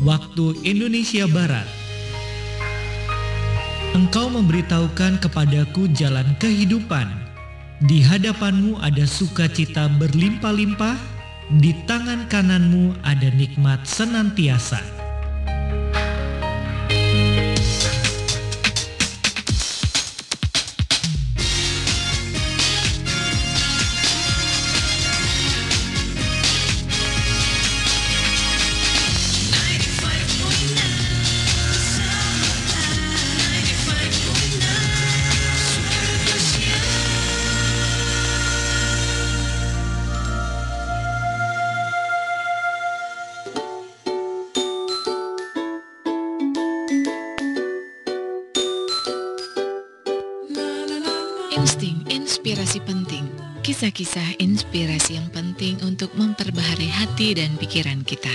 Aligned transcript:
waktu 0.00 0.56
Indonesia 0.64 1.28
Barat. 1.28 1.68
Engkau 3.92 4.32
memberitahukan 4.32 5.20
kepadaku 5.20 5.90
jalan 5.92 6.24
kehidupan. 6.40 7.10
Di 7.84 8.04
hadapanmu 8.04 8.80
ada 8.80 9.04
sukacita 9.08 9.88
berlimpah-limpah, 9.96 10.96
di 11.56 11.72
tangan 11.88 12.28
kananmu 12.28 12.96
ada 13.04 13.28
nikmat 13.32 13.84
senantiasa. 13.88 14.99
Kisah-kisah 54.10 54.42
inspirasi 54.42 55.22
yang 55.22 55.30
penting 55.30 55.78
untuk 55.86 56.10
memperbaharui 56.18 56.90
hati 56.90 57.30
dan 57.38 57.54
pikiran 57.54 58.02
kita. 58.02 58.34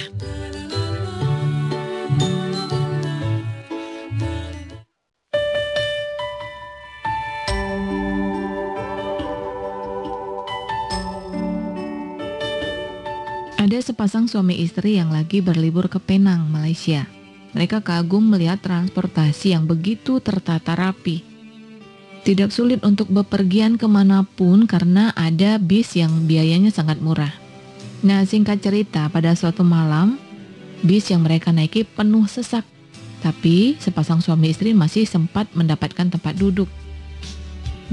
Ada 13.60 13.84
sepasang 13.84 14.32
suami 14.32 14.64
istri 14.64 14.96
yang 14.96 15.12
lagi 15.12 15.44
berlibur 15.44 15.92
ke 15.92 16.00
Penang, 16.00 16.48
Malaysia. 16.48 17.04
Mereka 17.52 17.84
kagum 17.84 18.32
melihat 18.32 18.64
transportasi 18.64 19.52
yang 19.52 19.68
begitu 19.68 20.24
tertata 20.24 20.72
rapi 20.72 21.35
tidak 22.26 22.50
sulit 22.50 22.82
untuk 22.82 23.06
bepergian 23.14 23.78
ke 23.78 23.86
mana 23.86 24.26
pun 24.26 24.66
karena 24.66 25.14
ada 25.14 25.62
bis 25.62 25.94
yang 25.94 26.26
biayanya 26.26 26.74
sangat 26.74 26.98
murah. 26.98 27.30
Nah 28.02 28.26
singkat 28.26 28.66
cerita 28.66 29.06
pada 29.14 29.38
suatu 29.38 29.62
malam, 29.62 30.18
bis 30.82 31.14
yang 31.14 31.22
mereka 31.22 31.54
naiki 31.54 31.86
penuh 31.86 32.26
sesak. 32.26 32.66
Tapi 33.22 33.78
sepasang 33.78 34.26
suami 34.26 34.50
istri 34.50 34.74
masih 34.74 35.06
sempat 35.06 35.54
mendapatkan 35.54 36.10
tempat 36.10 36.34
duduk. 36.34 36.66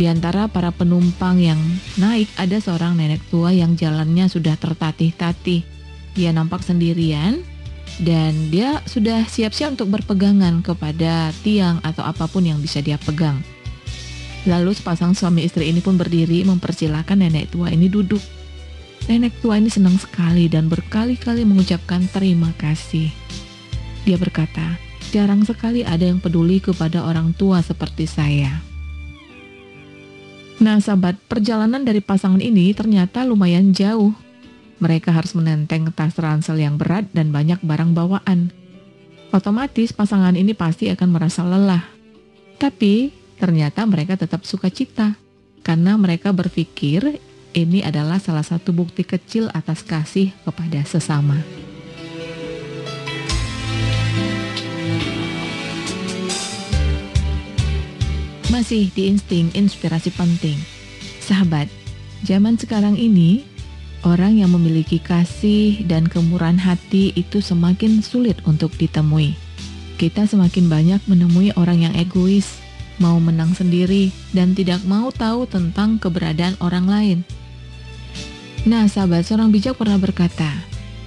Di 0.00 0.08
antara 0.08 0.48
para 0.48 0.72
penumpang 0.72 1.36
yang 1.36 1.60
naik 2.00 2.32
ada 2.40 2.56
seorang 2.56 2.96
nenek 2.96 3.20
tua 3.28 3.52
yang 3.52 3.76
jalannya 3.76 4.32
sudah 4.32 4.56
tertatih-tatih. 4.56 5.60
Dia 6.16 6.32
nampak 6.32 6.64
sendirian 6.64 7.44
dan 8.00 8.48
dia 8.48 8.80
sudah 8.88 9.28
siap-siap 9.28 9.76
untuk 9.76 9.92
berpegangan 9.92 10.64
kepada 10.64 11.36
tiang 11.44 11.84
atau 11.84 12.00
apa 12.00 12.24
pun 12.24 12.48
yang 12.48 12.56
bisa 12.64 12.80
dia 12.80 12.96
pegang. 12.96 13.44
Lalu 14.42 14.74
sepasang 14.74 15.14
suami 15.14 15.46
istri 15.46 15.70
ini 15.70 15.78
pun 15.78 15.94
berdiri 15.94 16.42
mempersilahkan 16.42 17.14
nenek 17.14 17.54
tua 17.54 17.70
ini 17.70 17.86
duduk. 17.86 18.22
Nenek 19.06 19.38
tua 19.38 19.58
ini 19.58 19.70
senang 19.70 19.94
sekali 19.98 20.50
dan 20.50 20.66
berkali-kali 20.66 21.46
mengucapkan 21.46 22.06
terima 22.10 22.50
kasih. 22.58 23.10
Dia 24.02 24.18
berkata, 24.18 24.78
jarang 25.14 25.46
sekali 25.46 25.86
ada 25.86 26.02
yang 26.02 26.18
peduli 26.18 26.58
kepada 26.58 27.06
orang 27.06 27.30
tua 27.38 27.62
seperti 27.62 28.10
saya. 28.10 28.62
Nah 30.62 30.78
sahabat, 30.78 31.18
perjalanan 31.26 31.82
dari 31.82 32.02
pasangan 32.02 32.42
ini 32.42 32.70
ternyata 32.74 33.22
lumayan 33.26 33.70
jauh. 33.70 34.14
Mereka 34.82 35.14
harus 35.14 35.38
menenteng 35.38 35.90
tas 35.94 36.18
ransel 36.18 36.58
yang 36.58 36.74
berat 36.78 37.06
dan 37.14 37.30
banyak 37.30 37.62
barang 37.62 37.94
bawaan. 37.94 38.50
Otomatis 39.30 39.94
pasangan 39.94 40.34
ini 40.34 40.54
pasti 40.54 40.90
akan 40.90 41.08
merasa 41.14 41.46
lelah. 41.46 41.86
Tapi 42.58 43.21
ternyata 43.42 43.82
mereka 43.90 44.14
tetap 44.14 44.46
suka 44.46 44.70
cita 44.70 45.18
karena 45.66 45.98
mereka 45.98 46.30
berpikir 46.30 47.18
ini 47.58 47.82
adalah 47.82 48.22
salah 48.22 48.46
satu 48.46 48.70
bukti 48.70 49.02
kecil 49.02 49.50
atas 49.50 49.82
kasih 49.82 50.30
kepada 50.46 50.86
sesama. 50.86 51.42
Masih 58.54 58.94
di 58.94 59.10
insting 59.10 59.50
inspirasi 59.58 60.14
penting. 60.14 60.54
Sahabat, 61.18 61.66
zaman 62.22 62.54
sekarang 62.54 62.94
ini 62.94 63.42
orang 64.06 64.38
yang 64.38 64.54
memiliki 64.54 65.02
kasih 65.02 65.82
dan 65.90 66.06
kemurahan 66.06 66.62
hati 66.62 67.10
itu 67.18 67.42
semakin 67.42 68.06
sulit 68.06 68.38
untuk 68.46 68.70
ditemui. 68.78 69.34
Kita 69.98 70.30
semakin 70.30 70.70
banyak 70.70 71.00
menemui 71.10 71.50
orang 71.58 71.90
yang 71.90 71.94
egois, 71.98 72.62
mau 73.00 73.16
menang 73.22 73.54
sendiri, 73.56 74.12
dan 74.36 74.52
tidak 74.56 74.84
mau 74.84 75.08
tahu 75.14 75.48
tentang 75.48 75.96
keberadaan 75.96 76.56
orang 76.60 76.86
lain. 76.88 77.18
Nah, 78.62 78.86
sahabat, 78.86 79.26
seorang 79.26 79.50
bijak 79.50 79.74
pernah 79.74 79.98
berkata, 79.98 80.50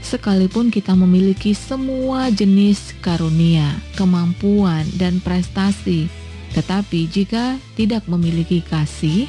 sekalipun 0.04 0.70
kita 0.70 0.94
memiliki 0.94 1.56
semua 1.56 2.28
jenis 2.30 2.94
karunia, 3.00 3.80
kemampuan, 3.96 4.84
dan 5.00 5.18
prestasi, 5.24 6.12
tetapi 6.52 7.08
jika 7.10 7.60
tidak 7.80 8.08
memiliki 8.12 8.60
kasih, 8.64 9.28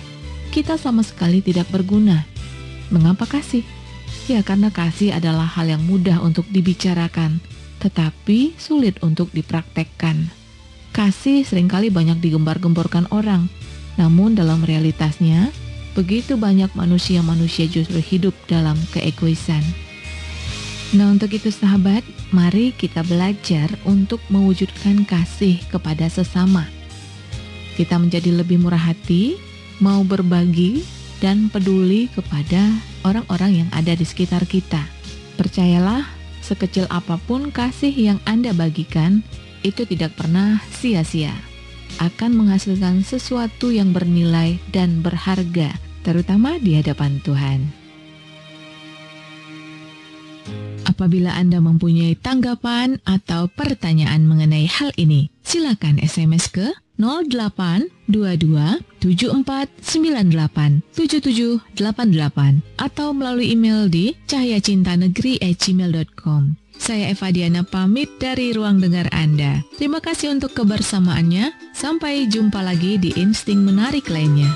kita 0.50 0.78
sama 0.78 1.02
sekali 1.06 1.42
tidak 1.42 1.70
berguna. 1.70 2.26
Mengapa 2.90 3.26
kasih? 3.26 3.66
Ya, 4.26 4.42
karena 4.42 4.74
kasih 4.74 5.14
adalah 5.14 5.46
hal 5.46 5.70
yang 5.70 5.82
mudah 5.86 6.18
untuk 6.18 6.46
dibicarakan, 6.50 7.38
tetapi 7.78 8.58
sulit 8.58 8.98
untuk 9.02 9.30
dipraktekkan. 9.30 10.30
Kasih 10.96 11.44
sering 11.44 11.68
kali 11.68 11.92
banyak 11.92 12.24
digembar-gemborkan 12.24 13.04
orang, 13.12 13.52
namun 14.00 14.32
dalam 14.32 14.64
realitasnya, 14.64 15.52
begitu 15.92 16.40
banyak 16.40 16.72
manusia-manusia 16.72 17.68
justru 17.68 18.00
hidup 18.00 18.32
dalam 18.48 18.80
keegoisan. 18.96 19.60
Nah 20.96 21.12
untuk 21.12 21.36
itu 21.36 21.52
sahabat, 21.52 22.00
mari 22.32 22.72
kita 22.72 23.04
belajar 23.04 23.68
untuk 23.84 24.24
mewujudkan 24.32 25.04
kasih 25.04 25.60
kepada 25.68 26.08
sesama. 26.08 26.64
Kita 27.76 28.00
menjadi 28.00 28.32
lebih 28.32 28.64
murah 28.64 28.80
hati, 28.80 29.36
mau 29.84 30.00
berbagi, 30.00 30.80
dan 31.20 31.52
peduli 31.52 32.08
kepada 32.08 32.72
orang-orang 33.04 33.64
yang 33.64 33.70
ada 33.76 33.92
di 33.92 34.08
sekitar 34.08 34.48
kita. 34.48 34.80
Percayalah, 35.36 36.08
sekecil 36.40 36.88
apa 36.88 37.20
pun 37.28 37.52
kasih 37.52 37.92
yang 37.92 38.16
Anda 38.24 38.56
bagikan, 38.56 39.20
itu 39.66 39.82
tidak 39.82 40.14
pernah 40.14 40.62
sia-sia. 40.70 41.34
Akan 41.98 42.38
menghasilkan 42.38 43.02
sesuatu 43.02 43.74
yang 43.74 43.90
bernilai 43.90 44.62
dan 44.70 45.02
berharga, 45.02 45.74
terutama 46.06 46.62
di 46.62 46.78
hadapan 46.78 47.18
Tuhan. 47.26 47.66
Apabila 50.86 51.34
Anda 51.36 51.60
mempunyai 51.60 52.16
tanggapan 52.16 53.04
atau 53.04 53.52
pertanyaan 53.52 54.24
mengenai 54.24 54.64
hal 54.64 54.96
ini, 54.96 55.28
silakan 55.44 56.00
SMS 56.00 56.48
ke 56.48 56.72
0822 56.96 58.80
atau 62.80 63.12
melalui 63.12 63.52
email 63.52 63.92
di 63.92 64.16
cahyacintanegeri@gmail.com. 64.24 66.65
Saya 66.76 67.10
Eva 67.10 67.28
Diana 67.32 67.62
pamit 67.66 68.20
dari 68.20 68.52
ruang 68.52 68.78
dengar 68.78 69.10
Anda. 69.10 69.64
Terima 69.76 69.98
kasih 69.98 70.36
untuk 70.36 70.54
kebersamaannya. 70.54 71.74
Sampai 71.76 72.28
jumpa 72.28 72.62
lagi 72.62 72.96
di 73.00 73.12
Insting 73.16 73.64
Menarik 73.64 74.08
lainnya. 74.12 74.48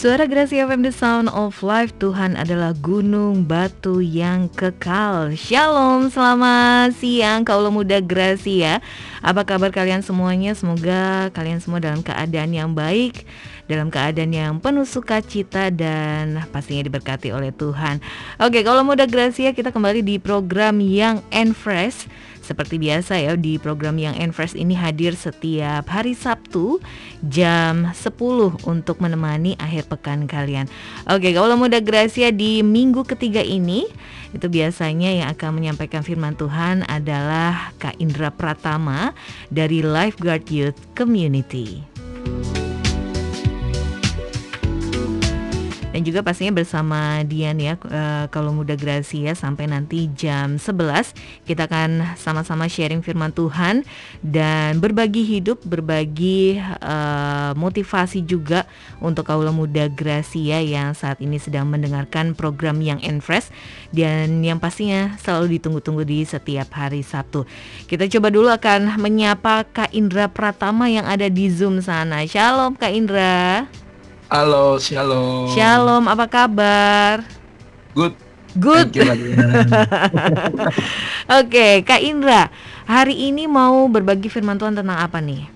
Suara 0.00 0.24
Gracia 0.24 0.64
FM 0.64 0.80
The 0.80 0.96
Sound 0.96 1.28
of 1.28 1.60
Life. 1.60 1.92
Tuhan 2.00 2.32
adalah 2.32 2.72
gunung 2.80 3.44
batu 3.44 4.00
yang 4.00 4.48
kekal. 4.48 5.36
Shalom, 5.36 6.08
selamat 6.08 6.96
siang 6.96 7.44
kaulah 7.44 7.68
muda 7.68 8.00
Gracia 8.00 8.80
Apa 9.20 9.44
kabar 9.44 9.68
kalian 9.68 10.00
semuanya? 10.00 10.56
Semoga 10.56 11.28
kalian 11.36 11.60
semua 11.60 11.84
dalam 11.84 12.00
keadaan 12.00 12.48
yang 12.48 12.72
baik 12.72 13.28
Dalam 13.68 13.92
keadaan 13.92 14.32
yang 14.32 14.56
penuh 14.56 14.88
sukacita 14.88 15.68
dan 15.68 16.48
pastinya 16.48 16.88
diberkati 16.88 17.28
oleh 17.28 17.52
Tuhan. 17.52 18.00
Oke, 18.40 18.64
kaulah 18.64 18.88
muda 18.88 19.04
Gracia 19.04 19.52
kita 19.52 19.68
kembali 19.68 20.00
di 20.00 20.16
program 20.16 20.80
yang 20.80 21.20
and 21.28 21.52
fresh 21.52 22.08
seperti 22.50 22.82
biasa 22.82 23.22
ya 23.22 23.38
di 23.38 23.62
program 23.62 23.94
yang 23.94 24.18
Enfresh 24.18 24.58
ini 24.58 24.74
hadir 24.74 25.14
setiap 25.14 25.86
hari 25.86 26.18
Sabtu 26.18 26.82
jam 27.22 27.94
10 27.94 28.66
untuk 28.66 28.98
menemani 28.98 29.54
akhir 29.62 29.86
pekan 29.86 30.26
kalian. 30.26 30.66
Oke, 31.06 31.30
kalau 31.30 31.54
muda 31.54 31.78
Gracia 31.78 32.34
di 32.34 32.66
minggu 32.66 33.06
ketiga 33.06 33.38
ini 33.38 33.86
itu 34.34 34.46
biasanya 34.50 35.10
yang 35.22 35.28
akan 35.30 35.62
menyampaikan 35.62 36.02
firman 36.02 36.34
Tuhan 36.34 36.82
adalah 36.90 37.70
Kak 37.78 38.02
Indra 38.02 38.34
Pratama 38.34 39.14
dari 39.54 39.86
Lifeguard 39.86 40.50
Youth 40.50 40.78
Community. 40.98 41.89
Dan 46.00 46.08
juga 46.08 46.24
pastinya 46.24 46.56
bersama 46.56 47.20
Dian 47.28 47.60
ya 47.60 47.76
uh, 47.76 48.24
kalau 48.32 48.56
muda 48.56 48.72
Gracia 48.72 49.36
sampai 49.36 49.68
nanti 49.68 50.08
jam 50.16 50.56
11 50.56 51.12
kita 51.44 51.68
akan 51.68 52.16
sama-sama 52.16 52.72
sharing 52.72 53.04
firman 53.04 53.36
Tuhan 53.36 53.84
dan 54.24 54.80
berbagi 54.80 55.28
hidup 55.28 55.60
berbagi 55.60 56.56
uh, 56.56 57.52
motivasi 57.52 58.24
juga 58.24 58.64
untuk 59.04 59.28
kaula 59.28 59.52
muda 59.52 59.92
Gracia 59.92 60.64
yang 60.64 60.96
saat 60.96 61.20
ini 61.20 61.36
sedang 61.36 61.68
mendengarkan 61.68 62.32
program 62.32 62.80
yang 62.80 62.96
Enfresh 63.04 63.52
dan 63.92 64.40
yang 64.40 64.56
pastinya 64.56 65.20
selalu 65.20 65.60
ditunggu-tunggu 65.60 66.08
di 66.08 66.24
setiap 66.24 66.72
hari 66.80 67.04
Sabtu. 67.04 67.44
Kita 67.84 68.08
coba 68.08 68.32
dulu 68.32 68.48
akan 68.48 68.96
menyapa 68.96 69.68
Kak 69.68 69.92
Indra 69.92 70.32
Pratama 70.32 70.88
yang 70.88 71.04
ada 71.04 71.28
di 71.28 71.52
Zoom 71.52 71.84
sana. 71.84 72.24
Shalom 72.24 72.72
Kak 72.80 72.88
Indra. 72.88 73.68
Halo, 74.30 74.78
shalom. 74.78 75.50
Shalom, 75.58 76.06
apa 76.06 76.30
kabar? 76.30 77.26
Good. 77.98 78.14
Good. 78.54 78.94
Oke, 79.02 79.18
okay, 81.26 81.74
Kak 81.82 81.98
Indra, 81.98 82.46
hari 82.86 83.26
ini 83.26 83.50
mau 83.50 83.90
berbagi 83.90 84.30
firman 84.30 84.54
Tuhan 84.54 84.78
tentang 84.78 85.02
apa 85.02 85.18
nih? 85.18 85.50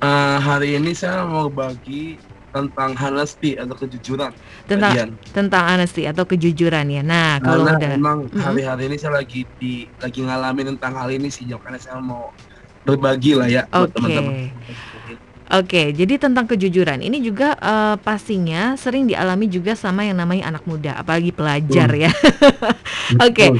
Uh, 0.00 0.40
hari 0.40 0.80
ini 0.80 0.96
saya 0.96 1.28
mau 1.28 1.52
berbagi 1.52 2.16
tentang 2.56 2.96
honesty 2.96 3.60
atau 3.60 3.76
kejujuran. 3.76 4.32
Tentang 4.64 4.96
Kalian. 4.96 5.08
tentang 5.36 5.64
honesty 5.68 6.08
atau 6.08 6.24
kejujuran 6.24 6.88
ya. 6.88 7.04
Nah, 7.04 7.36
kalau 7.44 7.68
udah 7.68 7.84
memang 7.84 8.32
hari-hari 8.32 8.88
ini 8.88 8.96
saya 8.96 9.20
lagi 9.20 9.44
di 9.60 9.84
lagi 10.00 10.24
ngalamin 10.24 10.72
tentang 10.72 10.96
hal 10.96 11.12
ini 11.12 11.28
sih, 11.28 11.44
makanya 11.52 11.76
saya 11.76 12.00
mau 12.00 12.32
berbagi 12.88 13.36
lah 13.36 13.44
ya 13.44 13.68
okay. 13.68 13.76
buat 13.76 13.90
teman-teman. 13.92 14.34
Oke, 15.50 15.90
jadi 15.90 16.14
tentang 16.14 16.46
kejujuran 16.46 17.02
ini 17.02 17.18
juga 17.18 17.58
uh, 17.58 17.98
pastinya 17.98 18.78
sering 18.78 19.10
dialami 19.10 19.50
juga 19.50 19.74
sama 19.74 20.06
yang 20.06 20.22
namanya 20.22 20.54
anak 20.54 20.62
muda, 20.62 20.94
apalagi 20.94 21.34
pelajar 21.34 21.90
hmm. 21.90 22.02
ya. 22.06 22.12
Oke, 23.26 23.58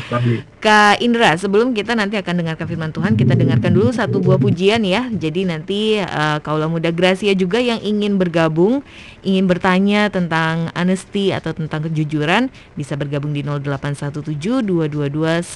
Kak 0.61 1.01
Indra, 1.01 1.33
sebelum 1.41 1.73
kita 1.73 1.97
nanti 1.97 2.21
akan 2.21 2.45
dengarkan 2.45 2.69
firman 2.69 2.93
Tuhan, 2.93 3.17
kita 3.17 3.33
dengarkan 3.33 3.73
dulu 3.73 3.97
satu 3.97 4.21
buah 4.21 4.37
pujian 4.37 4.85
ya. 4.85 5.09
Jadi 5.09 5.49
nanti 5.49 5.97
uh, 5.97 6.37
kaulah 6.45 6.69
muda 6.69 6.93
Gracia 6.93 7.33
juga 7.33 7.57
yang 7.57 7.81
ingin 7.81 8.21
bergabung, 8.21 8.85
ingin 9.25 9.49
bertanya 9.49 10.13
tentang 10.13 10.69
honesty 10.77 11.33
atau 11.33 11.57
tentang 11.57 11.89
kejujuran, 11.89 12.53
bisa 12.77 12.93
bergabung 12.93 13.33
di 13.33 13.41
0817222959. 13.41 15.49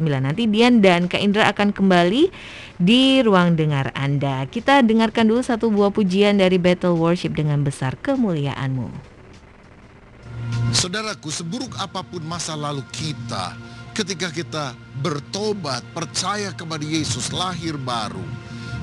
Nanti 0.00 0.48
Dian 0.48 0.80
dan 0.80 1.12
Kak 1.12 1.20
Indra 1.20 1.52
akan 1.52 1.76
kembali 1.76 2.32
di 2.80 3.20
ruang 3.20 3.52
dengar 3.52 3.92
Anda. 3.92 4.48
Kita 4.48 4.80
dengarkan 4.80 5.28
dulu 5.28 5.44
satu 5.44 5.68
buah 5.68 5.92
pujian 5.92 6.40
dari 6.40 6.56
Battle 6.56 6.96
Worship 6.96 7.36
dengan 7.36 7.68
besar 7.68 8.00
kemuliaanmu. 8.00 9.12
Saudaraku, 10.72 11.28
seburuk 11.28 11.76
apa 11.76 12.00
pun 12.00 12.24
masa 12.24 12.56
lalu 12.56 12.80
kita, 12.96 13.52
ketika 13.92 14.32
kita 14.32 14.72
bertobat, 15.00 15.84
percaya 15.92 16.52
kepada 16.52 16.82
Yesus, 16.82 17.30
lahir 17.30 17.76
baru, 17.76 18.24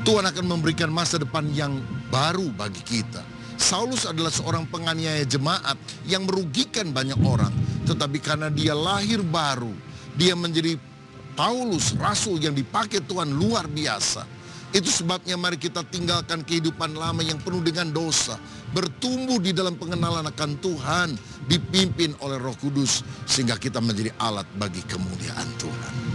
Tuhan 0.06 0.26
akan 0.26 0.46
memberikan 0.46 0.90
masa 0.90 1.20
depan 1.20 1.50
yang 1.52 1.82
baru 2.14 2.50
bagi 2.54 2.82
kita. 2.86 3.22
Saulus 3.60 4.08
adalah 4.08 4.32
seorang 4.32 4.64
penganiaya 4.72 5.28
jemaat 5.28 5.76
yang 6.08 6.24
merugikan 6.24 6.96
banyak 6.96 7.20
orang, 7.20 7.52
tetapi 7.84 8.24
karena 8.24 8.48
dia 8.48 8.72
lahir 8.72 9.20
baru, 9.20 9.76
dia 10.16 10.32
menjadi 10.32 10.80
Paulus, 11.36 11.96
rasul 12.00 12.40
yang 12.40 12.56
dipakai 12.56 13.04
Tuhan 13.04 13.36
luar 13.36 13.68
biasa. 13.68 14.24
Itu 14.70 14.92
sebabnya 14.92 15.34
mari 15.34 15.58
kita 15.58 15.82
tinggalkan 15.82 16.46
kehidupan 16.46 16.94
lama 16.94 17.26
yang 17.26 17.42
penuh 17.42 17.64
dengan 17.64 17.90
dosa. 17.90 18.38
Bertumbuh 18.70 19.42
di 19.42 19.50
dalam 19.50 19.74
pengenalan 19.74 20.30
akan 20.30 20.52
Tuhan. 20.62 21.10
Dipimpin 21.50 22.13
oleh 22.22 22.38
roh 22.38 22.54
kudus. 22.54 23.01
Sehingga 23.25 23.57
kita 23.57 23.81
menjadi 23.81 24.13
alat 24.22 24.46
bagi 24.54 24.86
kemuliaan 24.86 25.50
Tuhan. 25.57 26.09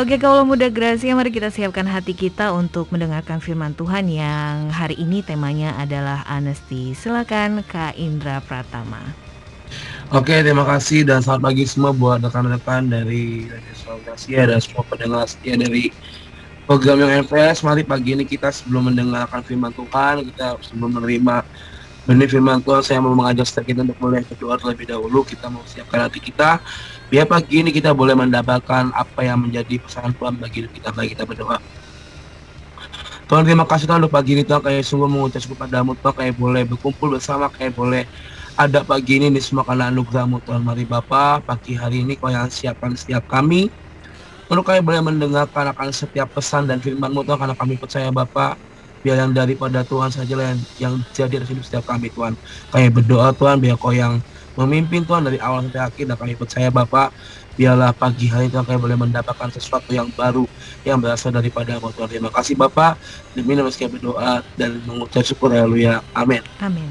Oke, 0.00 0.16
kalau 0.16 0.48
muda 0.48 0.72
Gracia, 0.72 1.12
mari 1.12 1.28
kita 1.28 1.52
siapkan 1.52 1.84
hati 1.84 2.16
kita 2.16 2.56
untuk 2.56 2.88
mendengarkan 2.88 3.36
firman 3.36 3.76
Tuhan 3.76 4.08
yang 4.08 4.72
hari 4.72 4.96
ini 4.96 5.20
temanya 5.20 5.76
adalah 5.76 6.24
Anesti. 6.24 6.96
Silakan 6.96 7.60
Kak 7.68 8.00
Indra 8.00 8.40
Pratama. 8.40 8.96
Oke, 10.08 10.40
terima 10.40 10.64
kasih 10.64 11.04
dan 11.04 11.20
selamat 11.20 11.52
pagi 11.52 11.68
semua 11.68 11.92
buat 11.92 12.24
rekan-rekan 12.24 12.88
dari 12.88 13.44
Radio 13.52 14.00
Gracia 14.00 14.40
dan 14.48 14.58
semua 14.64 14.88
pendengar 14.88 15.28
setia 15.28 15.60
dari 15.60 15.92
program 16.64 17.04
yang 17.04 17.28
MPS. 17.28 17.60
Mari 17.60 17.84
pagi 17.84 18.16
ini 18.16 18.24
kita 18.24 18.48
sebelum 18.48 18.88
mendengarkan 18.88 19.44
firman 19.44 19.76
Tuhan, 19.76 20.24
kita 20.32 20.56
sebelum 20.64 20.96
menerima 20.96 21.44
benih 22.08 22.28
firman 22.28 22.64
Tuhan, 22.64 22.80
saya 22.80 22.98
mau 23.04 23.12
mengajak 23.12 23.44
setiap 23.44 23.68
kita 23.68 23.80
untuk 23.84 23.98
mulai 24.00 24.24
berdoa 24.24 24.56
terlebih 24.56 24.86
dahulu. 24.88 25.20
Kita 25.24 25.52
mau 25.52 25.60
siapkan 25.68 26.08
hati 26.08 26.20
kita. 26.20 26.60
Biar 27.10 27.26
pagi 27.26 27.60
ini 27.60 27.74
kita 27.74 27.90
boleh 27.90 28.14
mendapatkan 28.14 28.94
apa 28.94 29.20
yang 29.20 29.42
menjadi 29.42 29.82
pesan 29.82 30.14
Tuhan 30.14 30.38
bagi 30.38 30.70
kita 30.70 30.94
bagi 30.94 31.12
kita 31.12 31.26
berdoa. 31.26 31.58
Tuhan 33.30 33.46
terima 33.46 33.62
kasih 33.62 33.86
Tuhan 33.86 34.02
untuk 34.02 34.14
pagi 34.14 34.34
ini 34.34 34.42
Tuhan. 34.42 34.62
Kayak 34.62 34.82
sungguh 34.86 35.10
mengucap 35.10 35.42
syukur 35.42 35.58
padamu 35.58 35.94
Tuhan. 35.98 36.14
Kayak 36.14 36.34
boleh 36.38 36.62
berkumpul 36.66 37.14
bersama 37.14 37.46
kayak 37.50 37.78
boleh 37.78 38.02
ada 38.58 38.82
pagi 38.82 39.22
ini 39.22 39.30
ini 39.30 39.38
semua 39.38 39.62
karena 39.62 39.90
anugerahmu 39.90 40.42
Tuhan. 40.42 40.66
Mari 40.66 40.86
Bapa 40.86 41.38
pagi 41.42 41.78
hari 41.78 42.02
ini 42.02 42.18
kau 42.18 42.30
yang 42.30 42.50
siapkan 42.50 42.94
setiap 42.94 43.26
kami. 43.30 43.70
Untuk 44.50 44.66
kami 44.66 44.82
boleh 44.82 44.98
mendengarkan 44.98 45.70
akan 45.70 45.94
setiap 45.94 46.26
pesan 46.34 46.66
dan 46.66 46.82
firman-Mu 46.82 47.22
Tuhan. 47.22 47.38
Karena 47.38 47.54
kami 47.54 47.78
percaya 47.78 48.10
Bapak 48.10 48.58
biar 49.00 49.16
yang 49.16 49.32
daripada 49.32 49.80
Tuhan 49.84 50.12
saja 50.12 50.32
yang, 50.36 50.60
yang 50.76 50.94
jadi 51.16 51.40
di 51.40 51.46
hidup 51.56 51.64
setiap 51.64 51.84
kami 51.88 52.12
Tuhan. 52.12 52.36
Kami 52.72 52.86
berdoa 52.92 53.32
Tuhan 53.32 53.56
biar 53.60 53.76
kau 53.80 53.92
yang 53.92 54.20
memimpin 54.58 55.06
Tuhan 55.06 55.24
dari 55.24 55.40
awal 55.40 55.64
sampai 55.64 55.82
akhir 55.88 56.04
dan 56.10 56.16
kami 56.20 56.34
percaya 56.36 56.68
Bapak 56.68 57.14
biarlah 57.60 57.92
pagi 57.92 58.24
hari 58.24 58.48
Tuhan 58.48 58.64
kami 58.64 58.78
boleh 58.80 58.96
mendapatkan 58.96 59.52
sesuatu 59.52 59.92
yang 59.92 60.08
baru 60.16 60.48
yang 60.80 60.96
berasal 60.96 61.28
daripada 61.28 61.76
Tuhan. 61.76 62.08
Terima 62.08 62.32
kasih 62.32 62.56
Bapak. 62.56 62.96
Demi 63.36 63.52
nama 63.52 63.68
kami 63.68 64.00
berdoa 64.00 64.40
dan 64.56 64.80
mengucap 64.88 65.20
syukur 65.20 65.52
haleluya. 65.52 66.00
Amin. 66.16 66.40
Amin. 66.64 66.88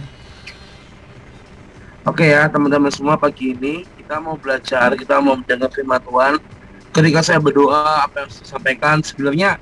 Oke 2.06 2.26
ya 2.26 2.46
teman-teman 2.50 2.94
semua 2.94 3.18
pagi 3.18 3.54
ini 3.54 3.86
kita 3.98 4.18
mau 4.22 4.38
belajar 4.38 4.94
kita 4.94 5.18
mau 5.22 5.38
mendengar 5.38 5.74
firman 5.74 5.98
Tuhan. 6.02 6.34
Ketika 6.90 7.22
saya 7.22 7.40
berdoa 7.42 8.06
apa 8.06 8.26
yang 8.26 8.30
saya 8.34 8.48
sampaikan 8.58 9.02
sebenarnya 9.02 9.62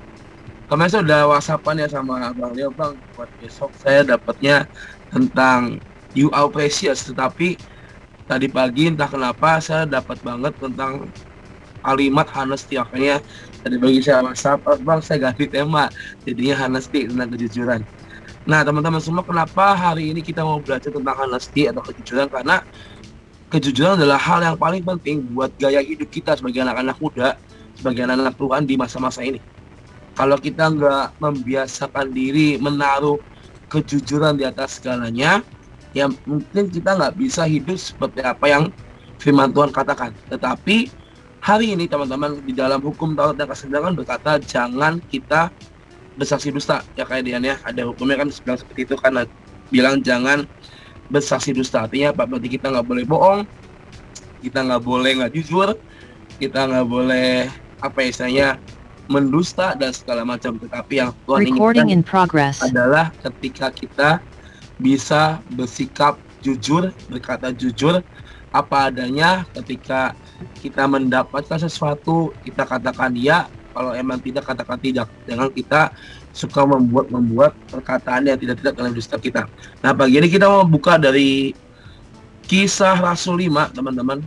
kemarin 0.68 0.90
saya 0.92 1.02
udah 1.02 1.20
whatsappan 1.32 1.80
ya 1.80 1.88
sama 1.88 2.30
Bang 2.36 2.52
Leo 2.52 2.68
Bang. 2.70 2.94
Buat 3.16 3.32
besok 3.40 3.72
saya 3.80 4.04
dapatnya 4.04 4.68
tentang 5.08 5.80
you 6.12 6.28
are 6.36 6.46
precious. 6.52 7.08
Tetapi 7.08 7.56
tadi 8.28 8.46
pagi 8.52 8.92
entah 8.92 9.08
kenapa 9.08 9.58
saya 9.64 9.88
dapat 9.88 10.20
banget 10.20 10.52
tentang 10.60 11.08
kalimat 11.80 12.28
honesty 12.36 12.76
makanya 12.76 13.24
tadi 13.64 13.80
bagi 13.80 14.04
saya 14.04 14.20
WhatsApp 14.20 14.60
oh, 14.68 14.76
bang 14.76 15.00
saya 15.00 15.18
ganti 15.32 15.48
tema. 15.48 15.88
Jadinya 16.28 16.68
honesty 16.68 17.08
tentang 17.08 17.28
kejujuran. 17.32 17.80
Nah 18.44 18.60
teman-teman 18.60 19.00
semua 19.00 19.24
kenapa 19.24 19.72
hari 19.72 20.12
ini 20.12 20.20
kita 20.20 20.44
mau 20.44 20.60
belajar 20.60 20.92
tentang 20.92 21.16
honesty 21.16 21.64
atau 21.64 21.80
kejujuran? 21.80 22.28
Karena 22.28 22.60
kejujuran 23.48 23.96
adalah 23.96 24.20
hal 24.20 24.44
yang 24.44 24.56
paling 24.60 24.84
penting 24.84 25.24
buat 25.32 25.48
gaya 25.56 25.80
hidup 25.80 26.12
kita 26.12 26.36
sebagai 26.36 26.60
anak-anak 26.60 27.00
muda 27.00 27.40
sebagai 27.80 28.04
anak-anak 28.04 28.36
Tuhan 28.36 28.62
di 28.68 28.74
masa-masa 28.76 29.24
ini 29.24 29.40
kalau 30.18 30.34
kita 30.34 30.66
nggak 30.74 31.14
membiasakan 31.22 32.10
diri 32.10 32.58
menaruh 32.58 33.22
kejujuran 33.70 34.34
di 34.34 34.42
atas 34.42 34.82
segalanya 34.82 35.46
ya 35.94 36.10
mungkin 36.26 36.66
kita 36.66 36.98
nggak 36.98 37.14
bisa 37.14 37.46
hidup 37.46 37.78
seperti 37.78 38.26
apa 38.26 38.50
yang 38.50 38.64
firman 39.22 39.54
Tuhan 39.54 39.70
katakan. 39.70 40.10
Tetapi 40.26 40.90
hari 41.38 41.78
ini 41.78 41.86
teman-teman 41.86 42.42
di 42.42 42.50
dalam 42.50 42.82
hukum 42.82 43.14
Taurat 43.14 43.38
dan 43.38 43.46
kesenjangan 43.46 43.94
berkata 43.94 44.42
jangan 44.42 44.98
kita 45.06 45.54
bersaksi 46.18 46.50
dusta. 46.50 46.82
Ya 46.98 47.06
kayak 47.06 47.22
Dian 47.22 47.46
ya. 47.46 47.56
Ada 47.62 47.86
hukumnya 47.86 48.18
kan 48.18 48.28
bilang 48.42 48.58
seperti 48.58 48.80
itu 48.90 48.94
kan 48.98 49.22
bilang 49.70 50.02
jangan 50.02 50.44
bersaksi 51.14 51.54
dusta. 51.54 51.86
Artinya 51.86 52.10
apa? 52.10 52.26
Berarti 52.26 52.48
kita 52.58 52.74
nggak 52.74 52.86
boleh 52.86 53.04
bohong 53.06 53.46
kita 54.42 54.62
nggak 54.64 54.82
boleh 54.82 55.10
nggak 55.18 55.32
jujur 55.34 55.74
kita 56.38 56.70
nggak 56.70 56.86
boleh 56.86 57.50
apa 57.82 57.98
ya 58.02 58.08
istilahnya 58.10 58.48
mendusta 59.08 59.74
dan 59.74 59.90
segala 59.90 60.22
macam. 60.22 60.60
Tetapi 60.60 60.94
yang 61.00 61.10
Tuhan 61.24 61.48
inginkan 61.48 62.28
adalah 62.62 63.10
ketika 63.24 63.72
kita 63.72 64.10
bisa 64.78 65.42
bersikap 65.56 66.20
jujur, 66.44 66.94
berkata 67.10 67.50
jujur 67.50 68.04
apa 68.48 68.88
adanya 68.88 69.44
ketika 69.52 70.16
kita 70.62 70.88
mendapatkan 70.88 71.60
sesuatu 71.60 72.32
kita 72.46 72.64
katakan 72.64 73.12
ya 73.12 73.44
kalau 73.74 73.92
emang 73.92 74.22
tidak 74.22 74.46
katakan 74.46 74.78
tidak. 74.78 75.08
Jangan 75.26 75.50
kita 75.50 75.92
suka 76.32 76.62
membuat 76.62 77.10
membuat 77.10 77.52
perkataan 77.68 78.28
yang 78.28 78.38
tidak 78.38 78.62
tidak 78.62 78.74
dalam 78.78 78.92
diri 78.94 79.18
kita. 79.18 79.42
Nah 79.82 79.90
pagi 79.96 80.14
ini 80.20 80.28
kita 80.30 80.46
mau 80.46 80.62
buka 80.62 81.00
dari 81.00 81.52
kisah 82.46 82.96
Rasul 83.02 83.48
5 83.48 83.76
teman-teman. 83.76 84.18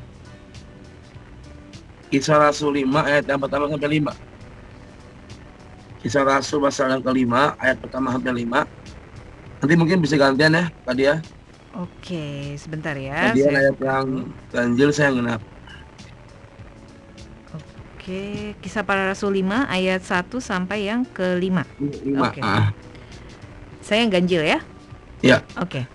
Kisah 2.12 2.44
Rasul 2.44 2.84
5 2.84 3.08
ayat 3.08 3.24
yang 3.24 3.40
pertama 3.40 3.72
sampai 3.72 4.04
5 4.04 4.31
kisah 6.02 6.26
Rasul 6.26 6.60
pasal 6.62 6.98
yang 6.98 7.04
kelima 7.06 7.54
ayat 7.62 7.78
pertama 7.78 8.12
sampai 8.12 8.44
5 8.44 8.82
Nanti 9.62 9.78
mungkin 9.78 10.02
bisa 10.02 10.18
gantian 10.18 10.58
ya, 10.58 10.66
Kak 10.74 10.96
Dia. 10.98 11.22
Oke, 11.78 12.58
sebentar 12.58 12.98
ya. 12.98 13.30
Kak 13.30 13.38
Dia 13.38 13.50
ayat 13.54 13.78
yang 13.78 14.08
ganjil 14.50 14.90
saya 14.90 15.14
genap. 15.14 15.42
Oke, 18.02 18.58
kisah 18.66 18.82
para 18.82 19.06
rasul 19.06 19.38
5 19.38 19.70
ayat 19.70 20.02
1 20.02 20.42
sampai 20.42 20.90
yang 20.90 21.06
ke-5. 21.06 21.62
5. 21.78 22.26
Oke. 22.26 22.42
Ah. 22.42 22.74
Saya 23.86 24.02
yang 24.02 24.10
ganjil 24.10 24.42
ya? 24.42 24.60
Ya. 25.22 25.46
Oke. 25.62 25.86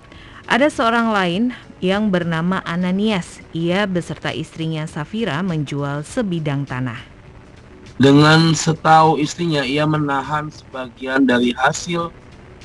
Ada 0.46 0.70
seorang 0.70 1.10
lain 1.10 1.50
yang 1.82 2.14
bernama 2.14 2.62
Ananias. 2.62 3.42
Ia 3.50 3.90
beserta 3.90 4.30
istrinya 4.30 4.86
Safira 4.86 5.42
menjual 5.42 6.06
sebidang 6.06 6.62
tanah. 6.62 7.15
Dengan 7.96 8.52
setahu 8.52 9.16
istrinya, 9.16 9.64
ia 9.64 9.88
menahan 9.88 10.52
sebagian 10.52 11.24
dari 11.24 11.56
hasil 11.56 12.12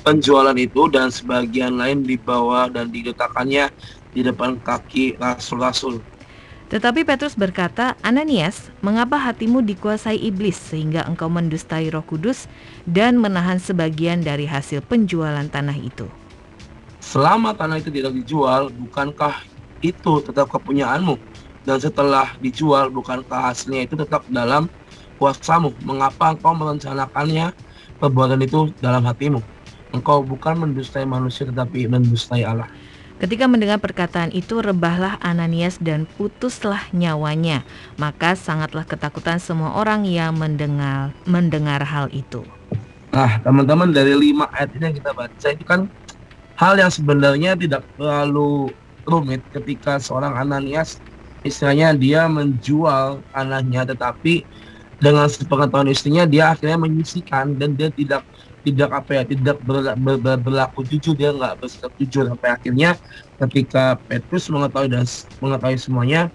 penjualan 0.04 0.56
itu 0.60 0.92
dan 0.92 1.08
sebagian 1.08 1.80
lain 1.80 2.04
dibawa 2.04 2.68
dan 2.68 2.92
diletakkannya 2.92 3.72
di 4.12 4.22
depan 4.28 4.60
kaki 4.60 5.16
rasul-rasul. 5.16 6.04
Tetapi 6.68 7.08
Petrus 7.08 7.36
berkata, 7.40 7.96
Ananias, 8.04 8.72
mengapa 8.84 9.16
hatimu 9.20 9.64
dikuasai 9.64 10.20
iblis 10.20 10.56
sehingga 10.56 11.08
engkau 11.08 11.32
mendustai 11.32 11.88
roh 11.92 12.04
kudus 12.04 12.52
dan 12.84 13.16
menahan 13.16 13.60
sebagian 13.60 14.24
dari 14.24 14.48
hasil 14.48 14.84
penjualan 14.84 15.48
tanah 15.48 15.80
itu? 15.80 16.12
Selama 17.00 17.56
tanah 17.56 17.80
itu 17.80 17.92
tidak 17.92 18.16
dijual, 18.20 18.68
bukankah 18.68 19.36
itu 19.80 20.24
tetap 20.28 20.52
kepunyaanmu? 20.52 21.16
Dan 21.64 21.80
setelah 21.80 22.36
dijual, 22.40 22.88
bukankah 22.92 23.52
hasilnya 23.52 23.88
itu 23.88 23.96
tetap 24.00 24.24
dalam 24.32 24.72
kuasamu? 25.22 25.70
Mengapa 25.86 26.34
engkau 26.34 26.58
merencanakannya 26.58 27.54
perbuatan 28.02 28.42
itu 28.42 28.74
dalam 28.82 29.06
hatimu? 29.06 29.38
Engkau 29.94 30.26
bukan 30.26 30.58
mendustai 30.58 31.06
manusia 31.06 31.46
tetapi 31.46 31.86
mendustai 31.86 32.42
Allah. 32.42 32.66
Ketika 33.22 33.46
mendengar 33.46 33.78
perkataan 33.78 34.34
itu, 34.34 34.66
rebahlah 34.66 35.22
Ananias 35.22 35.78
dan 35.78 36.10
putuslah 36.18 36.90
nyawanya. 36.90 37.62
Maka 38.02 38.34
sangatlah 38.34 38.82
ketakutan 38.82 39.38
semua 39.38 39.78
orang 39.78 40.10
yang 40.10 40.34
mendengar 40.34 41.14
mendengar 41.30 41.86
hal 41.86 42.10
itu. 42.10 42.42
Nah, 43.14 43.38
teman-teman 43.46 43.94
dari 43.94 44.18
lima 44.18 44.50
ayat 44.50 44.74
ini 44.74 44.90
yang 44.90 44.96
kita 44.98 45.12
baca 45.14 45.48
itu 45.54 45.62
kan 45.62 45.86
hal 46.58 46.74
yang 46.82 46.90
sebenarnya 46.90 47.54
tidak 47.54 47.86
terlalu 47.94 48.74
rumit 49.06 49.46
ketika 49.54 50.02
seorang 50.02 50.34
Ananias 50.34 50.98
istilahnya 51.46 51.94
dia 51.98 52.26
menjual 52.30 53.22
anaknya 53.34 53.86
tetapi 53.86 54.46
dengan 55.02 55.26
sepengetahuan 55.26 55.90
istrinya 55.90 56.30
dia 56.30 56.54
akhirnya 56.54 56.78
menyisikan 56.78 57.58
dan 57.58 57.74
dia 57.74 57.90
tidak 57.90 58.22
tidak 58.62 58.90
apa 58.94 59.12
ya 59.18 59.24
tidak 59.26 59.58
ber, 59.66 59.98
ber, 59.98 60.16
ber, 60.22 60.38
berlaku 60.38 60.86
jujur. 60.86 61.18
Dia 61.18 61.34
nggak 61.34 61.58
bersikap 61.58 61.92
jujur 61.98 62.30
sampai 62.30 62.50
akhirnya 62.54 62.94
ketika 63.42 63.98
Petrus 64.06 64.46
mengetahui 64.54 64.94
dan 64.94 65.10
mengetahui 65.42 65.82
semuanya 65.82 66.30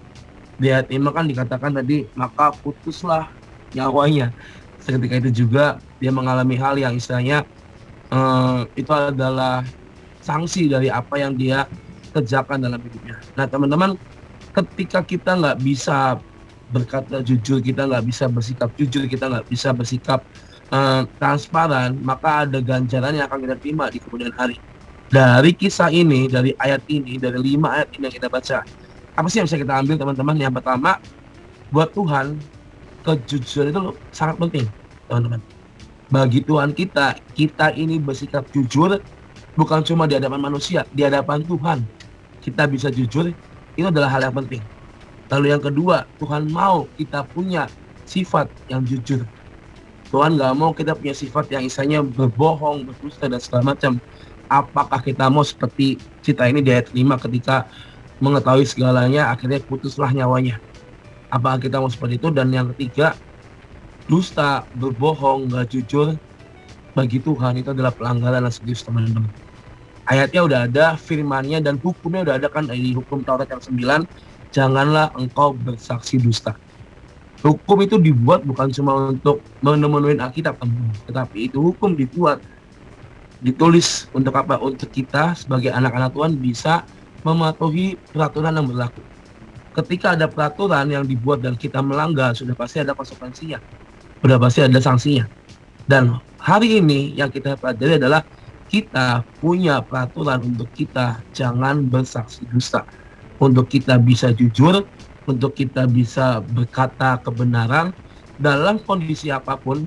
dia 0.59 0.83
terima 0.83 1.15
kan 1.15 1.23
dikatakan 1.23 1.79
tadi 1.79 2.03
maka 2.19 2.51
putuslah 2.59 3.31
nyawanya. 3.71 4.35
Ketika 4.83 5.19
itu 5.19 5.47
juga 5.47 5.79
dia 6.03 6.11
mengalami 6.11 6.59
hal 6.59 6.75
yang 6.75 6.95
istilahnya 6.95 7.47
uh, 8.11 8.67
itu 8.75 8.91
adalah 8.91 9.63
sanksi 10.19 10.67
dari 10.67 10.91
apa 10.91 11.15
yang 11.15 11.39
dia 11.39 11.63
kerjakan 12.11 12.67
dalam 12.67 12.83
hidupnya. 12.83 13.15
Nah 13.39 13.47
teman-teman 13.47 13.95
ketika 14.51 14.99
kita 15.03 15.39
nggak 15.39 15.63
bisa 15.63 16.19
berkata 16.67 17.23
jujur, 17.23 17.63
kita 17.63 17.87
nggak 17.87 18.03
bisa 18.03 18.27
bersikap 18.27 18.69
jujur, 18.75 19.07
kita 19.07 19.31
nggak 19.31 19.45
bisa 19.47 19.71
bersikap 19.71 20.19
uh, 20.71 21.07
transparan, 21.19 21.95
maka 22.03 22.43
ada 22.47 22.59
ganjaran 22.59 23.15
yang 23.15 23.25
akan 23.27 23.39
kita 23.47 23.55
terima 23.59 23.87
di 23.87 23.99
kemudian 24.03 24.31
hari. 24.35 24.59
Dari 25.07 25.55
kisah 25.55 25.87
ini, 25.87 26.27
dari 26.27 26.51
ayat 26.59 26.83
ini, 26.91 27.15
dari 27.15 27.39
lima 27.39 27.79
ayat 27.79 27.95
ini 27.95 28.11
yang 28.11 28.15
kita 28.19 28.27
baca, 28.27 28.67
apa 29.15 29.27
sih 29.31 29.39
yang 29.39 29.47
bisa 29.47 29.55
kita 29.55 29.73
ambil 29.79 29.95
teman-teman? 29.95 30.35
Yang 30.35 30.53
pertama, 30.59 30.91
buat 31.71 31.89
Tuhan, 31.95 32.35
kejujuran 33.07 33.71
itu 33.71 33.81
sangat 34.11 34.35
penting, 34.35 34.65
teman-teman. 35.07 35.39
Bagi 36.11 36.39
Tuhan 36.43 36.75
kita, 36.75 37.15
kita 37.35 37.71
ini 37.75 37.99
bersikap 37.99 38.43
jujur, 38.51 38.99
bukan 39.55 39.79
cuma 39.87 40.03
di 40.07 40.19
hadapan 40.19 40.39
manusia, 40.39 40.83
di 40.91 41.07
hadapan 41.07 41.43
Tuhan. 41.43 41.87
Kita 42.43 42.63
bisa 42.67 42.91
jujur, 42.91 43.31
itu 43.75 43.87
adalah 43.87 44.11
hal 44.11 44.27
yang 44.27 44.35
penting. 44.35 44.63
Lalu 45.27 45.45
yang 45.51 45.63
kedua, 45.63 46.07
Tuhan 46.19 46.47
mau 46.47 46.87
kita 46.95 47.27
punya 47.27 47.67
sifat 48.07 48.47
yang 48.71 48.83
jujur. 48.87 49.27
Tuhan 50.07 50.39
nggak 50.39 50.53
mau 50.55 50.71
kita 50.71 50.95
punya 50.95 51.11
sifat 51.11 51.51
yang 51.51 51.67
isanya 51.67 51.99
berbohong, 51.99 52.87
berdusta 52.87 53.27
dan 53.27 53.43
segala 53.43 53.75
macam. 53.75 53.99
Apakah 54.47 55.03
kita 55.03 55.27
mau 55.27 55.43
seperti 55.43 55.99
kita 56.23 56.47
ini 56.47 56.63
di 56.63 56.71
ayat 56.71 56.95
5 56.95 57.23
ketika 57.27 57.67
mengetahui 58.23 58.63
segalanya 58.63 59.27
akhirnya 59.35 59.59
putuslah 59.59 60.09
nyawanya. 60.15 60.63
Apakah 61.27 61.59
kita 61.59 61.83
mau 61.83 61.91
seperti 61.91 62.15
itu? 62.15 62.31
Dan 62.31 62.55
yang 62.55 62.71
ketiga 62.71 63.19
dusta 64.07 64.63
berbohong 64.79 65.51
nggak 65.51 65.75
jujur 65.75 66.15
bagi 66.95 67.19
Tuhan 67.19 67.59
itu 67.59 67.75
adalah 67.75 67.91
pelanggaran 67.91 68.47
yang 68.47 68.55
serius 68.55 68.87
teman-teman. 68.87 69.27
Ayatnya 70.07 70.41
udah 70.47 70.59
ada 70.71 70.85
firmannya 70.95 71.59
dan 71.59 71.75
hukumnya 71.83 72.23
udah 72.31 72.35
ada 72.39 72.47
kan 72.47 72.71
di 72.71 72.95
hukum 72.95 73.27
Taurat 73.27 73.51
yang 73.51 73.59
9 73.59 74.07
janganlah 74.53 75.11
engkau 75.17 75.53
bersaksi 75.53 76.17
dusta 76.21 76.55
hukum 77.43 77.83
itu 77.85 78.01
dibuat 78.01 78.43
bukan 78.43 78.73
cuma 78.73 79.13
untuk 79.13 79.43
memenuhi 79.61 80.17
Alkitab 80.17 80.57
tetapi 81.05 81.51
itu 81.51 81.61
hukum 81.61 81.93
dibuat 81.93 82.41
ditulis 83.41 84.09
untuk 84.13 84.33
apa? 84.33 84.57
Untuk 84.57 84.89
kita 84.89 85.37
sebagai 85.37 85.69
anak-anak 85.73 86.13
Tuhan 86.13 86.33
bisa 86.41 86.73
mematuhi 87.21 87.97
peraturan 88.13 88.55
yang 88.57 88.67
berlaku. 88.69 89.01
Ketika 89.77 90.17
ada 90.17 90.25
peraturan 90.25 90.89
yang 90.89 91.05
dibuat 91.05 91.45
dan 91.45 91.53
kita 91.53 91.83
melanggar, 91.85 92.33
sudah 92.33 92.57
pasti 92.57 92.81
ada 92.81 92.97
konsekuensinya. 92.97 93.61
Sudah 94.25 94.37
pasti 94.41 94.65
ada 94.65 94.79
sanksinya. 94.81 95.29
Dan 95.85 96.17
hari 96.41 96.81
ini 96.81 97.13
yang 97.13 97.29
kita 97.29 97.53
pelajari 97.53 98.01
adalah 98.01 98.25
kita 98.67 99.21
punya 99.37 99.79
peraturan 99.85 100.41
untuk 100.43 100.67
kita 100.73 101.21
jangan 101.29 101.85
bersaksi 101.85 102.41
dusta. 102.49 102.83
Untuk 103.37 103.69
kita 103.69 104.01
bisa 104.01 104.33
jujur, 104.33 104.85
untuk 105.29 105.53
kita 105.53 105.85
bisa 105.85 106.41
berkata 106.41 107.21
kebenaran 107.21 107.93
dalam 108.41 108.81
kondisi 108.81 109.29
apa 109.29 109.57
pun 109.57 109.85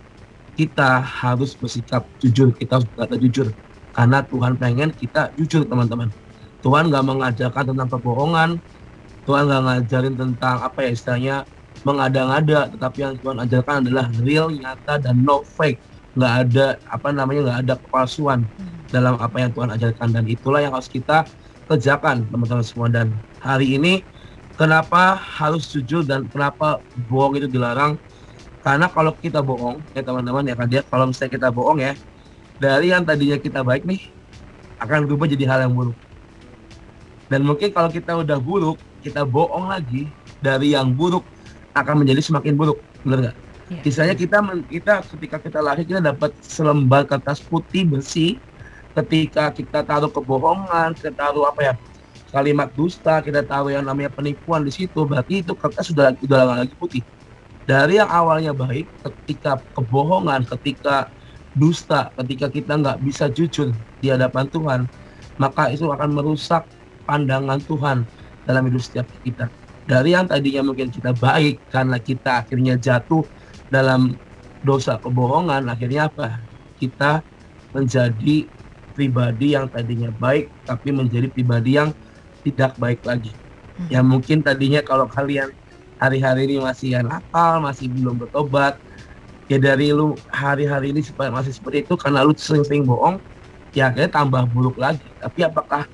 kita 0.54 1.00
harus 1.00 1.56
bersikap 1.56 2.04
jujur, 2.20 2.52
kita 2.54 2.78
harus 2.78 2.86
berkata 2.94 3.14
jujur. 3.18 3.48
Karena 3.90 4.22
Tuhan 4.22 4.54
pengen 4.60 4.94
kita 4.94 5.34
jujur 5.34 5.66
teman-teman. 5.66 6.12
Tuhan 6.60 6.92
nggak 6.92 7.04
mengajarkan 7.06 7.64
tentang 7.74 7.88
kebohongan, 7.88 8.50
Tuhan 9.24 9.42
nggak 9.48 9.62
ngajarin 9.64 10.14
tentang 10.14 10.56
apa 10.60 10.78
ya 10.84 10.90
istilahnya 10.92 11.36
mengada-ngada, 11.82 12.68
tetapi 12.76 12.98
yang 13.00 13.14
Tuhan 13.16 13.38
ajarkan 13.40 13.74
adalah 13.88 14.06
real, 14.20 14.52
nyata, 14.52 15.00
dan 15.00 15.24
no 15.24 15.40
fake. 15.40 15.80
Nggak 16.18 16.34
ada 16.46 16.66
apa 16.90 17.08
namanya 17.14 17.40
nggak 17.46 17.60
ada 17.64 17.74
kepalsuan 17.80 18.44
dalam 18.90 19.16
apa 19.16 19.36
yang 19.38 19.50
Tuhan 19.54 19.70
ajarkan 19.78 20.08
dan 20.10 20.24
itulah 20.26 20.60
yang 20.60 20.74
harus 20.74 20.90
kita 20.90 21.24
kerjakan 21.70 22.26
teman-teman 22.28 22.66
semua 22.66 22.90
dan 22.90 23.14
hari 23.40 23.80
ini 23.80 24.04
kenapa 24.60 25.16
harus 25.16 25.66
jujur 25.72 26.04
dan 26.04 26.28
kenapa 26.28 26.84
bohong 27.08 27.40
itu 27.40 27.48
dilarang 27.48 27.96
karena 28.60 28.92
kalau 28.92 29.16
kita 29.16 29.40
bohong, 29.40 29.80
ya 29.96 30.04
teman-teman 30.04 30.44
ya 30.44 30.52
kan 30.52 30.68
dia 30.68 30.84
kalau 30.84 31.08
misalnya 31.08 31.32
kita 31.32 31.48
bohong 31.48 31.80
ya, 31.80 31.96
dari 32.60 32.92
yang 32.92 33.00
tadinya 33.08 33.40
kita 33.40 33.64
baik 33.64 33.88
nih, 33.88 34.12
akan 34.76 35.08
berubah 35.08 35.24
jadi 35.32 35.48
hal 35.48 35.64
yang 35.64 35.72
buruk. 35.72 35.96
Dan 37.32 37.48
mungkin 37.48 37.72
kalau 37.72 37.88
kita 37.88 38.20
udah 38.20 38.36
buruk, 38.36 38.76
kita 39.00 39.24
bohong 39.24 39.72
lagi, 39.72 40.12
dari 40.44 40.76
yang 40.76 40.92
buruk 40.92 41.24
akan 41.72 42.04
menjadi 42.04 42.20
semakin 42.20 42.52
buruk, 42.52 42.76
benar 43.00 43.32
nggak? 43.32 43.36
Ya. 43.70 43.80
Misalnya 43.80 44.14
kita 44.18 44.36
kita 44.68 44.94
ketika 45.16 45.36
kita 45.40 45.58
lahir 45.64 45.84
kita 45.88 46.02
dapat 46.04 46.36
selembar 46.44 47.08
kertas 47.08 47.40
putih 47.40 47.88
bersih, 47.88 48.36
ketika 48.92 49.48
kita 49.56 49.80
taruh 49.80 50.12
kebohongan, 50.12 50.92
kita 50.92 51.16
taruh 51.16 51.48
apa 51.48 51.60
ya 51.64 51.74
kalimat 52.30 52.70
dusta, 52.72 53.20
kita 53.20 53.42
taruh 53.42 53.74
yang 53.74 53.84
namanya 53.84 54.10
penipuan 54.10 54.62
di 54.62 54.72
situ, 54.72 55.02
berarti 55.02 55.42
itu 55.42 55.52
kertas 55.54 55.90
sudah 55.90 56.14
sudah 56.18 56.64
lagi 56.64 56.74
putih. 56.78 57.02
Dari 57.66 57.98
yang 58.02 58.10
awalnya 58.10 58.50
baik 58.50 58.88
ketika 59.04 59.62
kebohongan 59.78 60.42
ketika 60.48 61.10
dusta 61.54 62.14
ketika 62.14 62.46
kita 62.46 62.78
nggak 62.78 62.98
bisa 63.02 63.26
jujur 63.30 63.74
di 63.98 64.06
hadapan 64.10 64.46
Tuhan 64.46 64.80
maka 65.40 65.72
itu 65.72 65.88
akan 65.88 66.14
merusak 66.14 66.68
pandangan 67.08 67.58
Tuhan 67.64 68.04
dalam 68.44 68.62
hidup 68.68 68.82
setiap 68.84 69.06
kita. 69.24 69.48
Dari 69.88 70.14
yang 70.14 70.28
tadinya 70.28 70.62
mungkin 70.62 70.92
kita 70.92 71.16
baik 71.16 71.58
karena 71.72 71.96
kita 71.98 72.44
akhirnya 72.44 72.76
jatuh 72.76 73.24
dalam 73.72 74.14
dosa 74.62 75.00
kebohongan 75.00 75.66
akhirnya 75.66 76.12
apa? 76.12 76.38
Kita 76.76 77.24
menjadi 77.72 78.46
pribadi 78.92 79.56
yang 79.56 79.66
tadinya 79.72 80.12
baik 80.12 80.52
tapi 80.68 80.92
menjadi 80.92 81.26
pribadi 81.32 81.80
yang 81.80 81.90
tidak 82.42 82.76
baik 82.80 83.04
lagi 83.04 83.32
hmm. 83.76 83.88
yang 83.92 84.04
mungkin 84.08 84.40
tadinya 84.40 84.80
kalau 84.80 85.06
kalian 85.06 85.52
hari-hari 86.00 86.48
ini 86.48 86.56
masih 86.64 86.96
ya 86.96 87.00
nakal, 87.04 87.60
masih 87.60 87.92
belum 87.92 88.24
bertobat, 88.24 88.80
ya 89.52 89.60
dari 89.60 89.92
lu 89.92 90.16
hari-hari 90.32 90.96
ini 90.96 91.04
supaya 91.04 91.28
masih 91.28 91.52
seperti 91.52 91.84
itu 91.84 91.94
karena 92.00 92.24
lu 92.24 92.32
sering-sering 92.32 92.88
bohong, 92.88 93.20
ya 93.76 93.92
akhirnya 93.92 94.08
tambah 94.08 94.48
buruk 94.50 94.80
lagi. 94.80 95.04
Tapi 95.20 95.44
apakah 95.44 95.84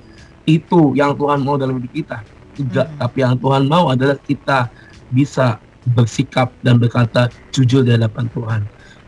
itu 0.47 0.95
yang 0.95 1.11
Tuhan 1.19 1.43
mau 1.43 1.59
dalam 1.59 1.83
hidup 1.83 1.91
kita? 1.91 2.17
Tidak. 2.55 2.87
Hmm. 2.87 2.97
Tapi 3.03 3.17
yang 3.19 3.35
Tuhan 3.35 3.67
mau 3.67 3.91
adalah 3.91 4.15
kita 4.23 4.71
bisa 5.11 5.59
bersikap 5.91 6.55
dan 6.63 6.79
berkata 6.79 7.27
jujur 7.51 7.83
di 7.83 7.91
hadapan 7.91 8.31
Tuhan. 8.31 8.61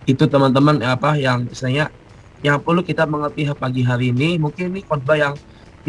Itu 0.03 0.27
teman-teman 0.27 0.83
apa 0.83 1.15
yang 1.15 1.47
misalnya 1.47 1.87
yang 2.43 2.59
perlu 2.59 2.83
kita 2.83 3.07
mengerti 3.07 3.47
pagi 3.55 3.87
hari 3.87 4.11
ini. 4.11 4.35
Mungkin 4.35 4.75
ini 4.75 4.83
khotbah 4.83 5.15
yang 5.15 5.33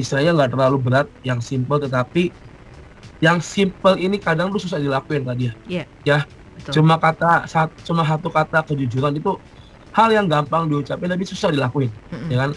istilahnya 0.01 0.33
nggak 0.37 0.51
terlalu 0.57 0.79
berat, 0.81 1.07
yang 1.23 1.39
simple 1.39 1.77
tetapi 1.81 2.33
yang 3.21 3.39
simple 3.39 4.01
ini 4.01 4.17
kadang 4.17 4.49
tuh 4.49 4.61
susah 4.61 4.81
dilakuin 4.81 5.29
tadi 5.29 5.49
ya. 5.49 5.53
Iya. 5.69 5.85
Ya. 6.09 6.19
Betul. 6.61 6.73
Cuma 6.81 7.01
kata 7.01 7.49
satu, 7.49 7.73
cuma 7.89 8.05
satu 8.05 8.29
kata 8.29 8.61
kejujuran 8.69 9.17
itu 9.17 9.37
hal 9.97 10.13
yang 10.13 10.29
gampang 10.29 10.69
diucapin 10.69 11.09
tapi 11.09 11.25
susah 11.25 11.49
dilakuin, 11.49 11.89
mm-hmm. 11.89 12.29
ya 12.29 12.37
kan? 12.45 12.51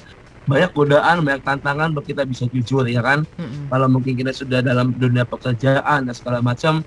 Banyak 0.43 0.71
godaan, 0.75 1.23
banyak 1.23 1.41
tantangan 1.47 1.95
buat 1.95 2.03
kita 2.03 2.27
bisa 2.27 2.43
jujur, 2.51 2.84
ya 2.84 2.99
kan? 2.99 3.23
Mm-hmm. 3.39 3.71
Kalau 3.71 3.88
mungkin 3.88 4.13
kita 4.19 4.36
sudah 4.36 4.60
dalam 4.60 4.91
dunia 4.99 5.23
pekerjaan 5.23 6.03
dan 6.03 6.13
segala 6.13 6.43
macam, 6.43 6.84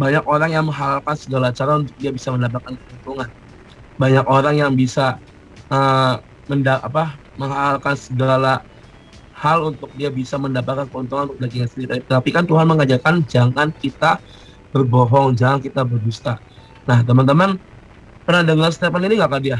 banyak 0.00 0.24
orang 0.24 0.50
yang 0.52 0.64
menghalalkan 0.64 1.16
segala 1.16 1.52
cara 1.52 1.84
untuk 1.84 1.92
dia 2.00 2.08
bisa 2.08 2.32
mendapatkan 2.32 2.72
keuntungan. 2.72 3.28
Banyak 4.00 4.24
orang 4.24 4.54
yang 4.56 4.72
bisa 4.72 5.20
uh, 5.68 6.20
menda 6.48 6.80
apa 6.80 7.16
menghalalkan 7.36 7.96
segala 7.96 8.64
hal 9.36 9.68
untuk 9.68 9.92
dia 9.92 10.08
bisa 10.08 10.40
mendapatkan 10.40 10.88
keuntungan 10.88 11.28
untuk 11.28 11.38
dagingnya 11.44 11.68
sendiri. 11.68 12.00
Tapi 12.08 12.28
kan 12.32 12.48
Tuhan 12.48 12.64
mengajarkan 12.64 13.28
jangan 13.28 13.68
kita 13.76 14.16
berbohong, 14.72 15.36
jangan 15.36 15.60
kita 15.60 15.84
berdusta. 15.84 16.40
Nah 16.88 17.04
teman-teman 17.04 17.60
pernah 18.24 18.42
dengar 18.42 18.72
Stephen 18.72 19.04
ini 19.04 19.20
nggak 19.20 19.30
kak 19.30 19.42
dia? 19.44 19.58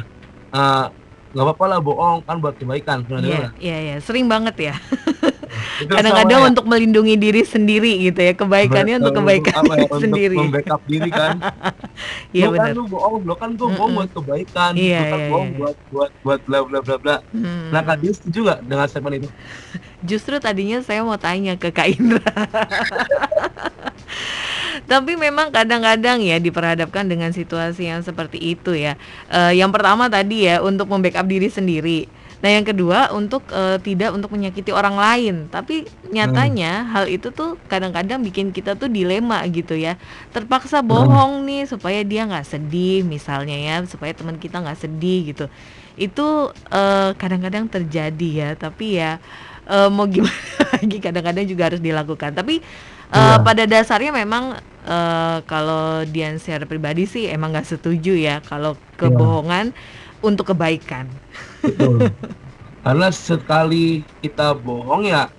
Uh, 0.51 0.89
apa-apa 1.37 1.77
lah 1.77 1.79
bohong 1.85 2.25
kan 2.25 2.41
buat 2.41 2.57
kebaikan. 2.57 3.05
Iya, 3.05 3.21
iya, 3.21 3.45
iya, 3.61 3.77
yeah. 3.93 3.99
sering 4.01 4.25
banget 4.25 4.73
ya. 4.73 4.75
Kadang-kadang 5.87 6.41
ya. 6.43 6.47
untuk 6.51 6.65
melindungi 6.65 7.15
diri 7.21 7.43
sendiri 7.45 7.93
gitu 8.01 8.21
ya, 8.23 8.33
kebaikannya 8.33 8.95
untuk 9.03 9.15
kebaikan 9.21 9.53
apa 9.61 9.75
sendiri. 10.05 10.37
Untuk 10.37 10.49
membackup 10.53 10.83
diri 10.89 11.11
kan. 11.11 11.37
Iya 12.37 12.53
benar. 12.53 12.73
Kan 12.73 12.77
lu 12.77 12.85
bohong, 12.93 13.25
lo 13.25 13.35
kan 13.41 13.51
gue 13.57 13.69
bohong 13.73 13.93
buat 13.97 14.11
kebaikan, 14.13 14.77
iya, 14.77 15.09
kan 15.09 15.17
iya, 15.17 15.29
bohong 15.33 15.49
iya. 15.49 15.57
buat 15.57 15.77
buat 15.89 16.11
buat 16.21 16.41
bla 16.45 16.59
bla 16.69 16.79
bla 16.85 16.97
bla. 17.01 17.17
Hmm. 17.33 17.73
Nah, 17.73 17.81
Kak 17.81 17.97
dia 18.05 18.13
setuju 18.13 18.39
gak 18.53 18.61
dengan 18.69 18.85
statement 18.85 19.15
itu? 19.25 19.29
Justru 20.11 20.37
tadinya 20.37 20.79
saya 20.85 21.01
mau 21.01 21.17
tanya 21.17 21.57
ke 21.57 21.73
Kak 21.73 21.89
Indra. 21.97 22.21
Tapi 24.87 25.13
memang 25.19 25.51
kadang-kadang 25.51 26.21
ya 26.21 26.37
diperhadapkan 26.39 27.09
dengan 27.09 27.33
situasi 27.33 27.89
yang 27.89 28.05
seperti 28.05 28.39
itu 28.39 28.77
ya. 28.77 28.95
Uh, 29.33 29.51
yang 29.51 29.73
pertama 29.73 30.07
tadi 30.07 30.47
ya 30.47 30.61
untuk 30.61 30.87
membackup 30.87 31.27
diri 31.27 31.49
sendiri. 31.49 32.07
Nah, 32.47 32.55
yang 32.55 32.63
kedua 32.63 33.11
untuk 33.11 33.43
uh, 33.51 33.75
tidak 33.83 34.15
untuk 34.15 34.31
menyakiti 34.31 34.71
orang 34.71 34.95
lain. 34.95 35.51
Tapi 35.51 35.83
nyatanya 36.15 36.87
hmm. 36.87 36.89
hal 36.95 37.05
itu 37.11 37.35
tuh 37.35 37.59
kadang-kadang 37.67 38.23
bikin 38.23 38.55
kita 38.55 38.79
tuh 38.79 38.87
dilema 38.87 39.43
gitu 39.51 39.75
ya. 39.75 39.99
Terpaksa 40.31 40.79
hmm. 40.79 40.87
bohong 40.87 41.43
hmm. 41.43 41.47
nih 41.51 41.63
supaya 41.67 42.07
dia 42.07 42.23
nggak 42.23 42.47
sedih 42.47 43.03
misalnya 43.03 43.59
ya, 43.59 43.83
supaya 43.91 44.15
teman 44.15 44.39
kita 44.39 44.63
nggak 44.63 44.79
sedih 44.79 45.35
gitu. 45.35 45.51
Itu 45.99 46.55
uh, 46.71 47.11
kadang-kadang 47.19 47.67
terjadi 47.67 48.31
ya, 48.31 48.51
tapi 48.55 49.03
ya 49.03 49.19
uh, 49.67 49.91
mau 49.91 50.07
gimana 50.07 50.39
lagi 50.79 51.03
kadang-kadang 51.03 51.51
juga 51.51 51.75
harus 51.75 51.83
dilakukan. 51.83 52.31
Tapi 52.31 52.63
Eh, 53.07 53.19
Iya. 53.19 53.39
pada 53.39 53.65
dasarnya 53.71 54.11
memang 54.11 54.59
eh, 54.83 55.39
kalau 55.47 56.03
Dian 56.11 56.43
secara 56.43 56.67
pribadi 56.67 57.07
sih 57.07 57.31
emang 57.31 57.55
nggak 57.55 57.79
setuju 57.79 58.19
ya 58.19 58.43
kalau 58.43 58.75
kebohongan 58.99 59.71
untuk 60.27 60.51
kebaikan. 60.51 61.07
Betul. 61.63 62.11
Karena 62.85 63.09
sekali 63.11 64.03
kita 64.23 64.55
bohong 64.55 65.07
ya 65.07 65.31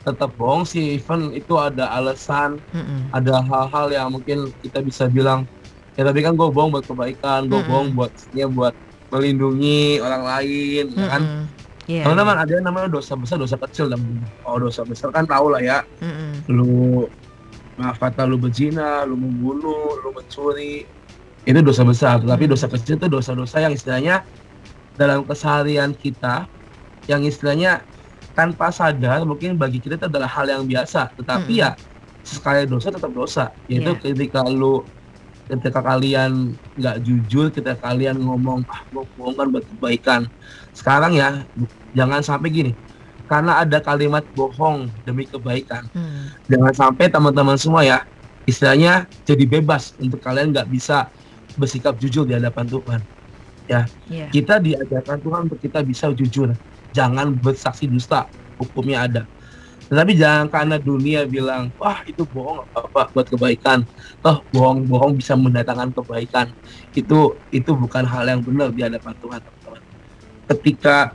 tetap 0.00 0.32
bohong 0.36 0.64
sih 0.64 0.96
even 0.96 1.32
itu 1.36 1.60
ada 1.60 1.92
alasan 1.92 2.56
Mm-mm. 2.72 3.12
ada 3.12 3.44
hal-hal 3.44 3.86
yang 3.92 4.08
mungkin 4.08 4.48
kita 4.64 4.80
bisa 4.80 5.04
bilang 5.12 5.44
ya 5.92 6.08
tapi 6.08 6.24
kan 6.24 6.32
gue 6.32 6.48
bohong 6.48 6.72
buat 6.72 6.88
kebaikan 6.88 7.52
gue 7.52 7.60
bohong 7.68 7.92
buat 7.92 8.12
ya 8.32 8.48
buat 8.48 8.72
melindungi 9.12 10.00
orang 10.00 10.24
lain 10.24 10.84
ya 10.96 11.06
kan 11.08 11.22
Mm-mm. 11.24 11.44
Iya. 11.90 12.06
teman-teman 12.06 12.36
ada 12.38 12.52
yang 12.54 12.64
namanya 12.64 12.88
dosa 12.88 13.12
besar 13.18 13.36
dosa 13.36 13.60
kecil 13.60 13.90
dan 13.92 14.00
oh 14.46 14.56
dosa 14.56 14.86
besar 14.88 15.12
kan 15.12 15.28
tau 15.28 15.52
lah 15.52 15.60
ya 15.60 15.84
Mm-mm. 16.00 16.48
lu 16.48 17.04
maaf 17.76 18.00
kata 18.00 18.24
lu 18.24 18.40
berzina 18.40 19.04
lu 19.04 19.20
membunuh 19.20 20.00
lu 20.00 20.16
mencuri 20.16 20.88
itu 21.42 21.60
dosa 21.60 21.82
besar 21.82 22.20
tapi 22.20 22.44
Hmm. 22.44 22.52
dosa 22.52 22.66
kecil 22.66 22.94
itu 22.96 23.06
dosa-dosa 23.06 23.56
yang 23.58 23.72
istilahnya 23.72 24.22
dalam 24.94 25.24
keseharian 25.24 25.92
kita 25.92 26.44
yang 27.08 27.24
istilahnya 27.24 27.80
tanpa 28.32 28.68
sadar 28.70 29.24
mungkin 29.24 29.56
bagi 29.56 29.80
kita 29.80 29.96
itu 29.96 30.06
adalah 30.06 30.28
hal 30.28 30.46
yang 30.46 30.64
biasa 30.64 31.10
tetapi 31.16 31.56
Mm-mm. 31.56 31.64
ya 31.64 31.70
sekali 32.22 32.68
dosa 32.68 32.92
tetap 32.92 33.10
dosa 33.10 33.44
yaitu 33.66 33.96
Iya. 33.96 34.00
ketika 34.06 34.44
lu 34.44 34.84
ketika 35.48 35.80
kalian 35.82 36.54
nggak 36.78 36.96
jujur 37.02 37.50
ketika 37.50 37.74
kalian 37.80 38.20
ngomong 38.20 38.62
ah 38.68 38.84
gue 38.86 39.02
bohong 39.16 39.34
kan 39.34 39.46
buat 39.50 39.64
kebaikan 39.66 40.20
sekarang 40.70 41.16
ya 41.16 41.42
jangan 41.90 42.20
sampai 42.22 42.48
gini 42.48 42.72
karena 43.26 43.58
ada 43.58 43.80
kalimat 43.80 44.22
bohong 44.30 44.86
demi 45.02 45.24
kebaikan 45.24 45.88
Mm. 45.90 46.36
jangan 46.46 46.72
sampai 46.76 47.08
teman-teman 47.08 47.56
semua 47.56 47.82
ya 47.82 48.04
istilahnya 48.44 49.08
jadi 49.24 49.42
bebas 49.48 49.96
untuk 49.96 50.20
kalian 50.20 50.52
nggak 50.54 50.68
bisa 50.68 51.08
bersikap 51.56 51.98
jujur 51.98 52.26
di 52.26 52.34
hadapan 52.36 52.66
Tuhan. 52.66 53.02
Iya. 53.70 53.86
kita 54.34 54.58
diajarkan 54.58 55.22
Tuhan 55.22 55.40
untuk 55.46 55.62
kita 55.62 55.86
bisa 55.86 56.10
jujur. 56.10 56.50
Jangan 56.90 57.30
bersaksi 57.38 57.86
dusta 57.86 58.26
hukumnya 58.58 59.06
ada. 59.06 59.22
Tetapi 59.90 60.14
jangan 60.14 60.46
karena 60.46 60.76
dunia 60.78 61.26
bilang 61.26 61.70
wah 61.78 62.02
itu 62.06 62.22
bohong 62.26 62.66
apa 62.74 63.10
buat 63.10 63.26
kebaikan. 63.30 63.86
Toh 64.22 64.42
bohong-bohong 64.54 65.18
bisa 65.18 65.34
mendatangkan 65.38 65.94
kebaikan. 65.94 66.50
Itu 66.94 67.38
itu 67.54 67.70
bukan 67.74 68.06
hal 68.06 68.26
yang 68.26 68.42
benar 68.42 68.74
di 68.74 68.82
hadapan 68.86 69.14
Tuhan 69.22 69.38
teman-teman. 69.38 69.82
Ketika 70.50 71.14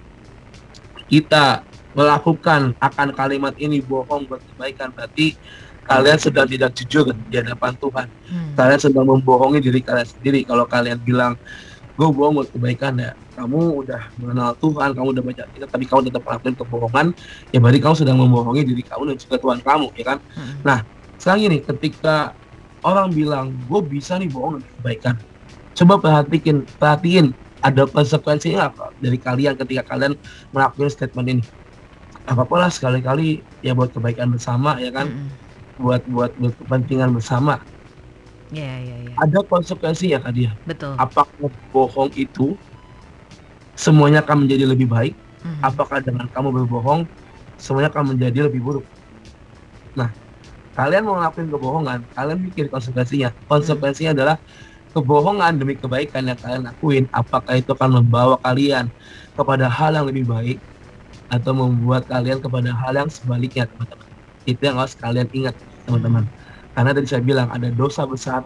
kita 1.11 1.63
melakukan 1.95 2.75
akan 2.83 3.07
kalimat 3.15 3.55
ini 3.55 3.79
bohong 3.79 4.27
buat 4.27 4.43
kebaikan 4.43 4.91
berarti 4.91 5.39
kalian 5.85 6.17
sedang 6.17 6.45
tidak 6.45 6.73
jujur 6.73 7.05
di 7.29 7.35
hadapan 7.37 7.73
Tuhan 7.77 8.07
Mm. 8.25 8.57
kalian 8.57 8.79
sedang 8.81 9.05
membohongi 9.05 9.61
diri 9.61 9.79
kalian 9.79 10.03
sendiri 10.03 10.41
kalau 10.41 10.65
kalian 10.65 10.97
bilang 10.99 11.37
gue 11.95 12.07
bohong 12.09 12.41
buat 12.41 12.49
kebaikan 12.49 12.97
ya 12.97 13.13
kamu 13.37 13.85
udah 13.85 14.01
mengenal 14.17 14.51
Tuhan 14.57 14.91
kamu 14.91 15.07
udah 15.13 15.23
baca 15.23 15.43
kita 15.47 15.65
tapi 15.65 15.85
kamu 15.85 16.09
tetap 16.09 16.21
melakukan 16.25 16.53
kebohongan 16.57 17.05
ya 17.53 17.57
berarti 17.61 17.79
kamu 17.79 17.95
sedang 17.95 18.17
membohongi 18.17 18.65
diri 18.65 18.81
kamu 18.81 19.13
dan 19.13 19.17
juga 19.17 19.35
Tuhan 19.37 19.59
kamu 19.61 19.87
ya 19.93 20.03
kan 20.05 20.17
Mm. 20.35 20.81
sekarang 21.15 21.39
gini 21.41 21.57
ketika 21.61 22.33
orang 22.81 23.07
bilang 23.09 23.45
gue 23.65 23.81
bisa 23.81 24.17
nih 24.17 24.27
bohong 24.27 24.59
demi 24.59 24.67
kebaikan 24.81 25.15
coba 25.73 25.93
perhatikan 25.97 26.57
perhatiin 26.75 27.25
ada 27.61 27.85
konsekuensinya 27.85 28.69
apa 28.69 28.89
dari 28.97 29.17
kalian 29.17 29.53
ketika 29.55 29.85
kalian 29.87 30.13
melakukan 30.49 30.89
statement 30.89 31.27
ini 31.29 31.43
apa 32.25 32.41
lah 32.51 32.67
sekali-kali 32.67 33.39
ya 33.61 33.71
buat 33.71 33.89
kebaikan 33.89 34.33
bersama 34.33 34.77
ya 34.77 34.89
kan 34.89 35.07
Mm-mm. 35.07 35.44
Buat 35.79 36.01
buat 36.07 36.31
buat 36.39 36.53
kepentingan 36.63 37.15
bersama. 37.15 37.59
Iya, 38.53 38.73
iya, 38.77 38.95
iya. 39.09 39.13
ada 39.17 39.39
konsekuensinya 39.41 40.21
kak 40.21 40.33
dia. 40.38 40.51
Betul. 40.69 40.93
apakah 41.01 41.49
bohong 41.73 42.13
itu 42.13 42.53
semuanya 43.73 44.21
akan 44.21 44.45
menjadi 44.45 44.69
lebih 44.69 44.88
baik? 44.88 45.15
Mm. 45.45 45.61
apakah 45.61 46.01
dengan 46.01 46.25
kamu 46.33 46.49
berbohong 46.49 47.05
semuanya 47.61 47.93
akan 47.93 48.15
menjadi 48.15 48.49
lebih 48.49 48.61
buruk? 48.61 48.85
Nah 49.97 50.09
kalian 50.77 51.05
mau 51.05 51.17
ngelakuin 51.17 51.49
kebohongan 51.49 51.99
kalian 52.13 52.39
pikir 52.49 52.65
konsekuensinya. 52.69 53.33
Konsekuensinya 53.49 54.13
adalah 54.13 54.38
kebohongan 54.93 55.57
demi 55.57 55.73
kebaikan 55.75 56.29
yang 56.29 56.39
kalian 56.39 56.63
lakuin. 56.69 57.03
Apakah 57.11 57.59
itu 57.59 57.73
akan 57.73 58.01
membawa 58.01 58.38
kalian 58.45 58.89
kepada 59.33 59.67
hal 59.67 59.97
yang 59.97 60.05
lebih 60.07 60.25
baik 60.25 60.57
atau 61.33 61.51
membuat 61.51 62.05
kalian 62.05 62.38
kepada 62.38 62.71
hal 62.71 62.93
yang 62.93 63.09
sebaliknya 63.09 63.65
teman-teman 63.65 64.04
itu 64.45 64.62
yang 64.62 64.77
harus 64.77 64.93
kalian 64.97 65.27
ingat 65.34 65.58
teman-teman. 65.86 66.23
Karena 66.73 66.91
tadi 66.93 67.08
saya 67.10 67.21
bilang 67.21 67.49
ada 67.49 67.69
dosa 67.73 68.05
besar 68.05 68.45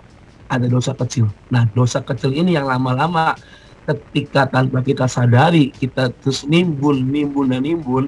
ada 0.49 0.65
dosa 0.65 0.97
kecil. 0.97 1.29
Nah 1.53 1.69
dosa 1.77 2.01
kecil 2.01 2.33
ini 2.33 2.57
yang 2.57 2.65
lama-lama 2.65 3.37
ketika 3.85 4.49
tanpa 4.49 4.85
kita 4.85 5.09
sadari 5.09 5.73
kita 5.73 6.13
terus 6.21 6.45
nimbun 6.45 7.09
nimbun 7.09 7.49
dan 7.49 7.65
nimbun 7.65 8.05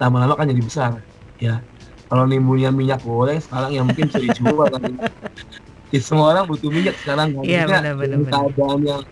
lama-lama 0.00 0.36
kan 0.36 0.48
jadi 0.48 0.62
besar 0.62 0.90
ya. 1.40 1.64
Kalau 2.10 2.26
nimbunnya 2.26 2.74
minyak 2.74 3.06
goreng 3.06 3.38
sekarang 3.38 3.70
yang 3.70 3.84
mungkin 3.86 4.10
bisa 4.10 4.18
dijual 4.18 4.66
kan. 4.66 4.82
Ya, 5.90 5.98
semua 5.98 6.30
orang 6.30 6.46
butuh 6.46 6.70
minyak 6.70 6.94
sekarang 7.02 7.34
kan. 7.34 7.42
Iya, 7.42 7.66
benar. 7.66 7.82
keadaan 8.30 8.78
yang 8.86 9.02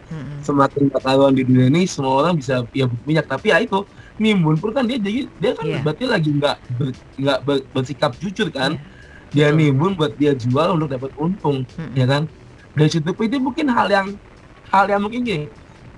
semakin 0.46 0.86
ketahuan 0.94 1.34
di 1.34 1.42
dunia 1.42 1.66
ini 1.74 1.90
semua 1.90 2.22
orang 2.22 2.38
bisa 2.38 2.62
ya 2.70 2.86
butuh 2.86 3.06
minyak. 3.06 3.26
Tapi 3.26 3.50
ya 3.50 3.58
itu 3.62 3.82
nimbun 4.18 4.56
pun 4.62 4.70
kan 4.76 4.84
dia 4.88 4.98
jadi 4.98 5.20
dia 5.40 5.52
kan 5.58 5.64
Iya. 5.66 5.78
berarti 5.84 6.04
lagi 6.10 6.30
nggak 6.38 6.56
ber- 6.78 6.98
nggak 7.22 7.38
ber- 7.46 7.66
bersikap 7.74 8.12
jujur 8.22 8.48
kan 8.50 8.72
Iya. 8.74 8.86
dia 9.34 9.46
nimbun 9.54 9.92
buat 9.98 10.12
dia 10.20 10.32
jual 10.34 10.68
untuk 10.76 10.88
dapat 10.94 11.10
untung 11.18 11.62
Mm-mm. 11.78 11.94
ya 11.94 12.04
kan 12.08 12.22
dari 12.74 12.90
situ 12.90 13.10
itu 13.26 13.36
mungkin 13.38 13.66
hal 13.70 13.88
yang 13.90 14.08
hal 14.72 14.84
yang 14.90 15.00
mungkin 15.04 15.20
gini 15.24 15.46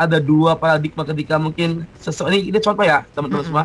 ada 0.00 0.16
dua 0.16 0.56
paradigma 0.56 1.04
ketika 1.04 1.36
mungkin 1.36 1.84
sesuatu 1.92 2.32
ini, 2.32 2.48
ini 2.52 2.58
contoh 2.60 2.84
ya 2.84 3.04
teman-teman 3.12 3.44
Mm-mm. 3.44 3.48
semua 3.48 3.64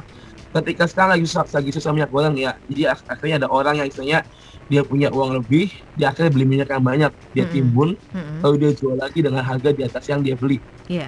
ketika 0.55 0.83
sekarang 0.87 1.11
lagi 1.19 1.25
susah 1.27 1.43
lagi 1.51 1.71
susah 1.75 1.91
minyak 1.95 2.11
goreng 2.11 2.35
ya 2.39 2.51
jadi 2.69 2.95
ak- 2.95 3.07
akhirnya 3.11 3.35
ada 3.43 3.49
orang 3.51 3.75
yang 3.83 3.87
istilahnya 3.91 4.19
dia 4.65 4.81
punya 4.87 5.07
uang 5.13 5.31
lebih 5.41 5.67
dia 5.93 6.11
akhirnya 6.11 6.31
beli 6.35 6.45
minyak 6.47 6.69
yang 6.71 6.83
banyak 6.83 7.11
dia 7.35 7.43
Mm-mm. 7.45 7.53
timbun 7.53 7.89
Mm-mm. 8.15 8.39
lalu 8.43 8.55
dia 8.63 8.71
jual 8.75 8.95
lagi 8.97 9.19
dengan 9.25 9.43
harga 9.43 9.69
di 9.75 9.81
atas 9.83 10.03
yang 10.11 10.21
dia 10.25 10.35
beli 10.39 10.57
Iya. 10.87 11.07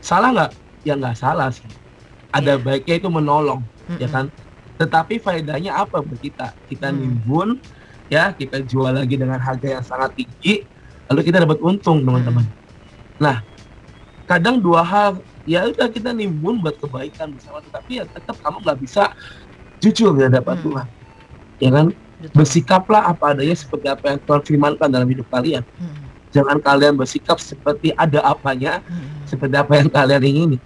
salah 0.00 0.28
nggak 0.34 0.50
ya 0.86 0.92
nggak 0.96 1.16
salah 1.16 1.48
sih 1.52 1.68
ada 2.30 2.54
Iya. 2.54 2.62
baiknya 2.62 2.94
itu 2.96 3.08
menolong 3.08 3.60
ya 3.90 4.06
Mm-mm. 4.06 4.10
kan 4.10 4.24
tetapi 4.76 5.18
faedahnya 5.18 5.76
apa 5.76 6.00
buat 6.00 6.16
kita 6.16 6.56
kita 6.66 6.88
Hmm. 6.88 6.96
nimbun 6.96 7.48
ya 8.06 8.30
kita 8.30 8.58
jual 8.60 8.90
lagi 8.90 9.14
dengan 9.14 9.36
harga 9.36 9.66
yang 9.70 9.84
sangat 9.84 10.16
tinggi 10.16 10.64
lalu 11.06 11.20
kita 11.22 11.42
dapat 11.42 11.58
untung 11.60 12.00
teman-teman 12.00 12.46
nah 13.16 13.42
kadang 14.24 14.56
dua 14.56 14.80
hal 14.80 15.10
ya 15.42 15.66
udah 15.66 15.86
kita 15.86 16.10
nimbun 16.10 16.58
buat 16.58 16.78
kebaikan 16.78 17.30
bersama 17.30 17.58
tetapi 17.60 17.98
ya 17.98 18.04
tetap 18.06 18.38
kamu 18.38 18.62
nggak 18.62 18.78
bisa 18.78 19.10
jujur 19.78 20.14
di 20.14 20.22
hadapan 20.24 20.54
Hmm. 20.56 20.64
Tuhan 20.64 20.86
ya 21.58 21.70
kan 21.70 21.86
Betul. 22.20 22.36
bersikaplah 22.36 23.02
apa 23.06 23.24
adanya 23.32 23.52
seperti 23.54 23.86
apa 23.86 24.04
yang 24.06 24.18
Tuhan 24.20 24.42
firmankan 24.44 24.88
dalam 24.88 25.08
hidup 25.08 25.26
kalian 25.26 25.64
Mm-mm. 25.72 26.04
jangan 26.30 26.56
kalian 26.58 26.94
bersikap 26.94 27.36
seperti 27.36 27.90
ada 27.92 28.20
apanya 28.22 28.80
Mm-mm. 28.82 29.24
seperti 29.24 29.54
apa 29.56 29.72
yang 29.74 29.88
kalian 29.88 30.22
ingini 30.22 30.56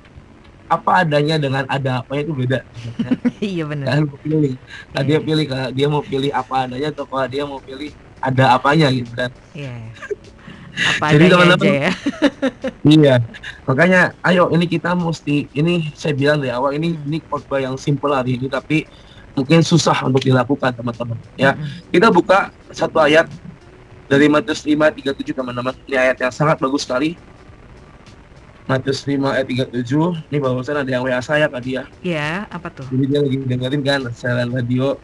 apa 0.66 0.90
adanya 0.98 1.36
dengan 1.36 1.64
ada 1.66 2.00
apanya 2.00 2.22
itu 2.22 2.34
beda 2.34 2.58
Iya 3.40 3.64
benar. 3.64 4.00
mau 4.02 4.16
pilih 4.16 4.56
nah, 4.90 5.02
dia 5.02 5.18
pilih 5.18 5.44
kalau 5.44 5.68
dia 5.70 5.86
mau 5.86 6.00
pilih 6.00 6.30
apa 6.30 6.54
adanya 6.64 6.88
atau 6.88 7.04
kalau 7.04 7.26
dia 7.26 7.42
mau 7.42 7.58
pilih 7.58 7.92
ada 8.18 8.44
apanya 8.52 8.88
gitu 8.88 9.12
kan 9.12 9.30
Iya. 9.52 9.74
Apa 10.74 11.14
Jadi 11.14 11.30
teman-teman- 11.30 11.70
ya. 11.78 11.92
iya 12.98 13.14
makanya 13.62 14.00
ayo 14.24 14.50
ini 14.50 14.66
kita 14.66 14.90
mesti 14.92 15.46
ini 15.52 15.86
saya 15.92 16.10
bilang 16.12 16.42
dari 16.42 16.50
awal 16.50 16.72
ini 16.72 16.90
Hmm. 16.90 17.06
ini 17.06 17.18
khotbah 17.22 17.60
yang 17.60 17.76
simple 17.76 18.10
hari 18.10 18.34
ini 18.34 18.50
tapi 18.50 18.82
mungkin 19.32 19.62
susah 19.62 19.94
untuk 20.02 20.18
dilakukan 20.20 20.74
teman-teman 20.74 21.14
ya 21.34 21.54
Mm-mm. 21.54 21.90
kita 21.90 22.10
buka 22.10 22.38
satu 22.70 22.98
ayat 22.98 23.30
dari 24.04 24.26
Matius 24.26 24.62
5 24.62 24.74
37 25.14 25.14
teman-teman 25.32 25.78
ini 25.84 25.94
ayat 25.96 26.18
yang 26.18 26.32
sangat 26.32 26.58
bagus 26.58 26.82
sekali 26.82 27.14
Matius 28.64 29.04
5 29.04 29.20
ayat 29.28 29.44
37 29.44 30.32
ini 30.32 30.38
barusan 30.40 30.80
ada 30.80 30.88
yang 30.88 31.04
WA 31.04 31.20
saya 31.20 31.46
tadi 31.52 31.76
ya 31.76 31.84
Iya, 32.00 32.48
apa 32.48 32.72
tuh? 32.72 32.88
jadi 32.88 33.04
dia 33.04 33.20
lagi 33.20 33.36
dengerin 33.44 33.82
kan 33.84 34.00
siaran 34.16 34.48
radio 34.50 34.96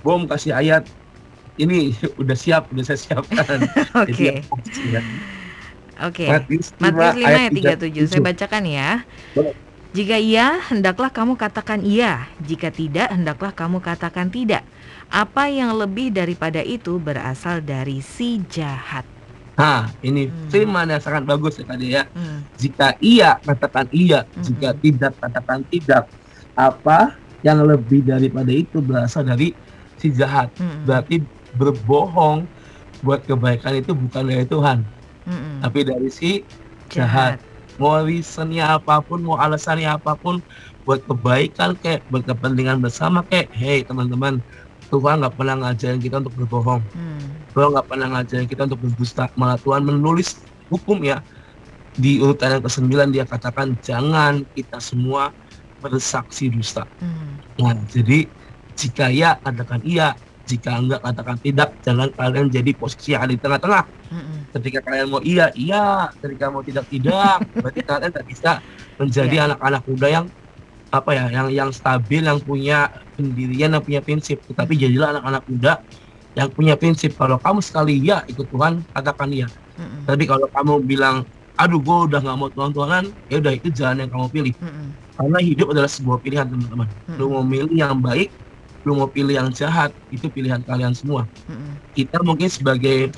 bom 0.00 0.24
kasih 0.24 0.56
ayat 0.56 0.88
ini 1.60 1.92
udah 2.20 2.36
siap 2.36 2.72
udah 2.72 2.84
saya 2.84 2.98
siapkan 2.98 3.68
Oke. 4.02 4.40
Ya. 4.88 5.00
Oke. 6.00 6.24
Matius 6.26 6.72
5 6.80 6.88
Matius 6.88 7.20
5 7.20 7.28
ayat 7.28 7.50
37. 7.52 8.16
Saya 8.16 8.20
37. 8.24 8.28
bacakan 8.32 8.62
ya. 8.64 8.90
Boleh. 9.36 9.54
Jika 9.92 10.16
iya, 10.16 10.56
hendaklah 10.72 11.12
kamu 11.12 11.36
katakan 11.36 11.84
iya. 11.84 12.32
Jika 12.40 12.72
tidak, 12.72 13.12
hendaklah 13.12 13.52
kamu 13.52 13.84
katakan 13.84 14.32
tidak. 14.32 14.64
Apa 15.12 15.52
yang 15.52 15.76
lebih 15.76 16.08
daripada 16.16 16.64
itu 16.64 16.96
berasal 16.96 17.60
dari 17.60 18.00
si 18.00 18.40
jahat. 18.48 19.04
Nah, 19.62 19.86
ini 20.02 20.26
Hmm. 20.26 20.50
firman 20.50 20.90
yang 20.90 20.98
sangat 20.98 21.22
bagus 21.22 21.62
ya 21.62 21.64
tadi 21.70 21.94
ya. 21.94 22.02
Hmm. 22.10 22.42
Jika 22.58 22.98
iya 22.98 23.38
katakan 23.38 23.86
iya, 23.94 24.26
Mm-mm. 24.26 24.42
jika 24.42 24.68
tidak 24.74 25.12
katakan 25.22 25.62
tidak. 25.70 26.10
Apa 26.58 27.14
yang 27.46 27.62
lebih 27.62 28.02
daripada 28.02 28.50
itu 28.50 28.82
berasal 28.82 29.22
dari 29.22 29.54
si 30.02 30.10
jahat. 30.10 30.50
Hmm. 30.58 30.82
Berarti 30.82 31.22
berbohong 31.54 32.42
buat 33.06 33.22
kebaikan 33.22 33.78
itu 33.78 33.94
bukan 33.94 34.26
dari 34.26 34.46
Tuhan, 34.46 34.82
Mm-mm. 35.30 35.62
tapi 35.62 35.86
dari 35.86 36.10
si 36.10 36.42
jahat. 36.90 37.38
Mau 37.80 38.04
reasonnya 38.04 38.78
apa 38.78 39.00
pun, 39.00 39.24
mau 39.24 39.40
alasannya 39.40 39.88
apa 39.88 40.12
pun, 40.12 40.44
buat 40.84 41.02
kebaikan 41.08 41.72
kayak 41.80 42.04
buat 42.12 42.22
kepentingan 42.28 42.84
bersama 42.84 43.24
kayak, 43.26 43.48
hey 43.56 43.80
teman-teman, 43.82 44.44
Tuhan 44.92 45.24
nggak 45.24 45.34
pernah 45.34 45.56
ngajarin 45.66 45.98
kita 45.98 46.20
untuk 46.20 46.36
berbohong. 46.36 46.84
Hmm. 46.92 47.26
Tuhan 47.52 47.68
nggak 47.76 47.86
pernah 47.88 48.06
ngajarin 48.16 48.48
kita 48.48 48.62
untuk 48.68 48.80
berdusta. 48.84 49.28
Malah 49.36 49.58
Tuhan 49.60 49.84
menulis 49.84 50.40
hukum 50.72 51.00
ya 51.04 51.20
di 51.92 52.24
urutan 52.24 52.56
yang 52.56 52.62
ke-9 52.64 52.88
dia 53.12 53.24
katakan 53.28 53.76
jangan 53.84 54.48
kita 54.56 54.80
semua 54.80 55.28
bersaksi 55.84 56.48
dusta. 56.48 56.88
Hmm. 57.02 57.36
Nah, 57.60 57.76
jadi 57.92 58.24
jika 58.72 59.12
ya 59.12 59.36
katakan 59.44 59.84
iya, 59.84 60.16
jika 60.46 60.78
enggak 60.78 61.00
katakan 61.02 61.36
tidak. 61.38 61.68
Jangan 61.84 62.08
kalian 62.12 62.48
jadi 62.50 62.70
posisi 62.74 63.14
yang 63.14 63.24
ada 63.26 63.32
di 63.32 63.40
tengah-tengah. 63.40 63.84
Mm-mm. 64.12 64.38
Ketika 64.58 64.78
kalian 64.84 65.06
mau 65.08 65.22
iya, 65.22 65.48
iya. 65.54 66.10
Ketika 66.18 66.50
mau 66.50 66.62
tidak, 66.64 66.84
tidak. 66.90 67.36
Berarti 67.62 67.80
kalian 67.84 68.12
tak 68.12 68.24
bisa 68.26 68.50
menjadi 68.98 69.34
Iya. 69.38 69.42
anak-anak 69.52 69.82
muda 69.88 70.06
yang 70.10 70.24
apa 70.92 71.10
ya, 71.16 71.24
yang 71.32 71.48
yang 71.48 71.70
stabil, 71.72 72.20
yang 72.20 72.36
punya 72.42 72.92
pendirian, 73.16 73.72
yang 73.72 73.84
punya 73.84 74.00
prinsip. 74.04 74.44
Tetapi 74.44 74.76
jadilah 74.76 75.16
anak-anak 75.18 75.42
muda 75.48 75.72
yang 76.32 76.48
punya 76.52 76.74
prinsip. 76.76 77.12
Kalau 77.16 77.36
kamu 77.36 77.60
sekali 77.60 78.00
iya 78.00 78.24
ikut 78.28 78.48
Tuhan, 78.48 78.80
katakan 78.92 79.28
iya. 79.32 79.48
Mm-mm. 79.76 80.04
Tapi 80.08 80.24
kalau 80.24 80.48
kamu 80.48 80.84
bilang, 80.84 81.24
aduh 81.56 81.80
gue 81.80 81.98
udah 82.08 82.20
nggak 82.20 82.36
mau 82.38 82.48
Tuhan-Tuhanan, 82.52 83.04
ya 83.28 83.36
udah 83.40 83.52
itu 83.52 83.68
jalan 83.72 84.04
yang 84.04 84.10
kamu 84.10 84.26
pilih. 84.32 84.54
Mm-mm. 84.60 84.86
Karena 85.12 85.38
hidup 85.44 85.66
adalah 85.76 85.90
sebuah 85.92 86.18
pilihan 86.24 86.46
teman-teman. 86.48 86.88
Lu 87.16 87.28
Mm-mm. 87.28 87.32
mau 87.36 87.44
milih 87.44 87.76
yang 87.76 88.00
baik, 88.00 88.32
lu 88.82 88.96
mau 88.96 89.08
pilih 89.08 89.34
yang 89.36 89.48
jahat, 89.52 89.92
itu 90.08 90.26
pilihan 90.32 90.64
kalian 90.64 90.96
semua. 90.96 91.28
Mm-mm. 91.48 91.76
Kita 91.92 92.20
mungkin 92.24 92.48
sebagai 92.48 93.12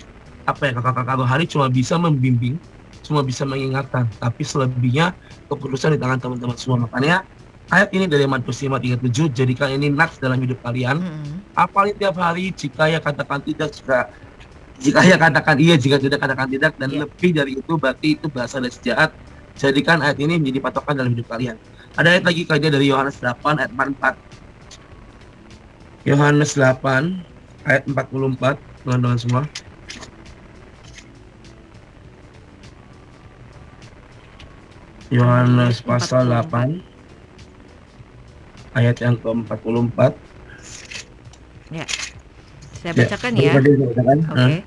apa 0.44 0.62
ya 0.68 0.72
kakak-kakak 0.77 1.16
rohani 1.24 1.44
cuma 1.48 1.66
bisa 1.72 1.94
membimbing, 1.96 2.59
cuma 3.00 3.24
bisa 3.24 3.46
mengingatkan, 3.48 4.11
tapi 4.20 4.42
selebihnya 4.44 5.14
keputusan 5.48 5.96
di 5.96 5.98
tangan 6.03 6.18
teman-teman 6.20 6.57
semua. 6.59 6.85
Makanya 6.85 7.24
ayat 7.72 7.88
ini 7.96 8.05
dari 8.05 8.24
Matius 8.29 8.61
5:37 8.61 9.33
jadikan 9.33 9.68
ini 9.72 9.88
nats 9.88 10.20
dalam 10.20 10.40
hidup 10.40 10.61
kalian. 10.61 11.00
Mm-mm. 11.00 11.40
Apalagi 11.57 11.96
tiap 11.96 12.16
hari 12.18 12.50
jika 12.53 12.90
ya 12.90 12.98
katakan 13.00 13.40
tidak 13.40 13.70
jika 13.72 14.11
jika 14.83 15.00
ya 15.07 15.16
katakan 15.16 15.57
iya 15.62 15.79
jika 15.79 15.96
tidak 16.03 16.18
katakan 16.18 16.50
tidak 16.50 16.74
dan 16.77 16.90
Iya. 16.90 17.07
lebih 17.07 17.31
dari 17.31 17.53
itu 17.57 17.72
berarti 17.79 18.18
itu 18.18 18.27
bahasa 18.27 18.59
dari 18.59 18.74
sejahat 18.74 19.14
jadikan 19.55 20.03
ayat 20.03 20.18
ini 20.18 20.35
menjadi 20.42 20.59
patokan 20.66 20.98
dalam 20.98 21.14
hidup 21.14 21.31
kalian 21.31 21.55
ada 21.94 22.11
ayat 22.11 22.27
lagi 22.27 22.42
kajian 22.42 22.74
dari 22.74 22.90
Yohanes 22.90 23.22
8 23.22 23.62
ayat 23.62 23.70
44 23.70 24.18
Yohanes 26.11 26.59
8 26.59 27.22
ayat 27.70 27.83
44 27.87 28.59
teman-teman 28.83 29.14
semua 29.14 29.42
Yohanes 35.14 35.79
pasal 35.87 36.27
8 36.27 36.93
ayat 38.74 38.96
yang 39.00 39.16
ke-44 39.22 39.98
Saya 42.84 42.92
bacakan 42.92 43.32
ya. 43.40 43.52
Oke. 43.56 44.58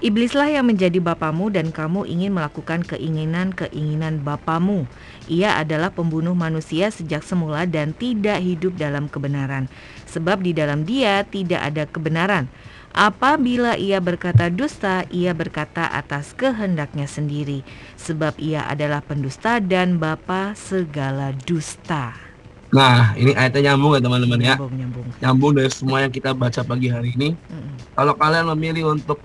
Iblislah 0.00 0.48
yang 0.48 0.64
menjadi 0.64 0.96
bapamu 0.96 1.52
dan 1.52 1.76
kamu 1.76 2.08
ingin 2.08 2.32
melakukan 2.32 2.80
keinginan-keinginan 2.88 4.24
bapamu. 4.24 4.88
Ia 5.28 5.60
adalah 5.60 5.92
pembunuh 5.92 6.32
manusia 6.32 6.88
sejak 6.88 7.20
semula 7.20 7.68
dan 7.68 7.92
tidak 7.92 8.40
hidup 8.40 8.80
dalam 8.80 9.12
kebenaran. 9.12 9.68
Sebab 10.08 10.40
di 10.40 10.56
dalam 10.56 10.88
dia 10.88 11.20
tidak 11.28 11.60
ada 11.60 11.84
kebenaran. 11.84 12.48
Apabila 12.96 13.76
ia 13.76 14.00
berkata 14.00 14.48
dusta, 14.48 15.04
ia 15.12 15.36
berkata 15.36 15.84
atas 15.92 16.32
kehendaknya 16.32 17.04
sendiri. 17.04 17.60
Sebab 18.00 18.40
ia 18.40 18.64
adalah 18.72 19.04
pendusta 19.04 19.60
dan 19.60 20.00
bapa 20.00 20.56
segala 20.56 21.36
dusta. 21.44 22.29
Nah, 22.70 23.18
ini 23.18 23.34
ayatnya 23.34 23.74
nyambung 23.74 23.98
ya 23.98 24.00
teman-teman 24.00 24.38
ya. 24.38 24.54
Nyambung, 24.54 24.72
nyambung. 24.78 25.06
Nyambung 25.18 25.52
dari 25.58 25.70
semua 25.74 25.98
yang 26.06 26.12
kita 26.14 26.30
baca 26.30 26.60
pagi 26.62 26.86
hari 26.86 27.10
ini. 27.18 27.34
Mm-mm. 27.34 27.74
Kalau 27.98 28.14
kalian 28.14 28.46
memilih 28.54 28.94
untuk 28.94 29.18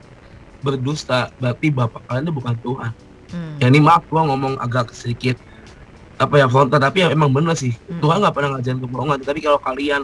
berdusta, 0.65 1.29
berarti 1.37 1.69
bapak 1.69 2.01
kalian 2.09 2.25
itu 2.25 2.33
bukan 2.33 2.55
Tuhan. 2.65 2.91
Mm. 3.29 3.53
Ya 3.61 3.65
ini 3.69 3.79
maaf 3.85 4.01
gua 4.09 4.25
ngomong 4.25 4.57
agak 4.57 4.93
sedikit 4.97 5.37
apa 6.15 6.39
ya 6.39 6.47
frontal 6.47 6.79
tapi 6.79 7.05
ya 7.05 7.13
emang 7.13 7.29
bener 7.29 7.53
sih. 7.53 7.77
Mm. 7.85 8.01
Tuhan 8.01 8.17
nggak 8.25 8.33
pernah 8.33 8.49
ngajarin 8.57 8.81
kebohongan. 8.81 9.17
Tapi 9.21 9.39
kalau 9.45 9.59
kalian 9.61 10.01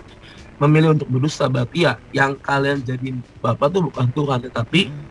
memilih 0.62 0.94
untuk 0.94 1.10
berdusta, 1.10 1.50
berarti 1.50 1.90
ya 1.90 1.98
yang 2.14 2.38
kalian 2.38 2.86
jadi 2.86 3.18
bapak 3.42 3.74
tuh 3.74 3.90
bukan 3.90 4.06
Tuhan, 4.14 4.40
tetapi 4.46 4.94
Mm. 4.94 5.06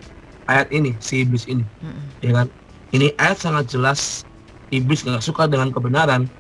ayat 0.47 0.69
ini 0.71 0.95
si 1.03 1.27
iblis 1.27 1.51
ini, 1.51 1.67
Mm-mm. 1.83 2.23
ya 2.23 2.31
kan? 2.31 2.47
Ini 2.95 3.11
ayat 3.19 3.43
sangat 3.43 3.67
jelas. 3.75 4.23
Iblis 4.71 5.03
nggak 5.03 5.19
suka 5.19 5.51
dengan 5.51 5.75
kebenaran. 5.75 6.31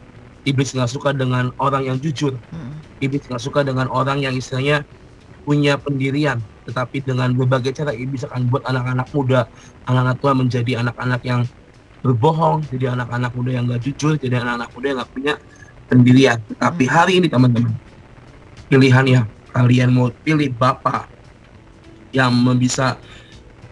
Iblis 0.48 0.72
nggak 0.72 0.88
suka 0.88 1.12
dengan 1.12 1.52
orang 1.60 1.84
yang 1.84 1.98
jujur. 2.00 2.32
Mm-mm. 2.32 2.72
Iblis 3.04 3.28
nggak 3.28 3.42
suka 3.42 3.60
dengan 3.60 3.88
orang 3.92 4.24
yang 4.24 4.32
istilahnya 4.32 4.84
punya 5.44 5.76
pendirian, 5.80 6.40
tetapi 6.68 7.00
dengan 7.04 7.32
berbagai 7.32 7.72
cara 7.76 7.96
iblis 7.96 8.24
akan 8.28 8.52
buat 8.52 8.64
anak-anak 8.68 9.08
muda, 9.16 9.48
anak-anak 9.88 10.16
tua 10.20 10.32
menjadi 10.36 10.84
anak-anak 10.84 11.20
yang 11.24 11.40
berbohong, 12.04 12.64
jadi 12.72 12.92
anak-anak 12.96 13.32
muda 13.36 13.50
yang 13.52 13.64
nggak 13.68 13.82
jujur, 13.84 14.16
jadi 14.20 14.40
anak-anak 14.40 14.68
muda 14.72 14.86
yang 14.88 14.98
nggak 15.00 15.12
punya 15.12 15.34
pendirian. 15.88 16.38
Tetapi 16.54 16.84
hari 16.88 17.12
ini 17.24 17.26
teman-teman, 17.28 17.72
pilihannya 18.68 19.28
kalian 19.52 19.90
mau 19.92 20.08
pilih 20.24 20.52
bapak 20.56 21.08
yang 22.16 22.32
bisa 22.56 22.96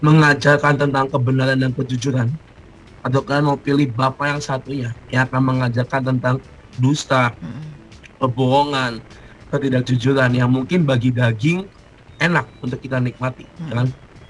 mengajarkan 0.00 0.76
tentang 0.76 1.08
kebenaran 1.08 1.58
dan 1.60 1.72
kejujuran, 1.76 2.28
atau 3.04 3.20
kalian 3.22 3.44
mau 3.44 3.58
pilih 3.60 3.88
bapak 3.92 4.36
yang 4.36 4.40
satunya 4.42 4.88
yang 5.12 5.28
akan 5.28 5.42
mengajarkan 5.52 6.16
tentang 6.16 6.36
dusta, 6.78 7.34
kebohongan, 8.18 9.02
ketidakjujuran 9.50 10.34
yang 10.34 10.50
mungkin 10.50 10.84
bagi 10.84 11.14
daging 11.14 11.66
enak 12.18 12.46
untuk 12.62 12.82
kita 12.82 12.98
nikmati, 12.98 13.46
Hmm. 13.62 13.70
kan? 13.70 13.86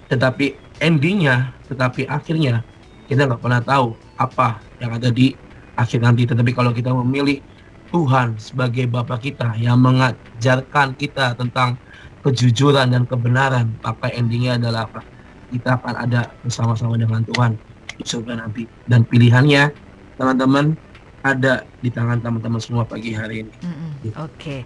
Tetapi 0.08 0.56
endingnya, 0.80 1.52
tetapi 1.68 2.08
akhirnya 2.08 2.64
kita 3.08 3.28
nggak 3.28 3.40
pernah 3.40 3.60
tahu 3.64 3.96
apa 4.20 4.60
yang 4.80 4.92
ada 4.96 5.08
di 5.08 5.32
akhir 5.76 6.04
nanti. 6.04 6.28
Tetapi 6.28 6.50
kalau 6.52 6.72
kita 6.72 6.92
memilih 6.92 7.40
Tuhan 7.88 8.36
sebagai 8.36 8.84
Bapa 8.84 9.16
kita 9.16 9.56
yang 9.56 9.80
mengajarkan 9.80 10.92
kita 11.00 11.32
tentang 11.36 11.80
kejujuran 12.20 12.92
dan 12.92 13.08
kebenaran, 13.08 13.72
maka 13.80 14.12
endingnya 14.12 14.60
adalah 14.60 14.84
apa? 14.84 15.00
Kita 15.48 15.80
akan 15.80 15.94
ada 15.96 16.28
bersama-sama 16.44 17.00
dengan 17.00 17.24
Tuhan 17.24 17.56
di 17.96 18.04
surga 18.04 18.44
nanti. 18.44 18.68
Dan 18.84 19.08
pilihannya, 19.08 19.72
teman-teman, 20.20 20.76
ada 21.20 21.66
di 21.78 21.90
tangan 21.90 22.18
teman-teman 22.18 22.60
semua 22.60 22.84
pagi 22.84 23.12
hari 23.12 23.44
ini. 23.44 23.52
Mm-mm, 23.60 23.90
Oke. 24.22 24.62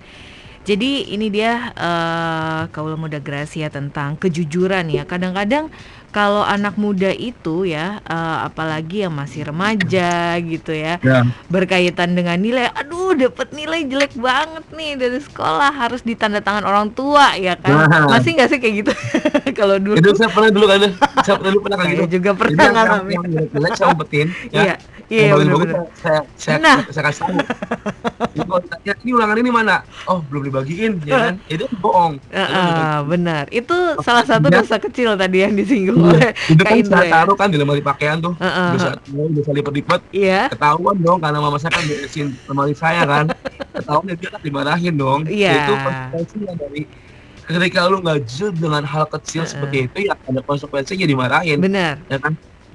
Jadi 0.62 1.10
ini 1.10 1.26
dia 1.26 1.74
eh 1.74 2.62
kaula 2.70 2.94
muda 2.94 3.18
Gracia 3.18 3.66
tentang 3.66 4.14
kejujuran 4.14 4.86
ya. 4.88 5.02
Kadang-kadang 5.02 5.74
kalau 6.14 6.44
anak 6.44 6.76
muda 6.78 7.10
itu 7.10 7.64
ya, 7.66 7.98
eh, 7.98 8.38
apalagi 8.46 9.02
yang 9.02 9.10
masih 9.10 9.48
remaja 9.48 10.36
gitu 10.38 10.70
ya, 10.70 11.00
Ya. 11.02 11.24
berkaitan 11.48 12.14
dengan 12.14 12.36
nilai, 12.38 12.68
aduh 12.68 13.16
dapat 13.16 13.50
nilai 13.50 13.88
jelek 13.88 14.14
banget 14.14 14.62
nih 14.70 14.92
dari 14.94 15.18
sekolah 15.18 15.72
harus 15.72 16.04
ditanda 16.04 16.38
tangan 16.38 16.62
orang 16.62 16.92
tua 16.92 17.34
ya 17.34 17.56
kan? 17.58 17.88
Nah. 17.90 18.06
Masih 18.12 18.36
nggak 18.38 18.48
sih 18.52 18.58
kayak 18.60 18.74
gitu? 18.86 18.92
kalau 19.58 19.80
dulu 19.82 19.98
Itu 19.98 20.14
saya 20.14 20.30
pernah 20.30 20.52
dulu 20.52 20.66
kan, 20.68 20.78
saya 21.26 21.34
pernah 21.40 21.50
dulu 21.58 21.62
pernah 21.64 21.78
kayak 21.80 21.90
saya 21.90 21.98
gitu. 22.06 22.14
juga 22.20 22.30
Jadi 22.30 22.38
pernah 22.38 22.62
yang, 22.62 22.74
ngalamin. 22.76 23.16
yang 23.18 23.24
jelek 23.50 23.72
saya 23.74 23.88
umpetin, 23.90 24.26
ya. 24.52 24.62
Iya, 24.62 24.74
iya 25.12 25.22
Yang 25.28 25.38
benar-benar. 25.38 25.76
bagus-bagus 25.76 26.00
saya, 26.00 26.20
saya, 26.34 26.56
Nah. 26.56 26.78
saya, 26.80 26.90
saya 26.90 27.04
kasih 27.04 27.20
tahu. 27.20 27.36
Ditanya, 28.32 28.92
ini 28.98 29.10
ulangan 29.12 29.36
ini 29.36 29.50
mana? 29.52 29.76
Oh, 30.08 30.18
belum 30.24 30.42
dibagiin, 30.48 30.92
ya 31.04 31.14
kan? 31.28 31.34
Itu 31.52 31.64
bohong. 31.76 32.12
Eh, 32.32 32.98
benar. 33.04 33.44
Itu 33.52 33.76
Oh, 33.92 34.00
salah 34.00 34.24
satu 34.24 34.48
iya. 34.48 34.56
dosa 34.58 34.80
kecil 34.80 35.12
tadi 35.14 35.44
yang 35.44 35.52
disinggung 35.52 36.00
oleh 36.00 36.32
Itu 36.48 36.62
kan 36.64 36.80
saya 36.80 37.04
ya. 37.04 37.12
taruh 37.12 37.36
kan 37.36 37.52
di 37.52 37.60
lemari 37.60 37.84
pakaian 37.84 38.16
tuh. 38.18 38.32
Eh, 38.40 38.46
eh, 38.46 38.70
Bisa, 38.72 38.88
bisa 39.30 39.50
lipat-lipat. 39.52 40.00
Iya. 40.10 40.48
Ketahuan 40.48 40.96
dong, 40.96 41.18
karena 41.20 41.38
mama 41.38 41.60
saya 41.60 41.70
kan 41.70 41.84
beresin 41.84 42.32
lemari 42.48 42.72
saya 42.72 43.04
kan. 43.04 43.24
Ketahuan 43.76 44.16
dia 44.16 44.28
kan 44.30 44.40
dimarahin 44.40 44.94
dong. 44.96 45.20
Iya. 45.28 45.52
Itu 45.60 45.72
konsekuensinya 45.76 46.54
dari 46.56 46.82
ketika 47.42 47.84
lu 47.84 47.98
nggak 48.00 48.22
jujur 48.24 48.54
dengan 48.54 48.86
hal 48.86 49.04
kecil 49.10 49.42
eh. 49.42 49.50
seperti 49.50 49.76
itu 49.84 49.98
ya 50.06 50.14
ada 50.14 50.40
konsekuensinya 50.40 51.04
dimarahin 51.04 51.58
Benar. 51.58 51.98
ya 52.06 52.16
kan 52.16 52.32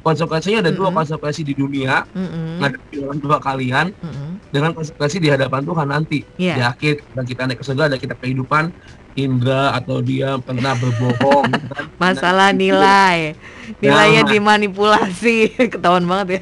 konsekuensinya 0.08 0.60
ada 0.62 0.72
dua 0.72 0.88
Mm-mm. 0.88 0.98
konsekuensi 0.98 1.42
di 1.42 1.52
dunia 1.52 2.08
Mm-mm. 2.10 2.60
ngadepi 2.60 2.96
orang 3.02 3.20
tua 3.20 3.38
kalian 3.38 3.92
Mm-mm. 3.94 4.30
dengan 4.48 4.72
konsekuensi 4.72 5.18
di 5.18 5.28
hadapan 5.28 5.62
Tuhan 5.62 5.88
nanti 5.88 6.24
Iya. 6.36 6.54
di 6.54 6.62
akhir 6.64 6.94
dan 7.12 7.24
kita 7.24 7.42
naik 7.44 7.60
ke 7.60 7.66
surga 7.66 7.84
ada 7.86 7.98
kita 7.98 8.16
kehidupan 8.16 8.72
Indra 9.14 9.74
atau 9.74 9.98
dia 10.00 10.38
pernah 10.38 10.78
berbohong 10.78 11.50
kan. 11.74 11.90
Masalah 11.98 12.54
Dan- 12.54 12.62
nilai. 12.62 13.34
Nilainya 13.76 14.22
Nah. 14.22 14.30
dimanipulasi. 14.30 15.38
Ketahuan 15.74 16.06
banget 16.06 16.28
ya. 16.30 16.42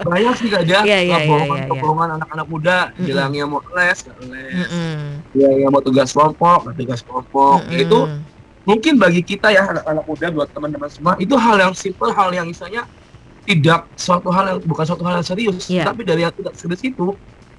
banyak 0.00 0.34
sih 0.34 0.48
gak 0.48 0.64
ada 0.64 0.78
Iya, 0.82 0.98
iya, 1.00 1.16
kebohongan 1.18 1.48
iya, 1.50 1.60
iya. 1.60 1.68
kebohongan 1.70 2.08
anak-anak 2.16 2.46
muda 2.46 2.76
Mm-mm. 2.88 3.04
bilangnya 3.04 3.44
mau 3.46 3.60
les 3.70 3.98
gak 3.98 4.16
les 4.22 4.52
Mm-mm. 4.58 4.96
ya 5.32 5.48
yang 5.54 5.70
mau 5.70 5.80
tugas 5.80 6.08
kelompok 6.10 6.72
tugas 6.74 7.00
kelompok 7.00 7.58
Mm-mm. 7.62 7.72
Ya, 7.72 7.78
itu 7.82 7.98
mungkin 8.64 8.96
bagi 8.96 9.20
kita 9.20 9.52
ya 9.52 9.68
anak-anak 9.68 10.04
muda 10.08 10.26
buat 10.32 10.48
teman-teman 10.52 10.88
semua 10.88 11.12
itu 11.20 11.36
hal 11.36 11.56
yang 11.60 11.72
simple 11.76 12.10
hal 12.12 12.32
yang 12.32 12.48
misalnya 12.48 12.88
tidak 13.44 13.84
suatu 14.00 14.32
hal 14.32 14.56
yang 14.56 14.58
bukan 14.64 14.84
suatu 14.88 15.04
hal 15.04 15.20
yang 15.20 15.26
serius. 15.26 15.68
Iya. 15.68 15.84
tapi 15.84 16.00
dari 16.04 16.24
yang 16.24 16.32
tidak 16.32 16.56
serius 16.56 16.80
itu 16.80 17.12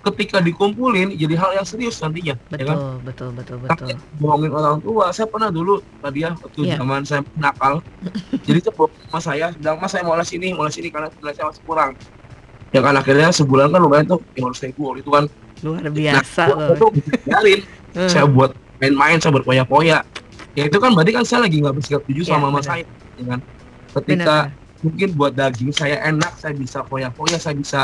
ketika 0.05 0.37
dikumpulin 0.37 1.17
jadi 1.17 1.33
hal 1.33 1.51
yang 1.61 1.65
serius 1.65 1.97
nantinya 2.01 2.37
ya 2.53 2.65
kan? 2.65 2.77
Betul 3.01 3.01
betul 3.05 3.29
betul 3.33 3.55
betul. 3.61 3.69
Takut 3.73 3.97
bohongin 4.21 4.51
orang 4.53 4.77
tua 4.81 5.09
saya 5.13 5.25
pernah 5.29 5.49
dulu 5.49 5.81
tadi 6.01 6.25
ya 6.25 6.33
waktu 6.37 6.61
Iya. 6.61 6.77
zaman 6.81 7.01
saya 7.05 7.21
nakal 7.37 7.81
jadi 8.49 8.59
saya 8.65 8.73
bohong 8.73 8.93
sama 9.09 9.19
saya 9.21 9.45
bilang 9.57 9.77
mas 9.81 9.89
saya 9.93 10.01
mau 10.05 10.17
les 10.17 10.29
ini 10.33 10.47
mau 10.53 10.65
les 10.65 10.77
ini 10.77 10.89
karena 10.93 11.09
nilai 11.09 11.33
saya 11.33 11.45
masih 11.49 11.63
kurang. 11.65 11.91
Ya 12.73 12.81
kan 12.81 12.93
akhirnya 12.97 13.29
sebulan 13.29 13.71
kan 13.71 13.79
lumayan 13.81 14.05
tuh 14.09 14.19
lima 14.35 14.51
ratus 14.51 14.61
ribu 14.65 14.81
waktu 14.89 15.01
itu 15.05 15.11
kan. 15.13 15.25
Luar 15.63 15.85
biasa 15.89 16.41
nah, 16.49 16.53
loh 16.53 16.75
itu 16.77 16.87
biarin 17.25 17.59
saya 18.13 18.25
buat 18.29 18.51
main-main 18.81 19.17
saya 19.17 19.33
berpoya-poya 19.37 20.01
ya 20.55 20.63
itu 20.65 20.77
kan 20.79 20.91
berarti 20.91 21.11
kan 21.11 21.23
saya 21.23 21.45
lagi 21.45 21.59
nggak 21.59 21.75
bersikap 21.75 22.01
jujur 22.07 22.23
Iya, 22.23 22.31
sama 22.31 22.47
mama 22.47 22.59
saya 22.59 22.83
ya 23.15 23.25
kan? 23.27 23.39
Ketika 23.95 24.35
Benar. 24.49 24.83
mungkin 24.83 25.09
buat 25.13 25.33
daging 25.33 25.71
saya 25.71 25.95
enak 26.03 26.33
saya 26.35 26.53
bisa 26.53 26.79
poya-poya 26.81 27.37
saya 27.37 27.55
bisa 27.55 27.81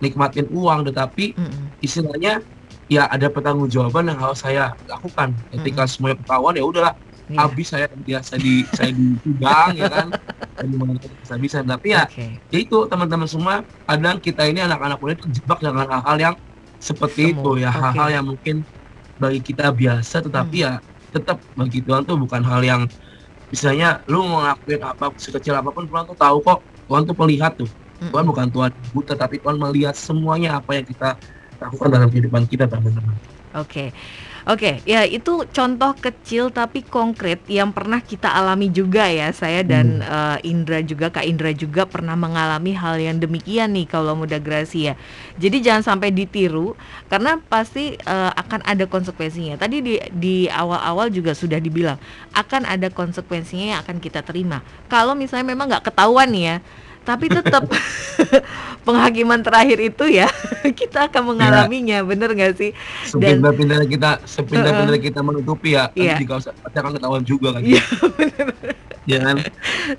nikmatin 0.00 0.48
uang 0.50 0.88
tetapi 0.88 1.32
Mm-mm. 1.36 1.70
istilahnya 1.78 2.40
ya 2.84 3.08
ada 3.08 3.28
pertanggungjawaban 3.28 4.08
yang 4.08 4.18
harus 4.18 4.40
saya 4.40 4.76
lakukan. 4.84 5.32
Ketika 5.50 5.84
semuanya 5.84 6.20
ketahuan 6.20 6.54
ya 6.54 6.64
udahlah 6.64 6.94
Iya. 7.24 7.40
habis 7.40 7.72
saya 7.72 7.88
dia 8.04 8.20
saya 8.20 8.36
di 8.36 8.68
saya 8.76 8.92
di 8.92 9.16
sidang 9.24 9.72
ya 9.72 9.88
kan? 9.88 10.12
Saya 10.60 10.66
di 10.68 10.76
mana 10.76 10.92
bisa 11.00 11.34
bisa. 11.40 11.56
Tapi 11.64 11.96
ya 11.96 12.04
Oke. 12.04 12.36
ya 12.52 12.58
itu 12.60 12.78
teman-teman 12.84 13.24
semua 13.24 13.64
kadang 13.88 14.20
kita 14.20 14.44
ini 14.44 14.60
anak-anak 14.60 15.00
muda 15.00 15.16
terjebak 15.16 15.56
dengan 15.64 15.88
hal-hal 15.88 16.16
yang 16.20 16.34
seperti 16.76 17.32
Semu, 17.32 17.40
itu 17.40 17.50
ya 17.64 17.72
hal-hal 17.72 18.08
yang 18.12 18.24
mungkin 18.28 18.60
bagi 19.16 19.40
kita 19.40 19.72
biasa 19.72 20.20
tetapi 20.20 20.68
ya 20.68 20.84
tetap 21.14 21.38
bagi 21.54 21.78
Tuhan 21.78 22.02
tuh 22.02 22.18
bukan 22.18 22.42
hal 22.42 22.60
yang 22.66 22.82
misalnya 23.54 24.02
lu 24.10 24.26
mau 24.26 24.42
ngelakuin 24.42 24.82
apa 24.82 25.14
sekecil 25.14 25.54
apa 25.54 25.70
pun 25.70 25.86
Tuhan 25.86 26.04
tuh 26.10 26.18
tahu 26.18 26.42
kok 26.42 26.58
Tuhan 26.90 27.02
tuh 27.06 27.16
melihat 27.22 27.54
tuh. 27.54 27.70
Tuhan 28.10 28.26
Mm-mm. 28.26 28.30
bukan 28.34 28.46
Tuhan 28.50 28.70
buta 28.92 29.14
tapi 29.14 29.38
Tuhan 29.38 29.56
melihat 29.56 29.94
semuanya 29.94 30.58
apa 30.58 30.76
yang 30.76 30.84
kita 30.84 31.14
lakukan 31.62 31.88
dalam 31.88 32.08
kehidupan 32.10 32.42
kita 32.50 32.66
teman-teman 32.68 33.14
Oke, 33.54 33.94
oke, 34.48 34.84
ya 34.84 35.04
itu 35.08 35.44
contoh 35.48 35.92
kecil 35.96 36.52
tapi 36.52 36.84
konkret 36.84 37.44
yang 37.48 37.72
pernah 37.72 38.00
kita 38.00 38.30
alami 38.30 38.68
juga 38.70 39.08
ya. 39.08 39.32
Saya 39.32 39.64
dan 39.64 40.00
eh, 40.04 40.38
Indra 40.48 40.80
juga, 40.84 41.10
Kak 41.10 41.24
Indra 41.24 41.50
juga 41.52 41.84
pernah 41.84 42.14
mengalami 42.14 42.76
hal 42.76 43.00
yang 43.00 43.16
demikian 43.20 43.72
nih 43.74 43.88
kalau 43.88 44.14
muda 44.14 44.36
Gracia. 44.40 44.96
Jadi 45.40 45.64
jangan 45.64 45.96
sampai 45.96 46.12
ditiru 46.12 46.76
karena 47.08 47.40
pasti 47.50 47.96
eh, 47.96 48.32
akan 48.34 48.64
ada 48.64 48.84
konsekuensinya. 48.86 49.56
Tadi 49.56 49.76
di 49.80 49.94
di 50.14 50.36
awal-awal 50.46 51.10
juga 51.10 51.32
sudah 51.32 51.58
dibilang 51.58 51.96
akan 52.36 52.68
ada 52.68 52.88
konsekuensinya 52.92 53.76
yang 53.76 53.80
akan 53.80 53.98
kita 53.98 54.22
terima. 54.22 54.60
Kalau 54.86 55.16
misalnya 55.16 55.50
memang 55.50 55.66
nggak 55.70 55.90
ketahuan 55.90 56.30
nih 56.30 56.44
ya, 56.44 56.56
tapi 57.04 57.28
tetap 57.28 57.68
penghakiman 58.86 59.40
terakhir 59.40 59.78
itu 59.80 60.04
ya 60.06 60.28
kita 60.80 61.08
akan 61.08 61.34
mengalaminya, 61.34 62.02
bener 62.02 62.32
nggak 62.32 62.54
sih? 62.54 62.70
Sepindah-pindah 63.04 63.84
kita 63.86 64.10
sepindah-pindah 64.24 64.98
kita 65.00 65.20
menutupi 65.20 65.74
ya 65.74 65.88
Iya. 65.94 66.14
nanti 66.14 66.24
juga 66.24 66.34
usah 66.40 66.52
pasti 66.54 66.76
akan 66.76 66.92
ketahuan 66.94 67.24
juga 67.24 67.48
kan 67.54 67.62
Iya, 67.62 67.82
ya 69.12 69.18
kan 69.20 69.36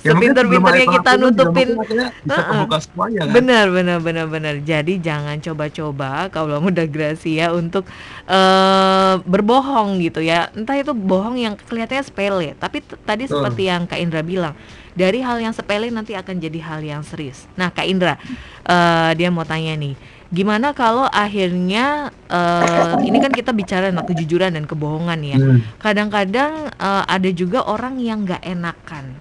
Ya, 0.02 0.12
ada 0.18 0.82
kita 0.82 1.12
nutupin. 1.16 1.78
bisa 1.78 2.10
Heeh. 2.26 2.50
kebuka 2.50 2.78
semuanya 2.82 3.22
kan 3.30 3.34
Benar, 3.38 3.66
benar, 3.70 3.98
benar, 4.02 4.26
benar. 4.26 4.56
Jadi 4.60 4.98
jangan 4.98 5.38
coba-coba 5.38 6.10
kalau 6.34 6.58
muda 6.58 6.90
Gracia 6.90 7.54
untuk 7.54 7.86
eh 8.26 9.14
berbohong 9.22 10.02
gitu 10.02 10.26
ya. 10.26 10.50
Entah 10.52 10.74
itu 10.76 10.92
bohong 10.92 11.38
yang 11.38 11.54
kelihatannya 11.54 12.02
sepele, 12.02 12.48
tapi 12.58 12.82
tadi 12.82 13.26
Betul. 13.26 13.46
seperti 13.46 13.62
yang 13.70 13.86
Kak 13.86 14.02
Indra 14.02 14.26
bilang, 14.26 14.58
dari 14.96 15.20
hal 15.20 15.38
yang 15.38 15.52
sepele 15.52 15.92
nanti 15.92 16.16
akan 16.16 16.40
jadi 16.40 16.60
hal 16.64 16.80
yang 16.80 17.04
serius. 17.04 17.46
Nah, 17.54 17.68
Kak 17.70 17.84
Indra, 17.84 18.16
eh 18.64 19.12
dia 19.14 19.28
mau 19.28 19.44
tanya 19.44 19.76
nih, 19.76 19.94
gimana 20.32 20.72
kalau 20.72 21.06
akhirnya 21.06 22.10
eh 22.28 22.96
ini 23.04 23.20
kan 23.20 23.30
kita 23.30 23.52
bicara 23.52 23.92
tentang 23.92 24.08
kejujuran 24.08 24.56
dan 24.56 24.66
kebohongan 24.66 25.20
ya 25.22 25.38
Hmm. 25.38 25.60
kadang-kadang 25.78 26.74
eh, 26.74 27.04
ada 27.06 27.30
juga 27.30 27.62
orang 27.64 28.00
yang 28.00 28.26
nggak 28.26 28.42
enakan 28.42 29.16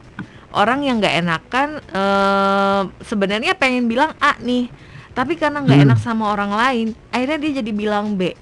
orang 0.54 0.80
yang 0.86 1.02
nggak 1.02 1.14
enakan 1.20 1.68
eh, 1.92 2.82
sebenarnya 3.02 3.52
pengen 3.54 3.86
bilang 3.86 4.14
A 4.18 4.38
nih 4.40 4.70
tapi 5.12 5.36
karena 5.36 5.60
nggak 5.62 5.78
Hmm. 5.78 5.86
enak 5.92 5.98
sama 6.00 6.32
orang 6.32 6.50
lain 6.50 6.86
akhirnya 7.10 7.38
dia 7.38 7.52
jadi 7.60 7.70
bilang 7.70 8.16
B 8.16 8.32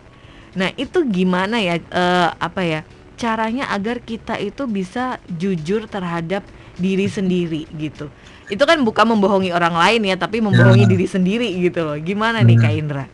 nah 0.55 0.71
itu 0.77 1.03
gimana 1.09 1.59
ya 1.59 1.77
eh, 1.77 2.29
apa 2.31 2.61
ya 2.63 2.81
caranya 3.19 3.69
agar 3.69 4.01
kita 4.01 4.39
itu 4.39 4.65
bisa 4.65 5.17
jujur 5.29 5.85
terhadap 5.87 6.47
diri 6.83 7.07
sendiri 7.07 7.71
gitu 7.73 8.11
itu 8.49 8.61
kan 8.61 8.83
bukan 8.83 9.07
membohongi 9.09 9.49
orang 9.49 9.73
lain 9.73 10.03
ya 10.05 10.17
tapi 10.17 10.43
membohongi 10.43 10.85
Ya. 10.85 10.91
diri 10.91 11.07
sendiri 11.07 11.47
gitu 11.57 11.87
loh 11.87 11.97
gimana 11.97 12.43
nih 12.43 12.59
Hmm. 12.59 12.65
Kak 12.65 12.75
Indra 12.75 13.05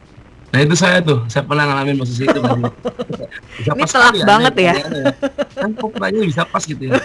nah 0.49 0.59
itu 0.59 0.73
saya 0.73 0.99
tuh 0.99 1.29
saya 1.29 1.45
pernah 1.45 1.69
ngalamin 1.69 2.01
posisi 2.01 2.25
itu 2.25 2.41
bisa 2.41 3.69
Ini 3.69 3.85
telak 3.85 4.09
kali 4.09 4.19
banget 4.25 4.55
ya. 4.57 4.73
pertanyaannya 4.73 5.13
kan 5.53 5.71
kok 5.77 5.91
bisa 6.25 6.43
pas 6.43 6.63
gitu 6.65 6.83
ya 6.83 6.97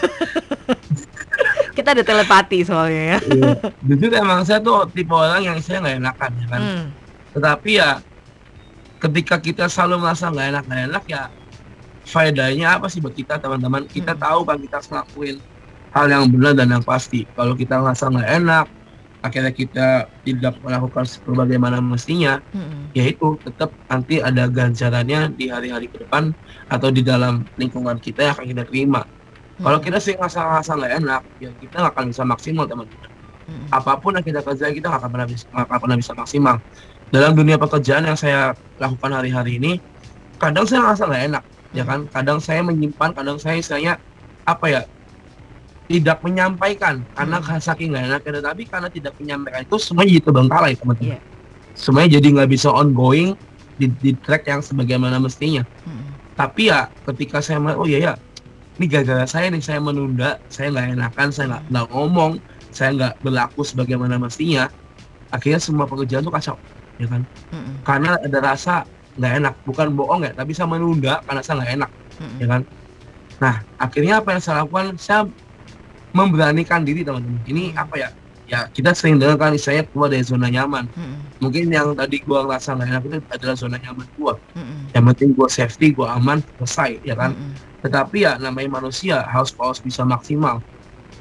kita 1.74 1.90
ada 1.92 2.04
telepati 2.04 2.64
soalnya 2.64 3.04
ya 3.04 3.18
Iya. 3.20 3.52
jujur 3.84 4.12
emang 4.14 4.40
saya 4.44 4.60
tuh 4.60 4.88
tipe 4.88 5.12
orang 5.12 5.44
yang 5.44 5.58
saya 5.60 5.82
nggak 5.82 5.96
enakan 6.00 6.32
ya 6.34 6.46
kan 6.48 6.62
Hmm. 6.62 6.86
tetapi 7.34 7.72
ya 7.76 7.90
ketika 8.98 9.36
kita 9.38 9.64
selalu 9.68 9.96
merasa 10.00 10.32
nggak 10.32 10.48
enak 10.48 10.64
nggak 10.64 10.82
enak 10.88 11.04
ya 11.06 11.24
faedahnya 12.04 12.68
apa 12.74 12.88
sih 12.88 13.00
buat 13.00 13.12
kita 13.12 13.36
teman-teman 13.38 13.84
kita 13.86 14.14
Mm. 14.14 14.22
tahu 14.22 14.40
kan 14.44 14.58
kita 14.58 14.74
harus 14.74 14.88
ngelakuin 14.88 15.36
hal 15.94 16.06
yang 16.10 16.26
benar 16.34 16.58
dan 16.58 16.74
yang 16.74 16.84
pasti 16.84 17.24
kalau 17.38 17.54
kita 17.54 17.78
ngerasa 17.78 18.10
nggak 18.10 18.30
enak 18.42 18.66
akhirnya 19.24 19.54
kita 19.56 19.88
tidak 20.28 20.60
melakukan 20.60 21.08
sebagaimana 21.08 21.80
mestinya 21.80 22.44
Mm-mm. 22.52 22.92
ya 22.92 23.08
itu 23.08 23.40
tetap 23.48 23.72
nanti 23.88 24.20
ada 24.20 24.52
ganjarannya 24.52 25.32
di 25.32 25.48
hari-hari 25.48 25.88
ke 25.88 26.04
depan 26.04 26.36
atau 26.68 26.92
di 26.92 27.00
dalam 27.00 27.48
lingkungan 27.56 27.96
kita 28.04 28.28
yang 28.28 28.34
akan 28.36 28.48
kita 28.52 28.64
terima 28.68 29.08
kalau 29.64 29.80
Mm-mm. 29.80 29.88
kita 29.88 29.98
sih 30.04 30.20
ngerasa-ngerasa 30.20 30.72
nggak 30.76 30.94
enak 31.00 31.22
ya 31.40 31.50
kita 31.56 31.76
nggak 31.80 31.94
akan 31.96 32.06
bisa 32.12 32.24
maksimal 32.28 32.66
teman-teman 32.68 33.10
Mm-mm. 33.48 33.68
apa 33.72 33.92
pun 33.96 34.12
yang 34.20 34.26
kita 34.26 34.40
kerjain 34.44 34.76
kita 34.76 34.88
nggak 34.92 35.02
akan 35.06 35.12
pernah 35.14 35.28
bisa 35.30 35.46
akan 35.56 35.78
pernah 35.80 35.98
bisa 36.02 36.12
maksimal 36.18 36.56
dalam 37.14 37.32
dunia 37.38 37.56
pekerjaan 37.62 38.04
yang 38.04 38.18
saya 38.20 38.58
lakukan 38.82 39.14
hari-hari 39.14 39.62
ini 39.62 39.78
kadang 40.42 40.68
saya 40.68 40.84
ngerasa 40.84 41.04
nggak 41.08 41.24
enak 41.32 41.44
ya 41.72 41.84
kan 41.88 42.00
kadang 42.12 42.44
saya 42.44 42.60
menyimpan 42.60 43.16
kadang 43.16 43.38
saya 43.40 43.56
istilahnya 43.62 43.96
apa 44.44 44.66
ya 44.68 44.82
tidak 45.84 46.18
menyampaikan 46.22 47.04
karena 47.12 47.38
Hmm. 47.38 47.60
saking 47.60 47.92
nggak 47.92 48.04
enaknya 48.08 48.32
tetapi 48.40 48.62
karena 48.66 48.88
tidak 48.88 49.14
menyampaikan 49.18 49.62
itu 49.64 49.76
semuanya 49.78 50.10
jadi 50.12 50.24
terbengkalai 50.24 50.74
teman-teman 50.74 51.10
Iya. 51.10 51.20
semuanya 51.74 52.10
jadi 52.14 52.28
nggak 52.32 52.50
bisa 52.50 52.70
ongoing 52.70 53.30
di, 53.74 53.86
di 54.00 54.12
track 54.16 54.46
yang 54.46 54.62
sebagaimana 54.62 55.18
mestinya 55.18 55.66
Mm-mm. 55.84 56.14
tapi 56.34 56.70
ya 56.70 56.88
ketika 57.06 57.40
saya 57.40 57.58
melihat 57.58 57.78
oh 57.78 57.86
iya 57.86 58.00
ya 58.02 58.14
ini 58.74 58.86
gara-gara 58.88 59.26
saya 59.26 59.50
nih 59.50 59.60
saya 59.60 59.78
menunda 59.78 60.40
saya 60.48 60.72
nggak 60.72 60.88
enakan 60.94 61.28
saya 61.30 61.46
nggak 61.52 61.64
nggak 61.70 61.86
ngomong 61.90 62.32
saya 62.70 62.90
nggak 62.92 63.14
berlaku 63.20 63.62
sebagaimana 63.62 64.16
mestinya 64.18 64.66
akhirnya 65.30 65.60
semua 65.60 65.84
pekerjaan 65.84 66.22
tuh 66.22 66.32
kacau 66.32 66.56
ya 66.96 67.06
kan 67.06 67.22
Mm-mm. 67.52 67.76
karena 67.84 68.16
ada 68.18 68.40
rasa 68.40 68.86
nggak 69.14 69.34
enak 69.38 69.54
bukan 69.64 69.88
bohong 69.92 70.22
ya 70.24 70.32
tapi 70.32 70.54
saya 70.54 70.70
menunda 70.70 71.20
karena 71.24 71.42
saya 71.42 71.56
nggak 71.60 71.72
enak 71.76 71.90
Mm-mm. 72.18 72.38
ya 72.40 72.48
kan 72.48 72.62
nah 73.36 73.56
akhirnya 73.78 74.14
apa 74.22 74.30
yang 74.32 74.42
saya 74.42 74.56
lakukan 74.62 74.96
saya 74.96 75.26
memberanikan 76.14 76.86
diri 76.86 77.02
teman-teman. 77.02 77.42
Ini 77.50 77.74
Hmm. 77.74 77.84
apa 77.84 77.96
ya? 77.98 78.10
Ya 78.44 78.68
kita 78.70 78.92
sering 78.94 79.18
dengar 79.18 79.40
kan 79.40 79.56
saya 79.58 79.88
keluar 79.88 80.12
dari 80.12 80.22
zona 80.22 80.52
nyaman. 80.52 80.86
Mm-mm. 80.94 81.20
mungkin 81.40 81.72
yang 81.72 81.96
tadi 81.96 82.22
gua 82.28 82.44
ngerasa 82.48 82.76
nggak 82.76 82.88
enak 82.92 83.04
itu 83.08 83.18
adalah 83.32 83.56
zona 83.56 83.78
nyaman 83.80 84.06
gua. 84.20 84.36
Mm-mm. 84.54 84.92
yang 84.94 85.04
penting 85.10 85.30
gua 85.32 85.48
safety 85.48 85.96
gua 85.96 86.20
aman 86.20 86.44
selesai 86.60 87.00
ya 87.08 87.16
kan? 87.16 87.34
Mm-mm. 87.34 87.56
tetapi 87.82 88.28
ya 88.28 88.36
namanya 88.38 88.80
manusia 88.80 89.24
harus 89.26 89.56
harus 89.56 89.80
bisa 89.80 90.04
maksimal. 90.04 90.60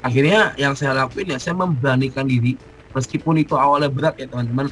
Akhirnya 0.03 0.51
yang 0.59 0.75
saya 0.75 0.93
lakuin 0.93 1.31
ya 1.31 1.39
saya 1.39 1.55
memberanikan 1.55 2.27
diri. 2.27 2.59
Meskipun 2.91 3.39
itu 3.39 3.55
awalnya 3.55 3.87
berat 3.87 4.19
ya 4.19 4.27
teman-teman. 4.27 4.67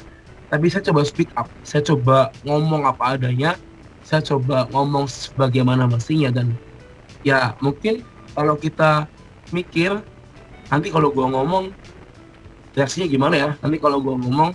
Tapi 0.52 0.68
saya 0.68 0.84
coba 0.92 1.08
speak 1.08 1.32
up. 1.40 1.48
Saya 1.64 1.80
coba 1.82 2.28
ngomong 2.44 2.84
apa 2.84 3.16
adanya. 3.16 3.56
Saya 4.04 4.20
coba 4.20 4.68
ngomong 4.70 5.08
sebagaimana 5.08 5.88
mestinya. 5.88 6.28
Dan 6.28 6.52
ya 7.24 7.56
mungkin 7.64 8.04
kalau 8.36 8.60
kita 8.60 9.08
mikir 9.56 10.04
nanti 10.72 10.88
kalau 10.88 11.12
gua 11.12 11.28
ngomong 11.30 11.68
reaksinya 12.72 13.04
gimana 13.06 13.34
ya 13.36 13.48
nanti 13.60 13.76
kalau 13.76 14.00
gua 14.00 14.16
ngomong 14.16 14.50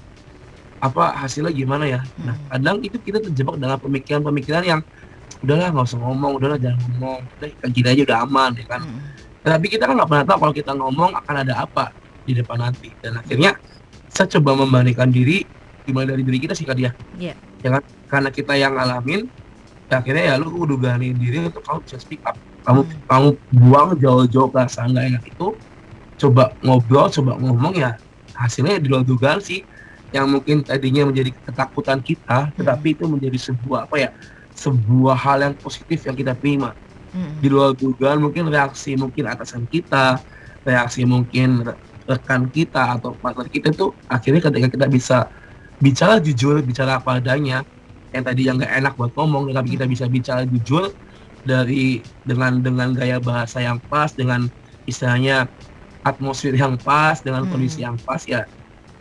apa 0.78 1.14
hasilnya 1.16 1.50
gimana 1.52 1.86
ya 1.86 2.02
nah 2.20 2.34
Hmm. 2.34 2.50
kadang 2.52 2.78
itu 2.82 2.98
kita 3.00 3.18
terjebak 3.22 3.58
dengan 3.58 3.78
pemikiran-pemikiran 3.78 4.64
yang 4.64 4.82
udahlah 5.40 5.70
nggak 5.70 5.86
usah 5.86 6.00
ngomong 6.00 6.32
udahlah 6.36 6.58
jangan 6.58 6.82
ngomong 6.88 7.22
udah 7.24 7.50
kan 7.56 7.70
gini 7.72 7.88
aja 7.88 8.02
udah 8.04 8.18
aman 8.26 8.52
ya 8.54 8.66
kan 8.68 8.82
Mm-mm. 8.82 9.02
tapi 9.44 9.66
kita 9.68 9.84
kan 9.86 9.94
nggak 9.96 10.10
pernah 10.10 10.26
tahu 10.26 10.38
kalau 10.40 10.54
kita 10.56 10.72
ngomong 10.74 11.12
akan 11.16 11.36
ada 11.40 11.54
apa 11.60 11.94
di 12.26 12.34
depan 12.34 12.58
nanti 12.60 12.90
dan 13.00 13.16
akhirnya 13.16 13.54
saya 14.10 14.26
coba 14.34 14.58
membandingkan 14.58 15.10
diri 15.10 15.46
dimulai 15.86 16.10
dari 16.10 16.26
diri 16.26 16.40
kita 16.40 16.54
sih 16.54 16.66
Kak 16.66 16.76
dia 16.76 16.92
Iya. 17.16 17.34
ya 17.62 17.70
kan 17.72 17.82
karena 18.08 18.30
kita 18.30 18.54
yang 18.54 18.74
ngalamin 18.74 19.30
ya 19.88 19.96
akhirnya 19.96 20.24
ya 20.26 20.34
lu 20.36 20.52
udah 20.58 20.76
berani 20.76 21.14
diri 21.14 21.38
untuk 21.40 21.62
kamu 21.62 21.86
bisa 21.86 21.98
speak 21.98 22.22
up 22.26 22.34
kamu 22.66 22.82
Hmm. 22.82 22.92
kamu 23.08 23.28
buang 23.56 23.90
jauh-jauh 23.96 24.50
perasaan 24.50 24.92
nggak 24.92 25.06
enak 25.12 25.24
itu 25.24 25.48
coba 26.18 26.58
ngobrol 26.66 27.08
coba 27.14 27.38
ngomong 27.38 27.78
ya 27.78 27.96
hasilnya 28.34 28.82
di 28.82 28.90
luar 28.90 29.06
dugaan 29.06 29.40
sih. 29.42 29.64
Yang 30.08 30.26
mungkin 30.40 30.56
tadinya 30.64 31.04
menjadi 31.08 31.36
ketakutan 31.36 32.00
kita 32.00 32.52
tetapi 32.56 32.96
itu 32.96 33.04
menjadi 33.06 33.38
sebuah 33.52 33.92
apa 33.92 33.96
ya 34.00 34.10
sebuah 34.56 35.16
hal 35.20 35.38
yang 35.44 35.54
positif 35.60 36.08
yang 36.08 36.16
kita 36.16 36.34
terima. 36.34 36.74
Mm-mm. 37.08 37.40
di 37.40 37.48
luar 37.48 37.72
dugaan 37.72 38.20
mungkin 38.20 38.52
reaksi 38.52 39.00
mungkin 39.00 39.32
atasan 39.32 39.64
kita 39.64 40.20
reaksi 40.68 41.08
mungkin 41.08 41.64
re- 41.64 41.80
rekan 42.04 42.52
kita 42.52 43.00
atau 43.00 43.16
partner 43.16 43.48
kita 43.48 43.72
tuh 43.72 43.96
akhirnya 44.12 44.44
ketika 44.44 44.68
kita 44.68 44.88
bisa 44.92 45.18
bicara 45.80 46.20
jujur 46.20 46.60
bicara 46.60 47.00
apa 47.00 47.24
adanya 47.24 47.64
yang 48.12 48.24
tadi 48.28 48.42
yang 48.48 48.60
nggak 48.60 48.74
enak 48.84 48.94
buat 49.00 49.16
ngomong 49.16 49.56
tapi 49.56 49.80
kita 49.80 49.88
bisa 49.88 50.06
bicara 50.12 50.44
jujur 50.44 50.92
dari 51.48 52.04
dengan 52.28 52.60
dengan 52.60 52.92
gaya 52.92 53.24
bahasa 53.24 53.64
yang 53.64 53.80
pas 53.88 54.12
dengan 54.12 54.52
istilahnya 54.84 55.48
atmosfer 56.08 56.56
yang 56.56 56.80
pas 56.80 57.20
dengan 57.20 57.44
Hmm. 57.44 57.52
kondisi 57.52 57.84
yang 57.84 58.00
pas 58.00 58.24
ya 58.24 58.48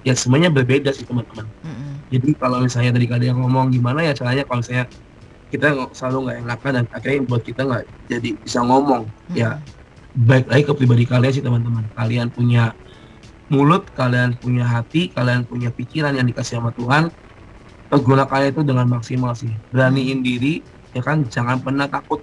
ya 0.02 0.14
semuanya 0.14 0.50
berbeda 0.50 0.94
sih 0.94 1.02
teman-teman. 1.02 1.50
Mm-mm. 1.66 1.98
jadi 2.06 2.28
kalau 2.38 2.62
misalnya 2.62 2.94
tadi 2.94 3.06
ada 3.10 3.26
yang 3.26 3.38
ngomong 3.42 3.74
gimana 3.74 4.06
ya 4.06 4.14
caranya 4.14 4.46
kalau 4.46 4.62
misalnya 4.62 4.86
kita 5.50 5.66
nggak- 5.74 5.94
selalu 5.94 6.18
nggak 6.26 6.36
enakan 6.46 6.70
dan 6.78 6.84
akhirnya 6.90 7.20
buat 7.26 7.42
kita 7.42 7.60
nggak 7.66 7.82
jadi 8.06 8.28
bisa 8.38 8.58
ngomong 8.62 9.02
ya. 9.34 9.58
Baik 10.16 10.46
lagi 10.48 10.62
ke 10.64 10.72
pribadi 10.72 11.04
kalian 11.04 11.32
sih 11.34 11.44
teman-teman. 11.44 11.84
Kalian 11.92 12.30
punya 12.30 12.70
mulut 13.50 13.90
kalian 13.92 14.38
punya 14.38 14.62
hati 14.66 15.10
kalian 15.10 15.42
punya 15.46 15.70
pikiran 15.70 16.14
yang 16.14 16.26
dikasih 16.26 16.58
sama 16.58 16.70
Tuhan 16.74 17.10
pergunakan 17.86 18.50
itu 18.50 18.62
dengan 18.62 18.86
maksimal 18.86 19.34
sih. 19.34 19.50
Beraniin 19.70 20.22
diri 20.22 20.62
ya 20.94 21.02
kan? 21.02 21.26
Jangan 21.26 21.62
pernah 21.62 21.90
takut. 21.90 22.22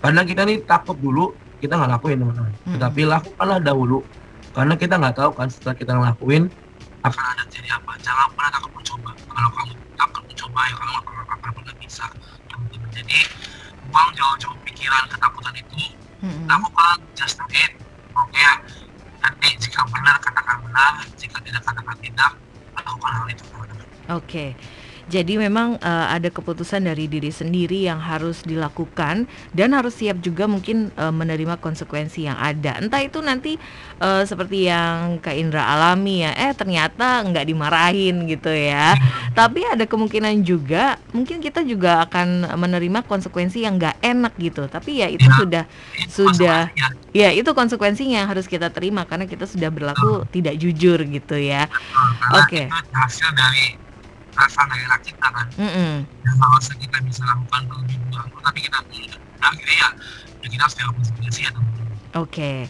Karena 0.00 0.20
kita 0.24 0.44
nih 0.44 0.64
takut 0.64 0.96
dulu 0.96 1.32
kita 1.60 1.76
nggak 1.76 1.90
lakuin 2.00 2.16
teman-teman. 2.24 2.52
Hmm. 2.64 2.72
tetapi 2.76 3.00
lakukanlah 3.04 3.58
dahulu. 3.60 3.98
Karena 4.50 4.74
kita 4.74 4.94
nggak 4.98 5.14
tahu 5.14 5.30
kan 5.36 5.46
setelah 5.46 5.76
kita 5.78 5.92
ngelakuin 5.94 6.50
akan 7.06 7.24
ada 7.36 7.42
jadi 7.52 7.68
apa. 7.76 7.92
Jangan 8.02 8.26
pernah 8.34 8.50
takut 8.50 8.72
mencoba. 8.74 9.10
Kalau 9.14 9.50
kamu 9.54 9.72
takut 9.94 10.22
mencoba 10.26 10.60
ya 10.66 10.74
kamu 10.74 10.94
akan, 10.98 11.14
akan 11.22 11.50
pernah 11.54 11.74
bisa 11.78 12.04
teman-teman. 12.50 12.88
Jadi 12.90 13.18
buang 13.92 14.10
jauh-jauh 14.16 14.56
pikiran 14.66 15.04
ketakutan 15.12 15.54
itu. 15.54 15.76
Mm-mm. 16.20 16.44
lakukan 16.44 16.96
just 17.16 17.40
do 17.40 17.44
it. 17.48 17.72
Oke 18.12 18.44
nanti 19.20 19.48
jika 19.60 19.84
benar 19.88 20.16
katakan 20.20 20.56
benar. 20.64 20.92
Jika 21.16 21.36
tidak 21.44 21.62
katakan 21.64 21.96
tidak. 22.00 22.30
Lakukan 22.74 23.10
hal 23.12 23.26
itu 23.28 23.44
teman-teman. 23.48 23.86
Oke. 24.16 24.44
Jadi 25.10 25.34
memang 25.34 25.74
eh, 25.82 26.06
ada 26.14 26.30
keputusan 26.30 26.86
dari 26.86 27.10
diri 27.10 27.34
sendiri 27.34 27.82
yang 27.82 27.98
harus 27.98 28.46
dilakukan 28.46 29.26
dan 29.50 29.74
harus 29.74 29.98
siap 29.98 30.22
juga 30.22 30.46
mungkin 30.46 30.94
eh, 30.94 31.10
menerima 31.10 31.58
konsekuensi 31.58 32.30
yang 32.30 32.38
ada. 32.38 32.78
Entah 32.78 33.02
itu 33.02 33.18
nanti 33.18 33.58
eh, 33.98 34.22
seperti 34.22 34.70
yang 34.70 35.18
Kak 35.18 35.34
Indra 35.34 35.66
alami 35.66 36.22
ya, 36.22 36.30
eh 36.32 36.54
ternyata 36.54 37.26
nggak 37.26 37.42
dimarahin 37.42 38.30
gitu 38.30 38.54
ya. 38.54 38.94
Tapi 39.38 39.66
ada 39.66 39.82
kemungkinan 39.82 40.46
juga 40.46 40.94
mungkin 41.10 41.42
kita 41.42 41.66
juga 41.66 42.06
akan 42.06 42.54
menerima 42.54 43.02
konsekuensi 43.02 43.66
yang 43.66 43.82
nggak 43.82 43.98
enak 43.98 44.32
gitu. 44.38 44.70
Tapi 44.70 45.02
ya 45.02 45.08
itu 45.10 45.26
Ya. 45.26 45.36
sudah 45.36 45.64
Itu 45.94 46.26
Sudah. 46.30 46.70
ya 47.10 47.28
itu 47.30 47.50
konsekuensinya 47.50 48.22
yang 48.22 48.28
harus 48.30 48.46
kita 48.46 48.70
terima 48.70 49.02
karena 49.06 49.26
kita 49.26 49.46
sudah 49.46 49.70
berlaku 49.74 50.22
tidak 50.30 50.54
jujur 50.54 51.02
gitu 51.02 51.34
ya. 51.34 51.66
Oke. 52.38 52.70
hasil 52.70 53.30
dari 53.34 53.89
rasa 54.34 54.60
nggak 54.66 54.80
enak 54.86 55.00
kita 55.02 55.28
kan? 55.30 55.46
Mm-mm. 55.58 55.94
yang 56.06 56.36
harusnya 56.38 56.76
kita 56.78 56.98
bisa 57.04 57.22
lakukan 57.26 57.62
lebih 57.82 57.96
dulu 58.06 58.38
tapi 58.40 58.58
kita 58.62 58.78
akhirnya 59.40 59.74
ya, 59.76 59.88
kita 60.46 60.62
harus 60.68 60.76
konsekuensi 60.94 61.40
ya 61.46 61.50
teman-teman 61.54 61.88
Oke, 62.18 62.66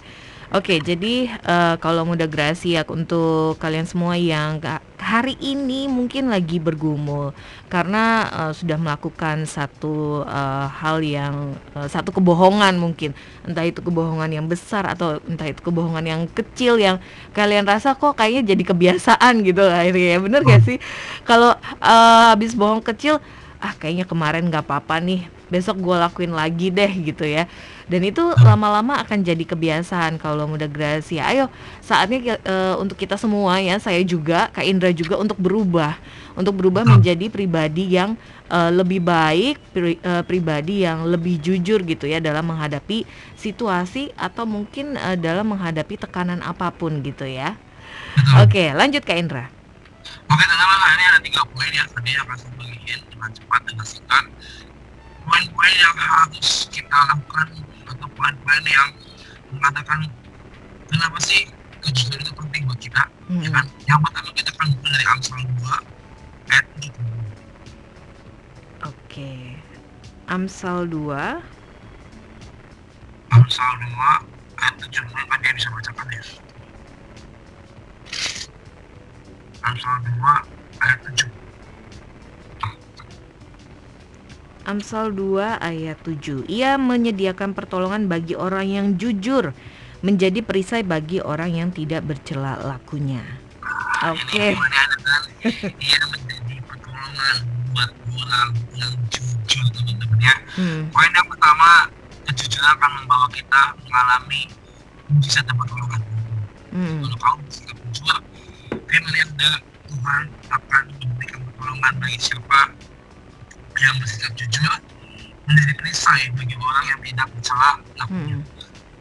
oke. 0.55 0.75
Jadi 0.83 1.27
eh, 1.31 1.75
kalau 1.79 2.03
muda 2.07 2.27
grasi 2.27 2.75
ya 2.79 2.83
untuk 2.89 3.57
kalian 3.63 3.87
semua 3.87 4.15
yang 4.19 4.59
hari 5.01 5.35
ini 5.41 5.89
mungkin 5.89 6.29
lagi 6.29 6.61
bergumul 6.61 7.33
karena 7.73 8.29
eh, 8.29 8.53
sudah 8.53 8.77
melakukan 8.79 9.47
satu 9.49 10.23
eh, 10.27 10.67
hal 10.71 11.01
yang 11.03 11.55
eh, 11.75 11.89
satu 11.89 12.11
kebohongan 12.15 12.77
mungkin, 12.77 13.15
entah 13.47 13.65
itu 13.65 13.81
kebohongan 13.81 14.31
yang 14.31 14.47
besar 14.51 14.87
atau 14.87 15.19
entah 15.27 15.49
itu 15.49 15.63
kebohongan 15.65 16.05
yang 16.05 16.23
kecil 16.31 16.77
yang 16.77 16.99
kalian 17.33 17.65
rasa 17.65 17.95
kok 17.97 18.19
kayaknya 18.19 18.55
jadi 18.55 18.63
kebiasaan 18.71 19.35
gitu 19.47 19.63
akhirnya. 19.67 20.17
ya. 20.17 20.19
Bener 20.21 20.41
gak 20.47 20.63
sih? 20.67 20.79
Kalau 21.27 21.55
eh, 21.83 22.23
habis 22.33 22.53
bohong 22.59 22.83
kecil, 22.85 23.19
ah 23.61 23.73
kayaknya 23.77 24.09
kemarin 24.09 24.49
nggak 24.49 24.65
apa-apa 24.65 24.99
nih, 25.05 25.29
besok 25.53 25.79
gue 25.85 25.97
lakuin 25.97 26.33
lagi 26.33 26.73
deh 26.73 26.89
gitu 26.91 27.25
ya. 27.29 27.45
Dan 27.91 28.07
itu 28.07 28.23
lama-lama 28.39 29.03
akan 29.03 29.27
jadi 29.27 29.43
kebiasaan 29.43 30.23
kalau 30.23 30.47
muda 30.47 30.71
Gracia. 30.71 31.27
Ayo, 31.27 31.51
saatnya 31.83 32.39
eh, 32.39 32.75
untuk 32.79 32.95
kita 32.95 33.19
semua 33.19 33.59
ya, 33.59 33.83
saya 33.83 33.99
juga, 34.07 34.47
Kak 34.55 34.63
Indra 34.63 34.95
juga 34.95 35.19
untuk 35.19 35.35
berubah, 35.43 35.99
untuk 36.39 36.55
berubah 36.55 36.87
menjadi 36.87 37.27
pribadi 37.27 37.91
yang 37.99 38.15
eh, 38.47 38.71
lebih 38.71 39.03
baik, 39.03 39.59
pri- 39.75 39.99
eh, 39.99 40.23
pribadi 40.23 40.87
yang 40.87 41.03
lebih 41.03 41.43
jujur 41.43 41.83
gitu 41.83 42.07
ya 42.07 42.23
dalam 42.23 42.47
menghadapi 42.47 43.03
situasi 43.35 44.15
atau 44.15 44.47
mungkin 44.47 44.95
eh, 44.95 45.19
dalam 45.19 45.51
menghadapi 45.51 45.99
tekanan 45.99 46.47
apa 46.47 46.71
pun 46.71 47.03
gitu 47.03 47.27
ya. 47.27 47.59
Oke, 48.39 48.71
lanjut 48.71 49.03
Kak 49.03 49.19
Indra. 49.19 49.51
Oke 50.31 50.45
teman-teman, 50.47 50.91
ini 50.95 51.05
ada 51.11 51.21
tiga 51.27 51.43
poin 51.51 51.71
ya 51.75 51.83
tadi 51.91 52.15
yang 52.15 52.23
akan 52.23 52.37
saya 52.39 52.53
bagiin 52.55 53.01
dengan 53.11 53.31
cepat 53.35 53.61
dan 53.67 53.77
singkat. 53.83 54.25
Poin-poin 55.27 55.75
yang 55.75 55.97
harus 55.99 56.71
kita 56.71 56.99
lakukan 57.11 57.47
poin-poin 58.21 58.65
yang 58.69 58.93
mengatakan 59.49 60.05
kenapa 60.93 61.17
sih 61.25 61.49
kejujuran 61.81 62.21
itu 62.21 62.33
penting 62.37 62.69
buat 62.69 62.77
kita, 62.77 63.01
ya 63.09 63.49
Mm-mm. 63.49 63.57
kan? 63.57 63.65
Yang 63.89 64.01
pertama 64.05 64.29
kita 64.37 64.53
akan 64.53 64.69
mulai 64.77 64.93
dari 64.93 65.07
Amsal 65.09 65.41
2 65.41 66.53
ayat 66.53 66.67
7. 66.77 66.93
Oke. 68.85 69.57
Amsal 70.29 70.79
2 70.93 71.17
Amsal 73.33 73.73
2 73.81 74.61
ayat 74.61 74.75
7 74.85 75.09
mungkin 75.09 75.39
dia 75.41 75.53
bisa 75.57 75.69
bacakan 75.73 76.07
ya. 76.13 76.23
Amsal 79.65 79.97
2 80.05 80.85
ayat 80.85 80.99
7. 81.09 81.40
Amsal 84.69 85.13
2 85.17 85.61
ayat 85.61 85.99
7 86.05 86.49
Ia 86.51 86.77
menyediakan 86.77 87.57
pertolongan 87.57 88.09
bagi 88.11 88.37
orang 88.37 88.67
yang 88.69 88.87
jujur 89.01 89.57
Menjadi 90.01 90.41
perisai 90.41 90.81
bagi 90.81 91.21
orang 91.21 91.53
yang 91.53 91.69
tidak 91.73 92.05
bercela 92.09 92.57
lakunya 92.61 93.21
Oke 94.01 94.57
kan 95.41 95.73
dia 95.81 96.01
menjadi 96.13 96.55
pertolongan 96.69 97.37
buat 97.73 97.91
orang 98.13 98.51
yang 98.77 98.93
jujur 99.09 99.65
teman-teman 99.73 100.21
ya. 100.21 100.37
hmm. 100.61 100.93
Poin 100.93 101.11
yang 101.17 101.29
pertama, 101.33 101.89
kejujuran 102.29 102.69
akan 102.77 102.91
membawa 103.01 103.27
kita 103.33 103.63
mengalami 103.81 104.43
mujizat 105.09 105.45
dan 105.49 105.57
pertolongan. 105.57 106.01
Hmm. 106.71 107.01
Kalau 107.01 107.17
kamu 107.17 107.37
bersikap 107.49 107.77
jujur, 107.89 108.19
kalian 108.69 109.03
melihat 109.09 109.29
Tuhan 109.89 110.25
akan 110.53 110.83
memberikan 111.01 111.41
pertolongan 111.49 111.93
bagi 112.05 112.19
siapa 112.21 112.61
yang 113.81 113.97
bersikap 113.99 114.33
jujur 114.37 114.73
menjadi 115.49 115.73
perisai 115.75 116.31
bagi 116.37 116.55
orang 116.61 116.85
yang 116.87 117.01
tidak 117.03 117.27
mencela 117.33 117.71
lakunya. 117.97 118.39
Hmm. 118.39 118.45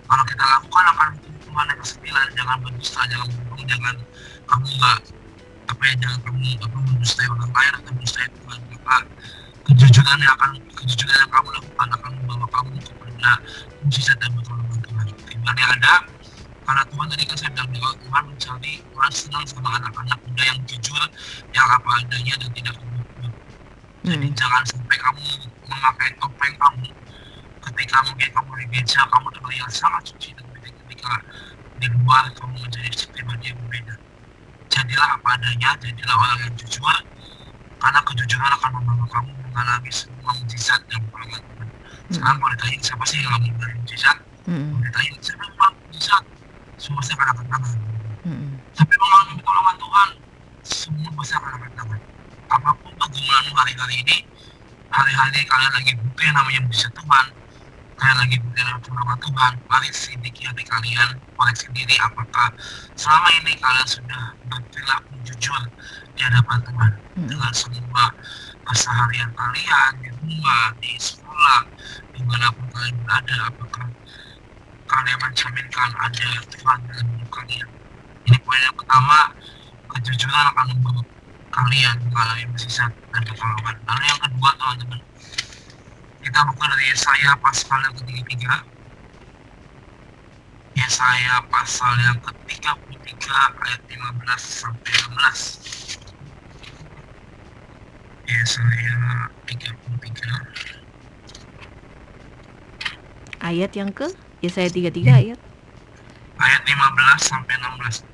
Kalau 0.09 0.23
kita 0.25 0.41
lakukan 0.41 0.85
akan 0.89 1.09
hukuman 1.21 1.65
yang 1.69 1.79
kesembilan, 1.85 2.27
jangan 2.33 2.57
berdusta, 2.65 3.01
jangan 3.05 3.27
berbohong, 3.29 3.65
jangan 3.69 3.95
kamu 4.49 4.65
nggak 4.81 4.99
apa 5.69 5.83
ya 5.85 5.93
jangan 6.01 6.19
kamu 6.25 6.41
apa 6.65 6.77
mendustai 6.81 7.27
orang 7.29 7.51
lain 7.53 7.71
atau 7.77 7.91
mendustai 7.93 8.25
Tuhan 8.33 8.59
maka 8.73 8.97
kejujuran 9.69 10.17
yang 10.17 10.33
akan 10.33 10.51
kejujuran 10.73 11.17
yang 11.21 11.29
kamu 11.29 11.49
lakukan 11.53 11.87
akan 11.93 12.11
membawa 12.17 12.47
kamu 12.49 12.73
kepada 12.81 13.31
mujizat 13.85 14.17
dan 14.17 14.33
pertolongan 14.33 14.79
Tuhan. 14.81 15.05
Yang 15.45 15.69
ada 15.77 15.93
karena 16.65 16.83
Tuhan 16.89 17.07
tadi 17.09 17.23
kan 17.25 17.37
saya 17.37 17.49
bilang 17.53 17.69
bahwa 17.73 17.91
Tuhan 18.01 18.23
mencari 18.33 18.73
Tuhan 18.81 19.11
senang 19.13 19.45
sama 19.45 19.69
anak-anak 19.77 20.17
muda 20.25 20.43
yang 20.45 20.59
jujur, 20.65 21.03
yang 21.53 21.67
apa 21.69 21.89
adanya 22.01 22.33
dan 22.41 22.49
tidak. 22.53 22.75
Jadi 23.99 24.27
Hmm. 24.31 24.37
jangan 24.37 24.63
sampai 24.63 24.95
kamu 24.95 25.23
memakai 25.67 26.09
topeng 26.23 26.55
kamu 26.55 26.87
ketika 27.59 27.97
mungkin 28.07 28.29
kamu 28.31 28.49
di 28.55 28.65
gereja 28.71 28.99
kamu 29.11 29.27
terlihat 29.35 29.71
sangat 29.75 30.03
suci 30.07 30.31
dan 30.39 30.47
ketika 30.55 31.13
di 31.79 31.87
luar 31.99 32.23
kamu 32.39 32.55
menjadi 32.63 32.89
pribadi 33.11 33.51
yang 33.51 33.59
berbeda. 33.59 33.95
Jadilah 34.71 35.09
apa 35.19 35.29
adanya, 35.35 35.69
jadilah 35.83 36.15
orang 36.15 36.39
yang 36.47 36.53
jujur 36.55 36.97
karena 37.79 37.99
kejujuran 38.03 38.51
akan 38.59 38.71
membawa 38.79 39.05
kamu 39.11 39.31
mengalami 39.51 39.91
semua 39.91 40.31
mujizat 40.39 40.79
dan 40.87 40.99
pertolongan 41.07 41.41
Tuhan. 41.43 41.67
Sekarang 42.11 42.37
kalau 42.39 42.51
ditanya 42.55 42.77
siapa 42.83 43.03
sih 43.07 43.17
yang 43.19 43.31
mau 43.35 43.51
mujizat? 43.79 44.17
Hmm. 44.47 44.67
Kalau 44.75 44.83
ditanya 44.83 45.11
siapa 45.19 45.43
yang 45.43 45.55
mau 45.59 45.71
mujizat? 45.75 46.23
Semua 46.79 46.99
pasti 47.03 47.11
akan 47.15 47.27
angkat 47.35 47.47
tangan. 47.51 47.71
Hmm. 48.23 48.49
Tapi 48.75 48.93
mengalami 48.95 49.33
pertolongan 49.39 49.75
Tuhan, 49.79 50.09
semua 50.63 51.09
pasti 51.19 51.33
akan 51.35 51.51
angkat 51.59 51.73
tangan. 51.75 51.99
Apa 52.49 52.69
pun 52.81 52.91
pergumulanmu 52.97 53.53
hari-hari 53.53 53.95
ini, 54.01 54.17
hari-hari 54.89 55.41
kalian 55.45 55.71
lagi 55.73 55.91
butuh 56.01 56.23
yang 56.25 56.35
namanya 56.37 56.59
mujizat 56.65 56.93
Tuhan, 56.97 57.25
kalian 57.99 58.17
lagi 58.17 58.35
berjalan 58.41 58.75
bersama 58.81 59.13
Tuhan, 59.21 59.53
mari 59.69 59.89
selidiki 59.93 60.41
hati 60.49 60.63
kalian, 60.65 61.09
koreksi 61.37 61.65
diri 61.71 61.95
apakah 62.01 62.49
selama 62.97 63.29
ini 63.43 63.53
kalian 63.61 63.87
sudah 63.87 64.23
berperilaku 64.49 65.13
jujur 65.27 65.61
di 66.17 66.21
hadapan 66.25 66.57
Tuhan 66.65 66.91
Hmm. 67.19 67.27
dengan 67.27 67.51
semua 67.51 68.05
keseharian 68.63 69.27
kalian 69.35 69.91
di 69.99 70.09
rumah, 70.13 70.71
di 70.79 70.95
sekolah, 70.95 71.67
di 72.15 72.21
mana 72.23 72.47
pun 72.53 72.63
kalian 72.71 72.95
berada, 73.03 73.35
apakah 73.49 73.87
kalian 74.87 75.19
mencerminkan 75.19 75.89
ada 75.99 76.29
Tuhan 76.47 76.77
dalam 76.87 77.05
hidup 77.11 77.29
kalian. 77.33 77.69
Ini 78.29 78.37
poin 78.45 78.61
yang 78.61 78.77
pertama, 78.77 79.19
kejujuran 79.91 80.43
akan 80.53 80.65
membawa 80.79 81.01
kalian 81.49 81.97
mengalami 82.09 82.45
mukjizat 82.49 82.91
dan 82.93 83.21
pertolongan. 83.25 83.75
Lalu 83.89 84.03
yang 84.05 84.19
kedua, 84.21 84.49
teman-teman, 84.57 85.01
kita 86.19 86.39
buka 86.45 86.65
dari 86.69 86.85
Yesaya 86.93 87.31
pasal 87.41 87.79
yang 87.83 87.95
ketiga 87.97 88.53
Yesaya 90.77 91.41
pasal 91.51 91.93
yang 91.99 92.15
ke-33 92.23 93.25
ayat 93.33 93.81
15 93.89 94.39
sampai 94.39 94.89
16 94.89 95.59
Yesaya 98.29 98.97
33 99.43 100.69
Ayat 103.39 103.71
yang 103.71 103.95
ke? 103.95 104.03
Yesaya 104.43 104.67
33 104.67 105.07
ayat. 105.07 105.39
Ayat 106.39 106.63
15 106.67 107.23
sampai 107.23 107.55
16 107.55 108.08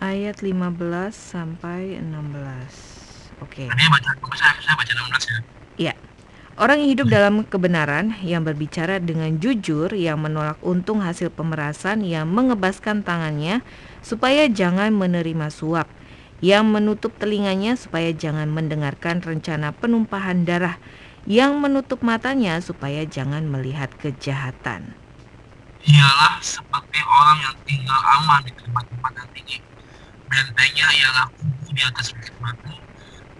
ayat 0.00 0.40
15 0.40 0.80
sampai 1.12 2.00
16. 2.00 3.44
Oke. 3.44 3.68
Ini 3.68 3.84
baca, 3.92 4.10
saya, 4.36 4.52
saya 4.64 4.74
baca 4.74 4.92
16 4.96 5.28
ya 5.28 5.38
Iya. 5.76 5.94
Orang 6.60 6.84
yang 6.84 6.92
hidup 6.92 7.08
dalam 7.08 7.40
kebenaran, 7.48 8.20
yang 8.20 8.44
berbicara 8.44 9.00
dengan 9.00 9.40
jujur, 9.40 9.96
yang 9.96 10.20
menolak 10.20 10.60
untung 10.60 11.00
hasil 11.00 11.32
pemerasan, 11.32 12.04
yang 12.04 12.28
mengebaskan 12.28 13.00
tangannya 13.00 13.64
supaya 14.04 14.44
jangan 14.44 14.92
menerima 14.92 15.48
suap, 15.48 15.88
yang 16.44 16.68
menutup 16.68 17.16
telinganya 17.16 17.80
supaya 17.80 18.12
jangan 18.12 18.52
mendengarkan 18.52 19.24
rencana 19.24 19.72
penumpahan 19.72 20.44
darah, 20.44 20.76
yang 21.24 21.56
menutup 21.64 22.04
matanya 22.04 22.60
supaya 22.60 23.08
jangan 23.08 23.48
melihat 23.48 23.88
kejahatan. 23.96 24.92
Ialah 25.80 26.44
seperti 26.44 27.00
orang 27.08 27.38
yang 27.40 27.56
tinggal 27.64 28.00
aman 28.20 28.44
di 28.44 28.52
tempat-tempat 28.52 29.12
yang 29.16 29.28
tinggi 29.32 29.56
Bentengnya 30.30 30.86
ialah 30.94 31.26
kubu 31.34 31.66
di 31.74 31.82
atas 31.82 32.14
bukit 32.14 32.34
batu 32.38 32.70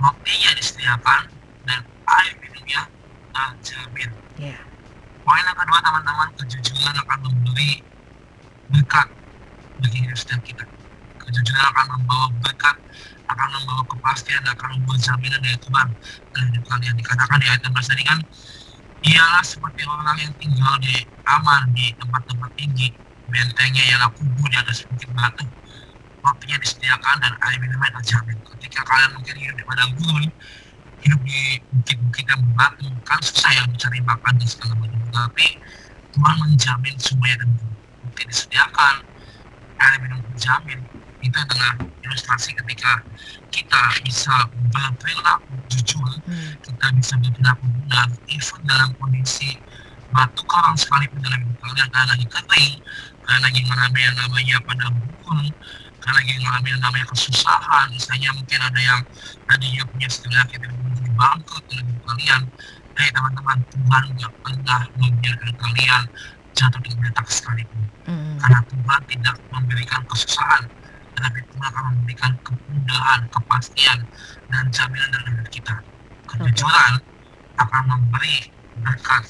Rotinya 0.00 0.50
disediakan 0.58 1.22
dan 1.68 1.80
air 1.86 2.32
minumnya 2.42 2.82
terjamin 3.30 4.10
Ya. 4.40 4.56
Poin 5.20 5.44
yang 5.44 5.52
kedua 5.52 5.78
teman-teman, 5.84 6.32
kejujuran 6.40 6.96
akan 6.96 7.18
memberi 7.28 7.84
berkat 8.72 9.04
bagi 9.84 10.00
hidup 10.00 10.16
setiap 10.16 10.40
kita. 10.40 10.64
Kejujuran 11.20 11.60
akan 11.60 11.86
membawa 11.92 12.32
berkat, 12.40 12.76
akan 13.28 13.48
membawa 13.52 13.84
kepastian, 13.84 14.40
akan 14.48 14.80
membawa 14.80 14.96
jaminan 14.96 15.44
dari 15.44 15.60
Tuhan 15.60 15.88
dalam 16.32 16.46
hidup 16.56 16.64
kalian. 16.72 16.94
Dikatakan 16.96 17.36
di 17.36 17.46
ayat 17.52 17.60
16 17.68 17.92
tadi 17.92 18.02
kan, 18.08 18.18
ialah 19.04 19.44
seperti 19.44 19.82
orang 19.84 20.16
yang 20.24 20.32
tinggal 20.40 20.74
di 20.80 21.04
aman 21.28 21.68
di 21.76 21.92
tempat-tempat 22.00 22.50
tinggi, 22.56 22.88
bentengnya 23.28 23.84
ialah 23.92 24.08
kubu 24.16 24.44
di 24.48 24.56
atas 24.56 24.88
bukit 24.88 25.12
batu. 25.12 25.44
Rotinya 26.20 26.56
disediakan 26.60 27.16
dan 27.24 27.32
air 27.48 27.56
minumnya 27.60 27.90
terjamin. 28.00 28.36
Ketika 28.56 28.80
kalian 28.84 29.10
mungkin 29.16 29.34
hidup 29.40 29.56
di 29.56 29.64
padang 29.64 29.90
gurun, 29.96 30.24
hidup 31.00 31.20
di 31.24 31.40
bukit-bukit 31.72 32.24
yang 32.28 32.40
berbatu 32.44 32.86
kan 33.08 33.18
susah 33.24 33.50
ya 33.56 33.62
mencari 33.64 34.00
makan 34.04 34.32
dan 34.36 34.48
segala 34.48 34.74
macam 34.76 35.00
tapi 35.10 35.48
Tuhan 36.12 36.36
menjamin 36.44 36.94
semuanya 37.00 37.36
dan 37.40 37.48
bukti 38.04 38.22
disediakan 38.28 38.94
air 39.80 39.96
minum 40.04 40.20
terjamin 40.32 40.80
itu 41.20 41.36
adalah 41.36 41.76
ilustrasi 42.04 42.52
ketika 42.56 43.00
kita 43.52 43.80
bisa 44.04 44.34
berperilaku 44.72 45.52
jujur 45.72 46.08
Hmm. 46.30 46.52
kita 46.62 46.86
bisa 46.94 47.14
berperilaku 47.18 47.64
benar 47.80 48.06
even 48.28 48.60
dalam 48.68 48.90
kondisi 49.00 49.56
batu 50.12 50.42
karang 50.46 50.76
sekalipun 50.76 51.18
dalam 51.24 51.40
hidup 51.42 51.58
kalian 51.64 51.88
kalian 51.90 52.08
lagi 52.12 52.26
kering 52.28 52.72
kalian 53.24 53.42
lagi 53.42 53.60
mengalami 53.64 54.00
yang 54.04 54.16
namanya 54.20 54.56
pada 54.68 54.86
bukun 54.94 55.44
kalian 56.00 56.16
lagi 56.16 56.32
mengalami 56.40 56.68
yang 56.70 56.82
namanya 56.82 57.06
kesusahan 57.08 57.86
misalnya 57.92 58.30
mungkin 58.32 58.60
ada 58.60 58.80
yang 58.80 59.00
tadinya 59.44 59.82
punya 59.86 60.08
segala 60.08 60.42
kita 60.48 60.66
menjadi 60.66 61.10
bangkrut 61.14 61.64
hidup 61.70 61.98
kalian 62.04 62.42
Hei 62.98 63.08
teman-teman 63.16 63.58
Tuhan 63.72 64.02
nggak 64.12 64.32
pernah 64.44 64.82
membiarkan 64.98 65.52
kalian 65.56 66.02
jatuh 66.52 66.80
di 66.80 66.90
letak 66.98 67.26
sekalipun 67.28 67.84
Hmm. 68.00 68.34
karena 68.42 68.58
Tuhan 68.66 69.00
tidak 69.06 69.36
memberikan 69.48 70.00
kesusahan 70.04 70.64
tetapi 71.14 71.38
Tuhan 71.46 71.68
akan 71.68 71.84
memberikan 71.94 72.32
kemudahan, 72.42 73.20
kepastian 73.28 73.98
dan 74.48 74.64
jaminan 74.68 75.08
dalam 75.12 75.30
hidup 75.30 75.48
kita 75.48 75.74
kejujuran 76.26 76.92
akan 77.56 77.82
memberi 77.86 78.50
berkat 78.80 79.24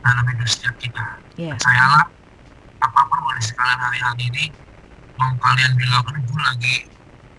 dalam 0.00 0.24
hidup 0.26 0.48
setiap 0.48 0.74
kita 0.76 1.06
Ya. 1.36 1.54
percayalah 1.54 2.10
apa 2.78 3.00
pun 3.06 3.18
kondisi 3.22 3.52
kalian 3.54 3.78
hari-hari 3.78 4.22
ini 4.26 4.44
mau 5.18 5.34
kalian 5.36 5.72
bilang 5.74 6.02
aduh 6.02 6.22
gue 6.22 6.40
lagi 6.40 6.74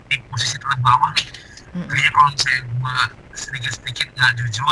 di 0.06 0.16
posisi 0.28 0.56
terbawah 0.56 1.10
nih 1.14 1.28
Hmm. 1.70 1.86
kayaknya 1.86 2.10
kalau 2.10 2.28
misalnya 2.34 2.60
gue 2.66 2.96
sedikit-sedikit 3.32 4.06
nggak 4.10 4.32
jujur 4.36 4.66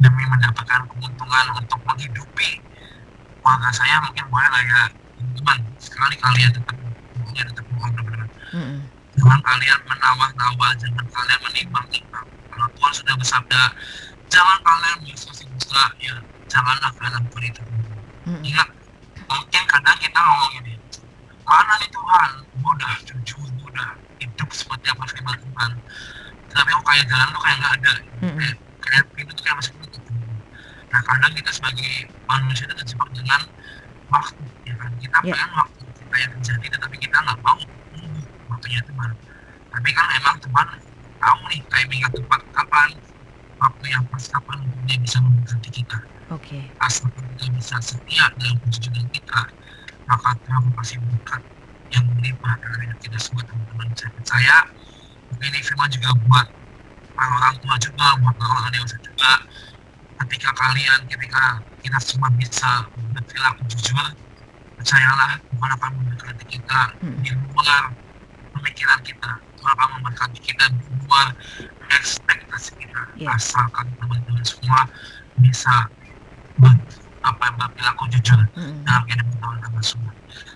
demi 0.00 0.24
mendapatkan 0.24 0.80
keuntungan 0.88 1.46
untuk 1.52 1.76
menghidupi 1.84 2.64
keluarga 3.38 3.68
saya 3.70 4.00
mungkin 4.00 4.24
boleh 4.32 4.48
lah 4.48 4.62
ya 4.64 4.80
teman 5.36 5.58
sekali 5.76 6.16
kalian 6.16 6.48
tetap 6.48 6.76
hubungannya 7.12 7.44
tetap 7.44 7.64
bohong 7.68 7.92
benar-benar 7.92 8.28
Hmm. 8.50 8.88
jangan 9.14 9.40
kalian 9.42 9.78
menawar-nawar 9.84 10.72
jangan 10.80 11.06
kalian 11.06 11.40
menimbang-nimbang 11.44 12.26
kalau 12.48 12.68
Tuhan 12.72 12.92
sudah 12.96 13.14
bersabda 13.20 13.62
jangan 14.26 14.58
kalian 14.64 14.96
bersaksi-saksi 15.04 15.76
ya 16.00 16.14
janganlah 16.48 16.88
kalian 16.96 17.12
lakukan 17.20 17.42
itu 17.44 17.62
Hmm. 18.24 18.40
ingat 18.40 18.68
mungkin 19.28 19.62
kadang 19.68 19.98
kita 20.00 20.18
ngomong 20.18 20.52
ini 20.64 20.73
mana 21.44 21.72
nih 21.76 21.90
Tuhan? 21.90 22.30
Gue 22.54 22.70
udah 22.72 22.94
jujur 23.02 23.46
gue 23.46 23.68
udah 23.68 23.88
hidup 24.16 24.48
seperti 24.50 24.86
apa 24.88 25.04
firman 25.06 25.36
Tuhan 25.36 25.70
tapi 26.48 26.70
kok 26.70 26.84
kayak 26.84 27.04
jalan 27.04 27.28
tuh 27.28 27.42
kayak 27.42 27.56
nggak 27.58 27.72
ada. 27.74 27.92
Mm-mm. 28.20 28.38
kayak, 28.38 28.54
kayak 28.80 29.02
pintu 29.10 29.32
tuh 29.32 29.42
kayak 29.42 29.56
masih 29.58 29.72
tutup 29.82 30.04
nah 30.86 31.00
kadang 31.02 31.32
kita 31.34 31.50
sebagai 31.50 31.90
manusia 32.24 32.64
itu 32.64 32.74
terjebak 32.76 33.10
dengan 33.12 33.40
waktu 34.06 34.42
ya 34.62 34.74
kan? 34.76 34.90
Kita 34.94 35.18
Ya. 35.20 35.34
pengen 35.34 35.50
waktu 35.52 35.82
kita 35.92 36.14
yang 36.16 36.30
terjadi 36.38 36.66
tetapi 36.70 36.96
kita 36.96 37.16
nggak 37.18 37.38
mau 37.40 37.58
nunggu 37.90 38.20
waktunya 38.46 38.80
Tuhan. 38.80 39.10
Tapi 39.68 39.88
kan 39.90 40.06
memang 40.08 40.36
Tuhan 40.38 40.68
tahu 41.18 41.40
nih 41.50 41.60
timing 41.66 42.00
yang 42.00 42.12
tepat 42.14 42.40
kapan 42.52 42.88
waktu 43.56 43.84
yang 43.88 44.02
pas 44.06 44.24
kapan 44.28 44.58
dia 44.86 44.96
bisa 44.96 45.18
memberkati 45.18 45.70
kita. 45.72 45.98
Oke. 46.30 46.56
asal 46.78 47.10
kita 47.10 47.46
bisa 47.50 47.76
setia 47.80 48.24
dalam 48.34 48.56
kejujuran 48.62 49.04
kita 49.10 49.40
Tuhan 50.04 50.62
pasti 50.76 50.96
berkat 51.00 51.42
yang 51.90 52.04
melimpah 52.12 52.54
dalam 52.60 52.78
hidup 52.84 52.98
kita 53.00 53.18
semua 53.18 53.42
teman-teman 53.44 53.88
saya 54.24 54.58
mungkin 55.30 55.48
ini 55.48 55.60
firman 55.62 55.88
juga 55.88 56.10
buat 56.28 56.46
para 57.14 57.30
orang 57.30 57.54
tua 57.62 57.74
juga 57.80 58.06
buat 58.20 58.36
orang 58.36 58.72
dewasa 58.72 58.96
juga 59.00 59.32
ketika 60.24 60.50
kalian 60.52 61.00
ketika 61.08 61.42
kita 61.80 61.98
semua 62.00 62.28
bisa 62.34 62.84
berperilaku 62.92 63.62
jujur 63.70 63.96
percayalah 64.76 65.38
Tuhan 65.40 65.70
akan 65.72 65.90
memberkati 65.96 66.44
kita 66.48 66.80
Hmm. 67.00 67.20
di 67.22 67.30
luar 67.32 67.92
pemikiran 68.52 69.00
kita 69.00 69.30
Tuhan 69.56 69.72
akan 69.72 69.88
memberkati 70.00 70.38
kita 70.40 70.64
di 70.68 70.84
luar 71.00 71.32
ekspektasi 71.90 72.70
kita 72.76 73.02
Ya. 73.14 73.30
asalkan 73.32 73.86
teman-teman 73.96 74.42
semua 74.42 74.84
bisa 75.38 75.86
ber, 76.58 76.74
apa 77.24 77.46
berperilaku 77.56 78.04
jujur 78.12 78.36
Hmm. 78.52 78.84
dalam 78.84 79.02
kehidupan 79.08 79.36
teman-teman 79.40 79.80
semua. 79.80 80.12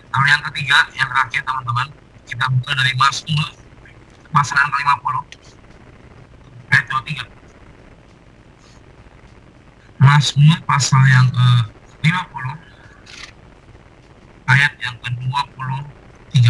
Lalu 0.09 0.25
yang 0.29 0.43
ketiga, 0.53 0.77
yang 0.93 1.09
terakhir 1.09 1.41
teman-teman, 1.43 1.87
kita 2.25 2.45
buka 2.45 2.71
dari 2.77 2.93
Mazmur 2.93 3.47
pasal 4.29 4.55
yang 4.55 4.69
ke-50 4.69 5.15
ayat 6.69 6.85
23. 6.85 7.25
Mazmur 9.99 10.57
pasal 10.63 11.01
yang 11.09 11.27
ke-50 11.33 12.45
ayat 14.47 14.73
yang 14.79 14.95
ke-23. 15.01 16.45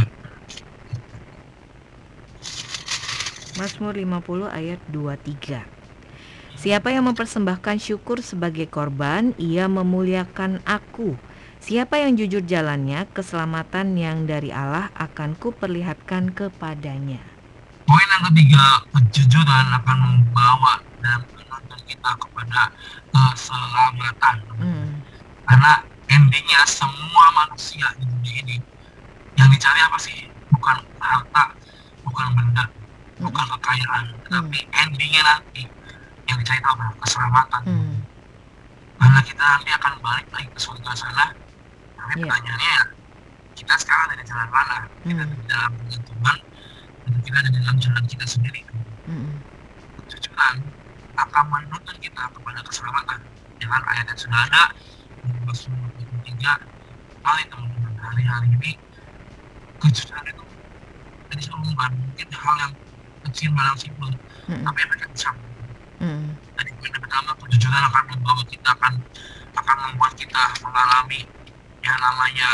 Mazmur 3.60 3.94
50 3.96 4.48
ayat 4.48 4.80
23. 4.88 5.79
Siapa 6.60 6.92
yang 6.92 7.08
mempersembahkan 7.08 7.80
syukur 7.80 8.20
sebagai 8.20 8.68
korban, 8.68 9.32
ia 9.40 9.72
memuliakan 9.72 10.60
aku. 10.68 11.16
Siapa 11.64 12.04
yang 12.04 12.20
jujur 12.20 12.44
jalannya, 12.44 13.08
keselamatan 13.16 13.96
yang 13.96 14.28
dari 14.28 14.52
Allah 14.52 14.92
akan 15.00 15.40
kuperlihatkan 15.40 16.36
kepadanya. 16.36 17.24
Poin 17.88 18.08
yang 18.12 18.28
ketiga, 18.28 18.84
kejujuran 18.92 19.66
akan 19.72 19.98
membawa 20.04 20.84
dan 21.00 21.24
menuntun 21.32 21.80
kita 21.88 22.12
kepada 22.28 22.62
keselamatan. 23.08 24.38
Hmm. 24.60 25.00
karena 25.48 25.80
endingnya 26.12 26.62
semua 26.68 27.26
manusia 27.32 27.88
di 27.96 28.04
dunia 28.04 28.36
ini 28.44 28.58
yang 29.40 29.48
dicari 29.48 29.80
apa 29.80 29.96
sih 29.96 30.28
bukan 30.52 30.78
harta 31.00 31.56
bukan 32.04 32.28
benda 32.36 32.68
bukan 33.24 33.46
kekayaan 33.56 34.06
tapi 34.28 34.60
endingnya 34.76 35.24
nanti 35.24 35.64
yang 36.30 36.38
dicari 36.38 36.58
itu 36.58 36.70
apa 36.70 36.86
keselamatan 37.00 37.62
Hmm. 37.66 37.96
karena 38.96 39.20
kita 39.22 39.44
nanti 39.44 39.70
akan 39.72 39.94
balik 40.00 40.28
lagi 40.30 40.48
ke 40.48 40.60
surga 40.60 40.92
sana 40.94 41.26
tapi 41.96 42.14
Iya. 42.16 42.26
pertanyaannya 42.26 42.70
ya 42.70 42.84
kita 43.54 43.74
sekarang 43.76 44.08
ada 44.08 44.16
di 44.16 44.26
jalan 44.26 44.50
mana 44.50 44.78
kita 45.00 45.10
Hmm. 45.10 45.20
ada 45.20 45.34
di 45.34 45.46
dalam 45.46 45.72
jalan 45.82 46.04
Tuhan 46.06 46.38
atau 47.00 47.20
kita 47.20 47.38
ada 47.38 47.50
di 47.50 47.58
dalam 47.58 47.78
jalan 47.78 48.04
kita 48.06 48.26
sendiri 48.26 48.62
Hmm. 49.06 49.32
kejujuran 50.00 50.56
akan 51.16 51.44
menuntun 51.48 51.98
kita 51.98 52.24
kepada 52.30 52.60
keselamatan 52.62 53.20
dengan 53.58 53.82
ayat 53.86 54.06
yang 54.08 54.20
sudah 54.20 54.40
ada 54.46 54.64
di 55.20 55.30
Mazmur 55.44 55.90
23 55.98 56.54
mari 57.20 57.44
teman-teman 57.46 57.94
hari-hari 58.00 58.48
ini 58.54 58.72
kejujuran 59.80 60.26
itu 60.26 60.44
jadi 61.30 61.42
bukan 61.52 61.92
mungkin 61.94 62.28
hal 62.32 62.56
yang 62.58 62.74
kecil 63.26 63.50
malah 63.52 63.76
simpel 63.76 64.10
Hmm. 64.48 64.64
tapi 64.64 64.80
efeknya 64.82 65.08
besar 65.12 65.34
Hmm. 66.00 66.32
Tadi 66.56 66.72
poin 66.80 66.90
yang 66.90 67.04
pertama 67.04 67.32
kejujuran 67.44 67.84
akan 67.92 68.04
membawa 68.16 68.44
kita 68.48 68.70
akan 68.72 68.94
akan 69.56 69.76
membuat 69.88 70.14
kita 70.16 70.44
mengalami 70.64 71.20
yang 71.84 71.98
namanya 72.00 72.50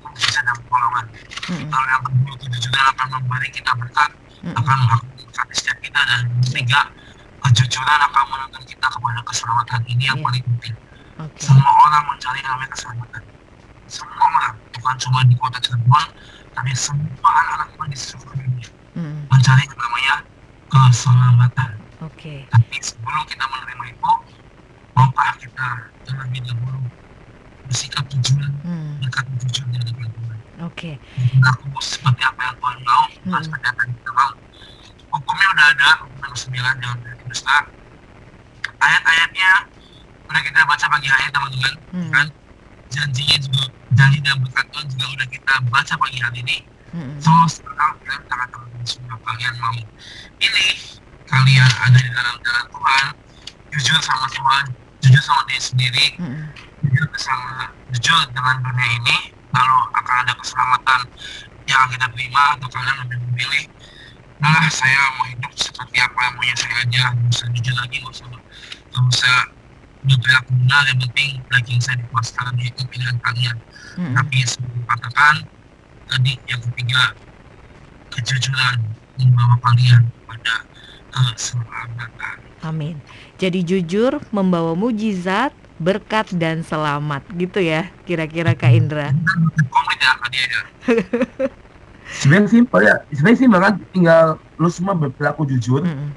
mujizat 0.00 0.42
dan 0.42 0.56
pertolongan. 0.64 1.04
Hmm. 1.46 1.66
Lalu 1.68 1.88
yang 1.92 2.02
kedua 2.08 2.34
kejujuran 2.40 2.84
akan 2.96 3.06
memberi 3.20 3.48
kita 3.52 3.72
berkat, 3.76 4.10
Hmm. 4.44 4.54
akan 4.56 4.76
menghasilkan 4.84 5.46
setiap 5.52 5.78
kita 5.80 6.00
dan 6.08 6.20
ketiga 6.44 6.80
kejujuran 7.44 8.00
akan 8.00 8.24
menuntun 8.32 8.62
kita 8.64 8.86
kepada 8.88 9.20
keselamatan 9.24 9.80
ini 9.86 10.04
yang 10.08 10.18
Iya. 10.20 10.24
paling 10.26 10.44
penting. 10.44 10.74
Oke. 11.16 11.40
Semua 11.40 11.72
orang 11.88 12.02
mencari 12.12 12.38
yang 12.44 12.50
namanya 12.52 12.70
keselamatan. 12.76 13.22
Semua 13.86 14.18
orang 14.20 14.54
bukan 14.72 14.94
cuma 15.00 15.18
di 15.24 15.34
kota 15.36 15.58
Cirebon, 15.60 16.06
tapi 16.52 16.70
semua 16.74 17.28
anak-anak 17.28 17.88
di 17.88 17.96
seluruh 17.96 18.34
dunia 18.34 18.68
Hmm. 18.96 19.24
mencari 19.28 19.62
yang 19.64 19.78
namanya 19.78 20.14
keselamatan. 20.66 21.70
Oke. 22.04 22.44
Tapi 22.52 22.76
sebelum 22.84 23.24
kita 23.24 23.44
menerima 23.48 23.84
itu, 23.88 24.12
maukah 24.92 25.32
kita 25.40 25.68
terlebih 26.04 26.40
dahulu 26.44 26.80
bersikap 27.66 28.04
jujur, 28.12 28.44
Hmm. 28.62 29.00
berkata 29.00 29.30
jujur 29.42 29.64
di 29.72 29.76
hadapan 29.80 30.08
Tuhan. 30.12 30.38
Oke. 30.68 30.90
Berlaku 31.40 31.66
seperti 31.80 32.22
apa 32.22 32.40
yang 32.46 32.56
Tuhan 32.60 32.78
mau, 32.84 33.04
Hmm. 33.08 33.42
seperti 33.42 33.66
apa 33.66 33.80
yang 33.82 33.92
kita 33.96 34.10
mau. 34.12 34.32
Hukumnya 35.16 35.46
udah 35.56 35.66
ada, 35.72 35.88
hukum 36.04 36.20
yang 36.20 36.36
sembilan 36.36 36.74
jangan 36.78 36.98
berarti 37.00 37.24
dusta. 37.26 37.56
Ayat-ayatnya 38.76 39.50
udah 40.28 40.42
kita 40.44 40.60
baca 40.68 40.86
pagi 40.92 41.08
hari 41.08 41.24
teman-teman, 41.32 41.74
Hmm. 41.96 42.10
kan? 42.12 42.26
Janjinya 42.92 43.36
juga, 43.40 43.62
janji 43.96 44.18
dan 44.20 44.36
berkat 44.44 44.66
Tuhan 44.70 44.86
juga 44.92 45.04
udah 45.16 45.26
kita 45.32 45.54
baca 45.72 45.94
pagi 45.96 46.18
hari 46.20 46.38
ini. 46.44 46.58
Hmm. 46.92 47.16
So 47.18 47.32
sekarang 47.50 47.98
kalian 48.04 48.22
tangan 48.30 48.48
teman-teman 48.52 48.84
semua 48.86 49.16
kalian 49.26 49.54
mau 49.58 49.74
pilih 50.38 50.76
kalian 51.26 51.70
ada 51.82 51.98
di 51.98 52.10
dalam 52.10 52.36
jalan 52.42 52.66
Tuhan 52.70 53.04
jujur 53.74 53.98
sama 54.00 54.26
Tuhan 54.30 54.64
jujur 55.02 55.22
sama 55.22 55.42
diri 55.50 55.62
sendiri 55.62 56.06
jujur 56.86 57.04
bersama 57.10 57.70
jujur 57.92 58.20
dengan 58.32 58.56
dunia 58.62 58.88
ini 59.02 59.16
lalu 59.52 59.78
akan 59.94 60.14
ada 60.26 60.32
keselamatan 60.38 61.00
yang 61.66 61.86
kita 61.90 62.06
terima 62.14 62.42
atau 62.56 62.68
kalian 62.70 62.96
lebih 63.06 63.18
memilih 63.30 63.64
nah 64.38 64.68
saya 64.68 65.00
mau 65.16 65.26
hidup 65.26 65.52
seperti 65.56 65.96
apa 65.98 66.18
yang 66.20 66.34
maunya 66.36 66.56
saya 66.56 66.74
aja 66.84 67.02
nggak 67.16 67.32
usah 67.32 67.48
jujur 67.56 67.74
lagi 67.74 67.96
nggak 68.04 68.14
usah 68.14 68.26
nggak 68.30 69.04
usah 69.10 69.36
berperilaku 70.06 70.50
benar 70.62 70.82
yang 70.86 70.98
penting 71.02 71.30
daging 71.50 71.80
saya 71.82 71.96
dikuaskan 71.98 72.54
itu 72.62 72.82
pilihan 72.86 73.16
kalian 73.24 73.56
Hmm. 73.96 74.12
tapi 74.12 74.44
sebelum 74.44 74.84
katakan 74.84 75.40
tadi 76.04 76.36
yang 76.52 76.60
ketiga 76.68 77.16
kejujuran 78.12 78.76
membawa 79.16 79.56
kalian 79.64 80.04
pada. 80.28 80.68
Amin. 82.62 82.98
Jadi 83.36 83.62
jujur 83.62 84.18
membawa 84.32 84.74
mujizat, 84.74 85.52
berkat 85.76 86.32
dan 86.34 86.64
selamat 86.64 87.20
gitu 87.36 87.60
ya 87.60 87.92
kira-kira 88.04 88.56
Kak 88.56 88.72
Indra. 88.72 89.12
Ya 89.12 90.42
ya. 90.48 90.60
Sebenarnya 92.06 92.48
simpel 92.48 92.80
ya, 92.80 92.94
sebenarnya 93.12 93.38
simpel 93.38 93.60
kan 93.60 93.74
tinggal 93.92 94.24
lu 94.56 94.68
semua 94.70 94.94
berperilaku 94.94 95.42
jujur, 95.52 95.82
Hmm. 95.84 96.14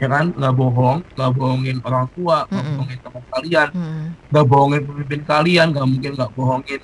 ya 0.00 0.08
kan, 0.08 0.32
nggak 0.34 0.54
bohong, 0.56 1.04
nggak 1.14 1.30
bohongin 1.36 1.78
orang 1.84 2.08
tua, 2.16 2.48
nggak 2.48 2.58
Mm-mm. 2.58 2.74
bohongin 2.74 2.98
teman 3.04 3.22
kalian, 3.30 3.68
Hmm. 3.70 4.04
nggak 4.32 4.44
bohongin 4.48 4.82
pemimpin 4.82 5.20
kalian, 5.22 5.66
nggak 5.70 5.86
mungkin 5.86 6.10
nggak 6.16 6.30
bohongin 6.32 6.80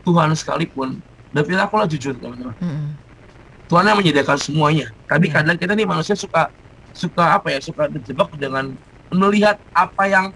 Tuhan 0.00 0.28
sekalipun. 0.32 0.88
Berperilakulah 1.30 1.86
jujur 1.86 2.14
teman-teman. 2.16 2.56
Hmm. 2.56 2.94
Tuhan 3.68 3.84
yang 3.84 3.98
menyediakan 4.00 4.38
semuanya. 4.38 4.86
Tapi 5.06 5.28
Iya. 5.28 5.34
kadang 5.42 5.56
kita 5.58 5.72
nih 5.74 5.86
manusia 5.86 6.14
suka 6.14 6.48
suka 6.92 7.38
apa 7.38 7.54
ya 7.54 7.58
suka 7.62 7.86
terjebak 7.88 8.30
dengan 8.36 8.74
melihat 9.10 9.58
apa 9.74 10.06
yang 10.06 10.26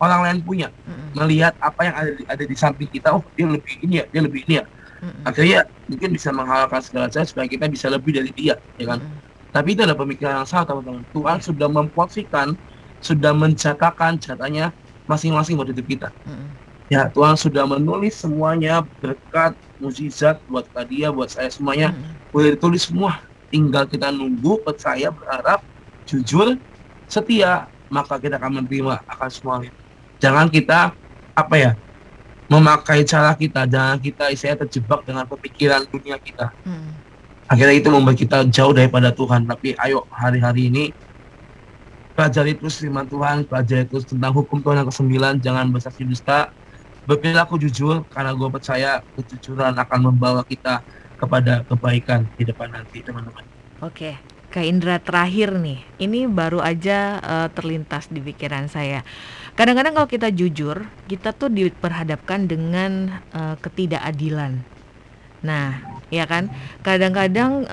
orang 0.00 0.20
lain 0.24 0.38
punya, 0.40 0.68
Hmm. 0.88 1.12
melihat 1.12 1.52
apa 1.60 1.80
yang 1.84 1.94
ada 1.94 2.10
di, 2.16 2.22
ada 2.24 2.44
di 2.48 2.56
samping 2.56 2.88
kita. 2.88 3.12
Oh 3.12 3.22
dia 3.36 3.46
lebih 3.46 3.74
ini 3.84 3.94
ya, 4.00 4.04
dia 4.08 4.20
lebih 4.24 4.40
ini 4.48 4.54
ya. 4.60 4.64
Hmm. 5.00 5.28
Akhirnya 5.28 5.60
mungkin 5.88 6.08
bisa 6.16 6.28
menghalalkan 6.32 6.80
segala 6.80 7.06
cara 7.12 7.24
supaya 7.28 7.46
kita 7.48 7.68
bisa 7.68 7.86
lebih 7.92 8.16
dari 8.16 8.32
dia, 8.32 8.56
ya 8.80 8.86
kan? 8.96 8.98
Hmm. 9.04 9.18
Tapi 9.52 9.74
itu 9.76 9.80
adalah 9.84 9.98
pemikiran 10.00 10.32
yang 10.40 10.48
salah 10.48 10.64
teman-teman. 10.64 11.04
Tuhan 11.12 11.38
sudah 11.42 11.68
memporsikan, 11.68 12.56
sudah 13.04 13.32
mencatatkan 13.36 14.16
catanya 14.22 14.72
masing-masing 15.04 15.58
buat 15.60 15.68
hidup 15.68 15.84
kita. 15.84 16.08
Hmm. 16.24 16.48
Ya 16.90 17.06
Tuhan 17.12 17.38
sudah 17.38 17.68
menulis 17.68 18.18
semuanya 18.18 18.82
berkat 18.98 19.54
mujizat 19.78 20.42
buat 20.50 20.66
dia, 20.90 21.12
buat 21.12 21.30
saya 21.30 21.46
semuanya 21.52 21.92
Hmm. 21.92 22.34
udah 22.34 22.56
ditulis 22.56 22.88
semua 22.88 23.20
tinggal 23.50 23.84
kita 23.84 24.14
nunggu 24.14 24.62
percaya 24.62 25.10
berharap 25.10 25.60
jujur 26.10 26.58
setia 27.06 27.70
maka 27.90 28.18
kita 28.18 28.38
akan 28.38 28.62
menerima 28.62 29.02
akan 29.06 29.28
semua. 29.30 29.62
Itu 29.62 29.78
jangan 30.22 30.46
kita 30.50 30.94
apa 31.34 31.54
ya 31.56 31.72
memakai 32.50 33.06
cara 33.06 33.34
kita. 33.34 33.66
Jangan 33.66 33.98
kita 33.98 34.30
istilahnya 34.34 34.66
terjebak 34.66 35.00
dengan 35.06 35.24
pemikiran 35.26 35.86
dunia 35.86 36.18
kita. 36.18 36.50
Hmm. 36.66 36.98
akhirnya 37.50 37.82
itu 37.82 37.90
membuat 37.90 38.14
kita 38.14 38.46
jauh 38.46 38.70
daripada 38.70 39.10
Tuhan. 39.10 39.42
Tapi 39.42 39.74
ayo 39.82 40.06
hari-hari 40.14 40.70
ini 40.70 40.84
pelajari 42.14 42.54
terus 42.54 42.78
firman 42.78 43.10
Tuhan 43.10 43.42
pelajari 43.42 43.90
terus 43.90 44.06
tentang 44.06 44.30
hukum 44.30 44.62
Tuhan 44.62 44.86
yang 44.86 44.88
kesembilan. 44.90 45.34
Jangan 45.42 45.66
bersaksi 45.74 46.06
dusta. 46.06 46.54
Berperilaku 47.10 47.58
jujur 47.58 48.06
karena 48.06 48.30
gue 48.30 48.48
percaya 48.54 49.02
kejujuran 49.18 49.74
akan 49.74 49.98
membawa 50.14 50.46
kita 50.46 50.78
kepada 51.18 51.66
kebaikan 51.66 52.22
di 52.38 52.46
depan 52.46 52.70
nanti 52.70 53.02
teman-teman. 53.02 53.42
Oke, 53.82 54.14
Kak 54.50 54.66
Indra 54.66 54.98
terakhir 54.98 55.54
nih, 55.54 55.78
ini 56.02 56.26
baru 56.26 56.58
aja 56.58 57.22
eh, 57.22 57.48
terlintas 57.54 58.10
di 58.10 58.18
pikiran 58.18 58.66
saya. 58.66 59.06
Kadang-kadang 59.54 59.94
kalau 59.94 60.08
kita 60.10 60.28
jujur, 60.34 60.90
kita 61.06 61.30
tuh 61.30 61.54
diperhadapkan 61.54 62.50
dengan 62.50 63.22
eh, 63.30 63.54
ketidakadilan. 63.62 64.58
Nah, 65.40 65.80
ya 66.12 66.28
kan? 66.28 66.52
Kadang-kadang 66.84 67.64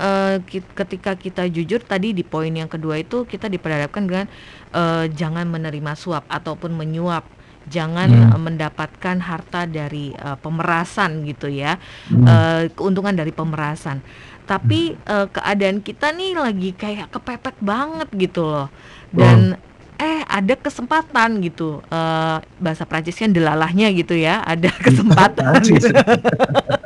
ki- 0.47 0.71
ketika 0.71 1.19
kita 1.19 1.51
jujur 1.51 1.83
tadi 1.83 2.15
di 2.15 2.23
poin 2.23 2.47
yang 2.47 2.71
kedua 2.71 2.95
itu 2.95 3.27
kita 3.27 3.51
diperhadapkan 3.51 4.07
dengan 4.07 4.25
eh, 4.71 5.05
jangan 5.11 5.49
menerima 5.49 5.91
suap 5.97 6.23
ataupun 6.31 6.71
menyuap, 6.77 7.27
jangan 7.67 8.07
Hmm. 8.07 8.39
mendapatkan 8.39 9.19
harta 9.19 9.67
dari 9.67 10.15
eh, 10.15 10.37
pemerasan 10.39 11.27
gitu 11.27 11.51
ya 11.51 11.75
Hmm. 12.07 12.23
eh, 12.23 12.61
keuntungan 12.71 13.17
dari 13.17 13.33
pemerasan. 13.35 13.99
Tapi 14.47 14.95
eh, 14.95 15.27
keadaan 15.27 15.83
kita 15.83 16.15
nih 16.15 16.31
lagi 16.39 16.71
kayak 16.71 17.11
kepepet 17.11 17.55
banget 17.59 18.07
gitu 18.15 18.47
loh. 18.47 18.67
Dan 19.11 19.59
eh 19.97 20.21
ada 20.23 20.53
kesempatan 20.55 21.43
gitu. 21.43 21.83
eh, 21.91 22.37
bahasa 22.63 22.87
Prancisnya 22.87 23.27
delalahnya 23.27 23.91
gitu 23.91 24.15
ya. 24.15 24.39
Ada 24.47 24.71
kesempatan. 24.87 25.59
Prancis. 25.59 25.83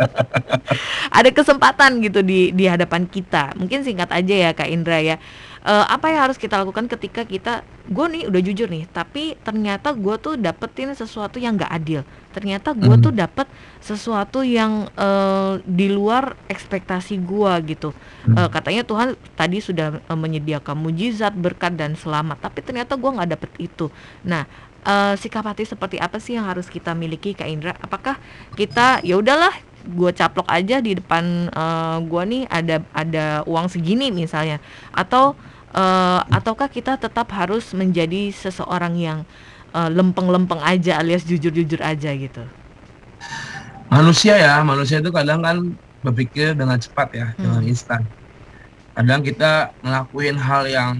ada 1.21 1.29
kesempatan 1.29 2.01
gitu 2.01 2.25
di 2.25 2.49
di 2.49 2.65
hadapan 2.65 3.05
kita. 3.05 3.53
Mungkin 3.59 3.85
singkat 3.85 4.09
aja 4.09 4.49
ya 4.49 4.51
Kak 4.57 4.69
Indra 4.71 4.97
ya. 4.97 5.21
Eh, 5.61 5.85
apa 5.93 6.09
yang 6.09 6.25
harus 6.25 6.41
kita 6.41 6.57
lakukan 6.57 6.89
ketika 6.89 7.21
kita 7.21 7.61
gue 7.85 8.05
nih 8.09 8.23
udah 8.25 8.41
jujur 8.41 8.65
nih, 8.65 8.89
tapi 8.89 9.37
ternyata 9.45 9.93
gue 9.93 10.17
tuh 10.17 10.33
dapetin 10.33 10.89
sesuatu 10.97 11.37
yang 11.37 11.53
gak 11.53 11.69
adil. 11.69 12.01
Ternyata 12.33 12.73
gue 12.73 12.89
Hmm. 12.89 13.05
tuh 13.05 13.13
dapet 13.13 13.45
sesuatu 13.77 14.41
yang 14.41 14.89
eh, 14.97 15.61
di 15.61 15.85
luar 15.93 16.33
ekspektasi 16.49 17.21
gue 17.21 17.77
gitu. 17.77 17.93
Hmm. 18.25 18.41
Eh, 18.41 18.49
katanya 18.49 18.81
Tuhan 18.81 19.13
tadi 19.37 19.61
sudah 19.61 20.01
eh, 20.01 20.17
menyediakan 20.17 20.81
mujizat, 20.81 21.37
berkat 21.37 21.77
dan 21.77 21.93
selamat, 21.93 22.41
tapi 22.41 22.65
ternyata 22.65 22.97
gue 22.97 23.11
nggak 23.21 23.29
dapet 23.29 23.51
itu. 23.61 23.93
Nah, 24.25 24.49
eh, 24.81 25.13
sikap 25.13 25.45
hati 25.45 25.69
seperti 25.69 26.01
apa 26.01 26.17
sih 26.17 26.41
yang 26.41 26.49
harus 26.49 26.73
kita 26.73 26.97
miliki 26.97 27.37
Kak 27.37 27.45
Indra? 27.45 27.77
Apakah 27.77 28.17
kita 28.57 29.05
ya 29.05 29.13
udahlah 29.13 29.53
gue 29.81 30.09
caplok 30.09 30.49
aja 30.49 30.81
di 30.81 30.97
depan 30.97 31.53
eh, 31.53 31.97
gua 32.09 32.25
nih 32.25 32.49
ada 32.49 32.81
ada 32.97 33.45
uang 33.45 33.69
segini 33.69 34.09
misalnya 34.09 34.57
atau 34.89 35.37
eh, 35.73 36.21
ataukah 36.29 36.67
kita 36.67 36.97
tetap 36.99 37.31
harus 37.33 37.71
menjadi 37.73 38.31
seseorang 38.31 38.95
yang 38.97 39.19
eh, 39.73 39.89
lempeng-lempeng 39.91 40.59
aja 40.63 40.99
alias 40.99 41.23
jujur-jujur 41.23 41.79
aja 41.81 42.11
gitu 42.15 42.43
manusia 43.91 44.39
ya 44.39 44.63
manusia 44.63 45.03
itu 45.03 45.11
kadang 45.11 45.43
kan 45.43 45.57
berpikir 46.01 46.57
dengan 46.57 46.79
cepat 46.79 47.07
ya 47.13 47.27
Hmm. 47.35 47.41
dengan 47.43 47.61
instan 47.67 48.01
kadang 48.91 49.21
kita 49.21 49.71
ngelakuin 49.79 50.35
hal 50.35 50.63
yang 50.67 50.91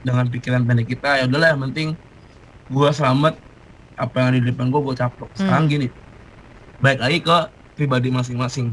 dengan 0.00 0.26
pikiran 0.28 0.64
pendek 0.64 0.86
kita 0.88 1.20
ya 1.20 1.24
udahlah 1.26 1.54
yang 1.56 1.62
penting 1.70 1.88
gua 2.68 2.90
selamat 2.90 3.34
apa 3.96 4.14
yang 4.16 4.26
ada 4.32 4.38
di 4.40 4.46
depan 4.48 4.66
gua 4.70 4.80
gua 4.82 4.94
caplok 4.96 5.30
sekarang 5.34 5.66
gini 5.66 5.88
baik 6.78 6.98
lagi 7.00 7.18
ke 7.20 7.36
pribadi 7.76 8.08
masing-masing 8.08 8.72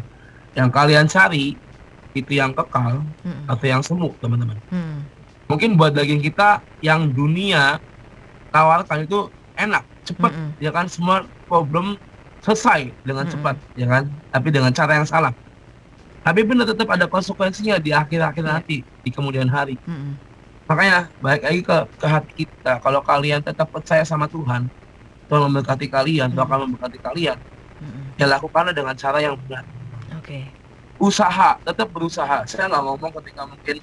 yang 0.53 0.69
kalian 0.71 1.05
cari 1.07 1.59
itu 2.11 2.31
yang 2.33 2.51
kekal 2.51 3.05
Mm-mm. 3.21 3.45
atau 3.45 3.65
yang 3.65 3.81
semu 3.83 4.17
teman-teman 4.17 4.57
Mm. 4.67 4.99
Mungkin 5.47 5.79
buat 5.79 5.95
daging 5.95 6.19
kita 6.21 6.59
yang 6.79 7.09
dunia 7.09 7.79
tawarkan 8.51 9.03
itu 9.03 9.27
enak 9.55 9.83
cepat 10.03 10.31
Mm-mm. 10.31 10.49
ya 10.59 10.71
kan 10.71 10.87
semua 10.87 11.27
problem 11.47 11.95
selesai 12.39 12.91
dengan 13.01 13.25
Mm-mm. 13.25 13.33
cepat 13.33 13.55
ya 13.73 13.87
kan 13.87 14.03
tapi 14.29 14.47
dengan 14.51 14.71
cara 14.71 14.99
yang 14.99 15.07
salah 15.07 15.33
tapi 16.21 16.43
benar 16.43 16.67
tetap 16.67 16.87
ada 16.91 17.07
konsekuensinya 17.07 17.79
di 17.79 17.91
akhir-akhir 17.91 18.43
Iya. 18.43 18.51
nanti 18.53 18.77
di 18.83 19.09
kemudian 19.09 19.47
hari 19.47 19.79
Mm-mm. 19.83 20.19
makanya 20.67 21.07
baik 21.17 21.41
lagi 21.43 21.61
ke, 21.63 21.77
ke 21.95 22.05
hati 22.05 22.33
kita 22.43 22.79
kalau 22.79 22.99
kalian 23.01 23.39
tetap 23.39 23.71
percaya 23.71 24.03
sama 24.03 24.27
Tuhan 24.27 24.67
Tuhan 25.27 25.41
memberkati 25.51 25.87
kalian 25.87 26.31
Tuhan 26.31 26.43
Mm. 26.43 26.51
akan 26.51 26.59
memberkati 26.71 26.99
kalian 26.99 27.37
Mm-mm. 27.79 28.03
ya 28.19 28.25
lakukanlah 28.27 28.75
dengan 28.75 28.95
cara 28.95 29.19
yang 29.19 29.35
benar 29.39 29.63
Oke. 30.19 30.43
usaha 30.97 31.55
tetap 31.61 31.87
berusaha 31.91 32.43
saya 32.43 32.67
nggak 32.67 32.83
ngomong 32.83 33.11
ketika 33.21 33.43
mungkin 33.45 33.75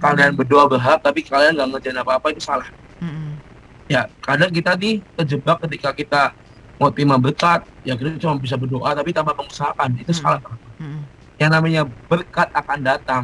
kalian 0.00 0.32
berdoa 0.34 0.64
berharap 0.66 1.00
tapi 1.00 1.20
kalian 1.22 1.54
nggak 1.54 1.68
ngerjain 1.70 1.98
apa-apa 2.00 2.32
itu 2.32 2.40
salah 2.40 2.66
Mm-mm. 2.98 3.36
ya 3.86 4.08
kadang 4.20 4.48
kita 4.48 4.74
nih 4.74 5.04
terjebak 5.14 5.60
ketika 5.68 5.90
kita 5.92 6.22
mau 6.80 6.88
terima 6.88 7.20
berkat 7.20 7.62
ya 7.84 7.92
kita 7.94 8.16
cuma 8.16 8.40
bisa 8.40 8.56
berdoa 8.56 8.96
tapi 8.96 9.12
tanpa 9.12 9.36
mengusahakan 9.36 9.92
itu 9.94 10.10
Hmm. 10.10 10.20
salah 10.20 10.40
Mm-mm. 10.80 11.04
yang 11.36 11.50
namanya 11.52 11.82
berkat 12.08 12.48
akan 12.50 12.78
datang 12.80 13.22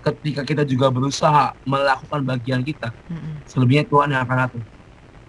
ketika 0.00 0.42
kita 0.42 0.62
juga 0.64 0.88
berusaha 0.88 1.52
melakukan 1.62 2.24
bagian 2.24 2.64
kita 2.64 2.88
Mm-mm. 3.06 3.44
selebihnya 3.44 3.84
Tuhan 3.84 4.08
yang 4.10 4.24
akan 4.24 4.38
atur 4.48 4.64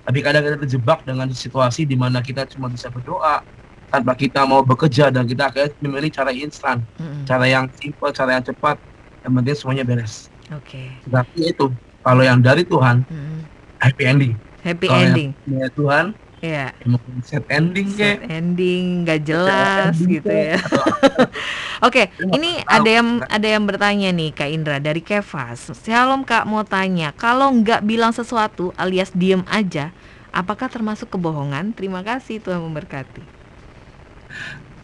tapi 0.07 0.19
kadang 0.23 0.41
kita 0.41 0.57
terjebak 0.57 0.99
dengan 1.03 1.27
situasi 1.29 1.83
di 1.83 1.93
mana 1.93 2.23
kita 2.23 2.47
cuma 2.47 2.71
bisa 2.71 2.87
berdoa 2.87 3.43
tanpa 3.89 4.13
kita 4.13 4.45
mau 4.45 4.61
bekerja 4.61 5.09
dan 5.09 5.25
kita 5.25 5.49
akhirnya 5.49 5.73
memilih 5.81 6.09
cara 6.09 6.31
instan 6.31 6.79
Mm-mm. 6.95 7.27
cara 7.27 7.45
yang 7.45 7.67
simple 7.75 8.09
cara 8.09 8.39
yang 8.39 8.45
cepat 8.45 8.77
yang 9.19 9.35
penting 9.35 9.57
semuanya 9.57 9.83
beres 9.83 10.31
Oke. 10.51 10.83
tapi 11.05 11.39
itu 11.45 11.65
kalau 11.99 12.21
yang 12.21 12.39
dari 12.39 12.63
Tuhan 12.63 13.05
Mm-mm. 13.05 13.39
happy 13.77 14.03
ending 14.05 14.33
Happy 14.59 14.85
Kalau 14.85 14.99
yang 14.99 15.15
ending. 15.15 15.31
dari 15.45 15.71
Tuhan 15.71 16.05
Iya. 16.39 16.71
ya 16.71 16.85
mungkin 16.87 17.19
set 17.19 17.43
ending 17.47 17.87
Set 17.91 18.23
kayak 18.23 18.31
ending 18.31 19.03
nggak 19.03 19.19
jelas 19.23 19.91
ending 19.91 20.07
gitu 20.15 20.31
ya. 20.31 20.55
Oke, 21.85 22.07
nggak 22.09 22.31
ini 22.31 22.51
tahu. 22.59 22.75
ada 22.79 22.89
yang 22.89 23.07
ada 23.27 23.47
yang 23.47 23.63
bertanya 23.63 24.09
nih 24.11 24.31
Kak 24.31 24.47
Indra 24.47 24.77
dari 24.79 24.99
Kevas. 24.99 25.67
Shalom 25.75 26.23
Kak 26.23 26.47
mau 26.47 26.63
tanya, 26.63 27.11
kalau 27.11 27.51
nggak 27.51 27.83
bilang 27.83 28.11
sesuatu 28.11 28.71
alias 28.75 29.11
diem 29.11 29.43
aja, 29.47 29.91
apakah 30.31 30.71
termasuk 30.71 31.11
kebohongan? 31.11 31.75
Terima 31.75 32.03
kasih 32.03 32.39
Tuhan 32.39 32.63
memberkati. 32.63 33.38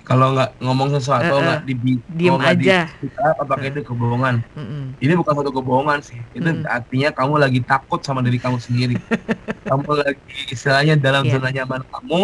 Kalau 0.05 0.31
nggak 0.31 0.53
ngomong 0.61 0.89
sesuatu 0.91 1.25
Eh, 1.25 1.33
eh. 1.33 1.41
nggak 1.41 1.59
di 1.65 1.73
Diem 2.07 2.29
kalau 2.29 2.37
nggak 2.37 2.55
aja. 2.55 2.79
di- 2.93 3.09
apakah 3.35 3.65
itu 3.65 3.81
kebohongan 3.81 4.35
Mm-mm. 4.53 4.83
ini 4.95 5.13
bukan 5.13 5.33
satu 5.35 5.51
kebohongan 5.51 5.99
sih 5.99 6.21
itu 6.31 6.45
Mm. 6.45 6.61
artinya 6.63 7.09
kamu 7.09 7.33
lagi 7.35 7.59
takut 7.61 7.99
sama 7.99 8.21
diri 8.21 8.37
kamu 8.37 8.57
sendiri 8.57 8.95
kamu 9.69 9.89
lagi 9.97 10.21
istilahnya 10.47 10.93
dalam 10.95 11.25
Iya. 11.25 11.31
zona 11.35 11.49
nyaman 11.49 11.81
kamu 11.83 12.21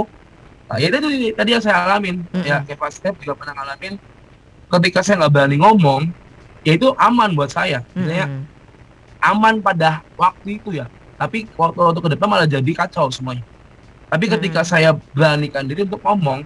nah, 0.63 0.77
ya 0.77 0.88
itu 0.88 0.97
tadi 1.34 1.49
yang 1.51 1.59
saya 1.59 1.77
alamin 1.84 2.21
Mm-mm. 2.23 2.45
ya 2.45 2.61
kayak 2.61 2.77
pas 2.77 2.89
step 2.89 3.17
juga 3.17 3.34
pernah 3.36 3.57
ngalamin 3.57 3.97
ketika 4.71 4.99
saya 5.01 5.15
nggak 5.19 5.34
berani 5.34 5.57
ngomong 5.57 6.01
ya 6.61 6.71
itu 6.71 6.93
aman 6.95 7.34
buat 7.34 7.49
saya 7.49 7.82
Sebenarnya 7.89 8.29
Mm-mm. 8.29 8.45
aman 9.21 9.57
pada 9.59 10.05
waktu 10.13 10.57
itu 10.57 10.69
ya 10.71 10.86
tapi 11.17 11.49
waktu 11.51 11.77
waktu 11.77 11.99
ke 11.99 12.09
depan 12.13 12.27
malah 12.27 12.45
jadi 12.45 12.71
kacau 12.75 13.09
semuanya 13.09 13.41
tapi 14.05 14.29
ketika 14.29 14.61
Mm. 14.61 14.69
saya 14.69 14.89
beranikan 15.11 15.65
diri 15.65 15.82
untuk 15.82 16.01
ngomong 16.01 16.45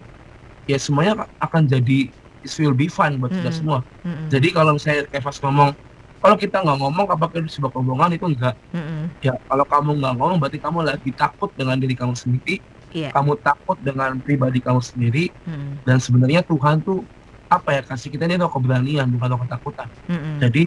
ya 0.66 0.78
semuanya 0.82 1.14
akan 1.40 1.64
jadi 1.66 2.10
it 2.46 2.52
will 2.62 2.78
be 2.78 2.86
fun 2.90 3.18
buat 3.22 3.34
kita 3.34 3.50
Mm. 3.50 3.58
semua 3.58 3.80
Mm-mm. 4.06 4.28
jadi 4.30 4.48
kalau 4.54 4.72
misalnya 4.78 5.06
Kevas 5.10 5.38
ngomong 5.42 5.74
kalau 6.22 6.36
kita 6.42 6.58
nggak 6.66 6.78
ngomong 6.82 7.06
apakah 7.10 7.38
itu 7.42 7.50
sebuah 7.58 7.74
kebohongan 7.74 8.12
itu 8.18 8.26
enggak 8.26 8.56
Mm-mm. 8.74 9.14
ya 9.22 9.34
kalau 9.50 9.66
kamu 9.66 9.90
nggak 10.02 10.14
ngomong 10.18 10.38
berarti 10.42 10.60
kamu 10.62 10.80
lagi 10.86 11.10
takut 11.14 11.50
dengan 11.58 11.78
diri 11.82 11.96
kamu 11.98 12.14
sendiri 12.18 12.62
Iya. 12.96 13.12
kamu 13.12 13.36
takut 13.44 13.78
dengan 13.84 14.16
pribadi 14.24 14.60
kamu 14.64 14.80
sendiri 14.80 15.34
Mm-mm. 15.44 15.84
dan 15.84 15.98
sebenarnya 16.00 16.42
Tuhan 16.46 16.80
tuh 16.82 17.04
apa 17.52 17.78
ya 17.78 17.82
kasih 17.86 18.10
kita 18.10 18.26
ini 18.26 18.42
keberanian 18.42 19.06
bukan 19.10 19.38
ketakutan 19.46 19.88
Mm-mm. 20.10 20.42
jadi 20.42 20.64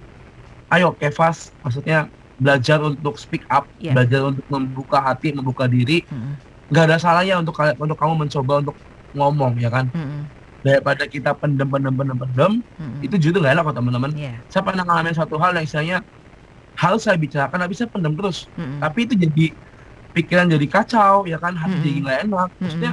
ayo 0.74 0.94
Kevas 0.94 1.57
maksudnya 1.64 2.11
belajar 2.38 2.78
untuk 2.84 3.18
speak 3.18 3.42
up 3.51 3.66
Iya. 3.82 3.96
belajar 3.96 4.20
untuk 4.30 4.44
membuka 4.46 4.99
hati 5.03 5.34
membuka 5.34 5.66
diri 5.66 6.07
Mm-mm. 6.07 6.38
nggak 6.68 6.84
ada 6.84 6.96
salahnya 7.01 7.40
untuk 7.40 7.57
untuk 7.80 7.96
kamu 7.99 8.14
mencoba 8.28 8.55
untuk 8.62 8.76
ngomong 9.16 9.56
ya 9.56 9.68
kan 9.68 9.88
Mm-mm. 9.92 10.28
daripada 10.61 11.04
kita 11.06 11.32
pendem 11.38 11.68
pendem 11.68 11.94
pendem 11.94 12.16
pendem 12.18 12.52
Mm-mm. 12.76 13.00
itu 13.04 13.14
justru 13.18 13.38
nggak 13.40 13.54
enak 13.56 13.64
kok 13.68 13.76
teman-teman 13.78 14.11
Iya. 14.14 14.32
saya 14.46 14.62
pernah 14.66 14.84
ngalamin 14.84 15.14
satu 15.16 15.36
hal 15.38 15.50
yang 15.54 15.64
istilahnya 15.64 15.98
harus 16.78 17.02
saya 17.02 17.16
bicarakan 17.18 17.59
tapi 17.64 17.74
saya 17.74 17.88
pendem 17.90 18.12
terus 18.14 18.50
Mm-mm. 18.54 18.78
tapi 18.82 18.98
itu 19.06 19.14
jadi 19.16 19.44
pikiran 20.12 20.46
jadi 20.48 20.66
kacau 20.66 21.24
ya 21.24 21.36
kan 21.38 21.54
hati 21.54 21.72
Mm-mm. 21.78 21.84
jadi 21.86 21.98
nggak 22.04 22.18
enak 22.26 22.48
maksudnya 22.59 22.92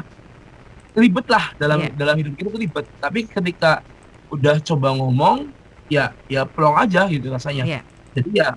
ribet 0.96 1.26
lah 1.28 1.46
dalam 1.60 1.78
Iya. 1.84 1.92
dalam 1.92 2.16
hidup 2.16 2.34
kita 2.40 2.50
tuh 2.52 2.62
ribet 2.62 2.86
tapi 2.98 3.20
ketika 3.28 3.84
udah 4.32 4.56
coba 4.64 4.96
ngomong 4.96 5.52
ya 5.86 6.16
ya 6.26 6.48
plong 6.48 6.76
aja 6.80 7.06
gitu 7.12 7.28
rasanya 7.30 7.64
Iya. 7.68 7.82
jadi 8.16 8.30
ya 8.32 8.50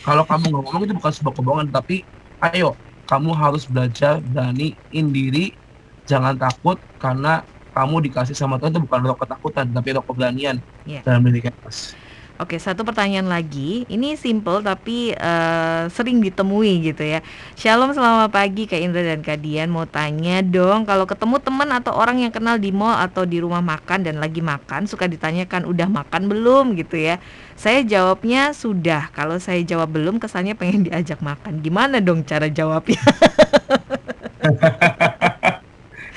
kalau 0.00 0.24
kamu 0.24 0.44
nggak 0.50 0.62
ngomong 0.64 0.82
itu 0.86 0.94
bukan 0.96 1.12
sebuah 1.12 1.34
kebohongan 1.36 1.68
tapi 1.74 2.06
ayo 2.40 2.78
kamu 3.04 3.30
harus 3.34 3.64
belajar 3.68 4.20
beraniin 4.20 5.06
diri 5.12 5.56
jangan 6.08 6.34
takut 6.34 6.80
karena 6.96 7.44
kamu 7.76 8.08
dikasih 8.10 8.34
sama 8.34 8.56
Tuhan 8.56 8.72
itu 8.74 8.82
bukan 8.82 9.00
roh 9.04 9.18
ketakutan 9.20 9.68
tapi 9.70 9.92
roh 9.92 10.02
keberanian 10.02 10.58
Iya. 10.88 11.04
dalam 11.04 11.22
diri 11.28 11.44
kita 11.44 11.68
Oke, 12.38 12.54
satu 12.54 12.86
pertanyaan 12.86 13.26
lagi. 13.26 13.82
Ini 13.90 14.14
simple 14.14 14.62
tapi 14.62 15.10
eh, 15.10 15.82
sering 15.90 16.22
ditemui 16.22 16.86
gitu 16.86 17.02
ya. 17.02 17.18
Shalom, 17.58 17.90
selamat 17.90 18.30
pagi 18.30 18.70
Kak 18.70 18.78
Indra 18.78 19.02
dan 19.02 19.26
Kak 19.26 19.42
Dian. 19.42 19.66
Mau 19.66 19.90
tanya 19.90 20.38
dong, 20.38 20.86
kalau 20.86 21.02
ketemu 21.02 21.42
teman 21.42 21.66
atau 21.74 21.98
orang 21.98 22.22
yang 22.22 22.30
kenal 22.30 22.54
di 22.54 22.70
mall 22.70 22.94
atau 22.94 23.26
di 23.26 23.42
rumah 23.42 23.58
makan 23.58 24.06
dan 24.06 24.22
lagi 24.22 24.38
makan, 24.38 24.86
suka 24.86 25.10
ditanyakan 25.10 25.66
udah 25.66 25.90
makan 25.90 26.30
belum 26.30 26.78
gitu 26.78 26.94
ya. 26.94 27.18
Saya 27.58 27.82
jawabnya 27.82 28.54
sudah. 28.54 29.10
Kalau 29.10 29.42
saya 29.42 29.58
jawab 29.66 29.90
belum, 29.90 30.22
kesannya 30.22 30.54
pengen 30.54 30.86
diajak 30.86 31.18
makan. 31.18 31.58
Gimana 31.58 31.98
dong 31.98 32.22
cara 32.22 32.46
jawabnya? 32.46 33.02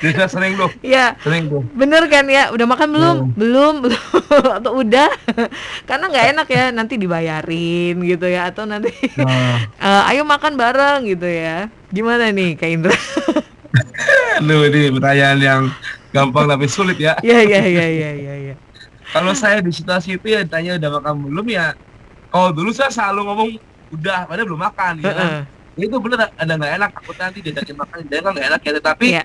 Kita 0.02 0.26
sering 0.26 0.58
tuh 0.58 0.66
ya, 0.82 1.14
sering 1.22 1.46
tuh 1.46 1.62
bener 1.78 2.02
kan 2.10 2.26
ya? 2.26 2.50
Udah 2.50 2.66
makan 2.66 2.88
belum? 2.90 3.16
Hmm. 3.22 3.32
Belum, 3.38 3.74
belum. 3.86 4.02
atau 4.58 4.82
udah? 4.82 5.06
Karena 5.88 6.04
nggak 6.10 6.26
enak 6.34 6.46
ya, 6.50 6.64
nanti 6.74 6.98
dibayarin 6.98 8.02
gitu 8.02 8.26
ya, 8.26 8.50
atau 8.50 8.66
nanti 8.66 8.90
nah, 9.14 9.62
Eh, 9.86 10.02
ayo 10.10 10.26
makan 10.26 10.58
bareng 10.58 11.06
gitu 11.06 11.30
ya. 11.30 11.70
Gimana 11.88 12.34
nih 12.34 12.58
Kak 12.58 12.66
Indra? 12.66 12.96
aduh 14.36 14.68
ini 14.68 14.92
pertanyaan 14.92 15.38
yang 15.40 15.62
gampang 16.10 16.44
tapi 16.44 16.68
sulit 16.68 16.98
ya 17.00 17.16
ya 17.24 17.40
ya 17.40 17.62
ya 17.62 17.86
ya 17.88 18.10
ya 18.12 18.34
ya. 18.52 18.54
kalau 19.12 19.32
saya 19.32 19.64
di 19.64 19.72
situasi 19.72 20.20
itu 20.20 20.28
ya 20.28 20.44
ditanya 20.44 20.76
udah 20.76 20.90
makan 21.00 21.14
belum 21.24 21.46
ya 21.48 21.72
kalau 22.28 22.52
dulu 22.52 22.68
saya 22.68 22.92
selalu 22.92 23.20
ngomong 23.22 23.48
udah 23.92 24.28
padahal 24.28 24.44
belum 24.48 24.60
makan 24.60 24.92
ya 25.00 25.12
kan 25.14 25.28
Heeh. 25.76 25.84
itu 25.88 25.96
bener 26.00 26.18
ada 26.36 26.52
nggak 26.52 26.72
enak 26.80 26.90
takut 26.92 27.16
nanti 27.16 27.38
diajakin 27.40 27.76
makan 27.80 27.96
dia 28.08 28.20
kan 28.20 28.30
nggak 28.36 28.46
enak 28.52 28.60
ya 28.60 28.72
tetapi 28.76 29.06
Iya. 29.08 29.24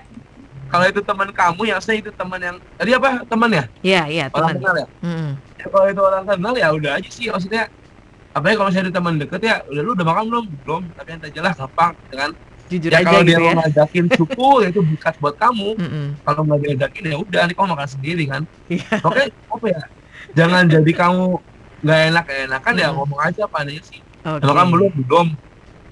Kalau 0.68 0.84
itu 0.84 1.00
teman 1.00 1.28
kamu 1.30 1.62
ya 1.64 1.76
saya 1.78 1.96
itu 1.98 2.10
teman 2.10 2.38
yang 2.38 2.56
tadi 2.74 2.90
apa 2.92 3.24
teman 3.24 3.50
ya 3.50 3.64
Iya 3.80 4.02
iya 4.06 4.24
teman. 4.28 4.54
kenal 4.54 4.74
ya 4.76 4.86
Mm-mm. 5.00 5.30
Ya, 5.58 5.66
kalau 5.66 5.86
itu 5.86 6.00
orang 6.00 6.24
kenal 6.24 6.54
ya 6.54 6.68
udah 6.70 6.90
aja 6.96 7.08
sih 7.08 7.26
maksudnya 7.26 7.64
apa 8.30 8.46
ya 8.46 8.54
kalau 8.54 8.70
saya 8.70 8.82
ada 8.86 8.94
teman 8.94 9.14
deket 9.16 9.40
ya 9.40 9.56
udah 9.66 9.82
lu 9.82 9.90
udah 9.92 10.06
makan 10.06 10.24
belum 10.28 10.44
belum 10.62 10.82
tapi 10.94 11.08
yang 11.10 11.20
aja 11.22 11.40
lah 11.42 11.52
gampang 11.54 11.92
dengan 12.06 12.30
Jujur 12.68 12.90
ya 12.92 13.00
aja 13.00 13.08
kalau 13.08 13.22
dia 13.24 13.30
gitu 13.30 13.40
mau 13.40 13.48
ya. 13.48 13.54
ngajakin 13.58 14.04
syukur 14.12 14.56
ya 14.62 14.68
itu 14.68 14.80
berkat 14.84 15.14
buat 15.18 15.34
kamu 15.34 15.68
Mm-mm. 15.74 16.06
kalau 16.22 16.40
nggak 16.44 16.58
diajakin 16.62 17.04
ya 17.08 17.16
udah 17.16 17.42
nih 17.48 17.54
kamu 17.56 17.68
makan 17.72 17.88
sendiri 17.88 18.24
kan 18.28 18.42
Iya. 18.68 18.94
oke 19.00 19.22
apa 19.24 19.66
ya 19.66 19.80
jangan 20.36 20.64
jadi 20.76 20.90
kamu 20.92 21.24
nggak 21.78 22.00
enak 22.10 22.24
enakan 22.44 22.74
ya 22.74 22.88
Hmm. 22.88 22.96
ngomong 22.96 23.20
aja 23.20 23.40
apa 23.44 23.56
adanya 23.62 23.82
sih 23.82 24.00
Oke. 24.18 24.42
Udah 24.42 24.48
makan 24.50 24.66
belum 24.68 24.92
belum 25.00 25.26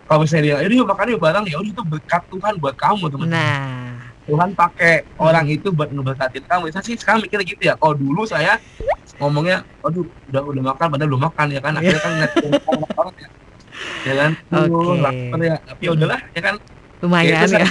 kalau 0.05 0.19
misalnya 0.23 0.61
dia 0.61 0.69
yuk 0.69 0.87
makan 0.87 1.07
yuk 1.11 1.19
bareng 1.19 1.45
ya 1.47 1.57
udah 1.57 1.71
itu 1.73 1.83
berkat 1.83 2.23
Tuhan 2.29 2.55
buat 2.59 2.75
kamu 2.77 3.05
teman 3.09 3.27
Nah, 3.27 3.86
Tuhan 4.27 4.59
pakai 4.59 5.07
orang 5.23 5.47
itu 5.47 5.71
buat 5.71 5.87
ngeberkatin 5.87 6.43
kamu 6.51 6.75
saya 6.75 6.83
sih 6.83 6.99
sekarang 6.99 7.23
mikirnya 7.23 7.47
gitu 7.47 7.63
ya 7.63 7.75
kalau 7.79 7.95
dulu 7.95 8.27
saya 8.27 8.59
ngomongnya 9.23 9.63
aduh 9.87 10.03
udah 10.35 10.43
udah 10.43 10.63
makan 10.75 10.87
padahal 10.91 11.09
belum 11.15 11.23
makan 11.31 11.47
ya 11.55 11.61
kan 11.63 11.73
akhirnya 11.79 12.03
kan 12.03 12.13
ngeliat 12.19 12.33
orang 12.99 13.15
ya 13.17 13.29
ya 14.07 14.15
kan. 14.19 14.31
Tuh, 14.51 14.97
lapar 14.99 15.39
ya 15.43 15.57
tapi 15.63 15.83
ya 15.87 15.91
udahlah 15.95 16.21
ya 16.35 16.43
kan 16.43 16.55
Lumayan 16.97 17.45
ya. 17.45 17.61
ya. 17.61 17.67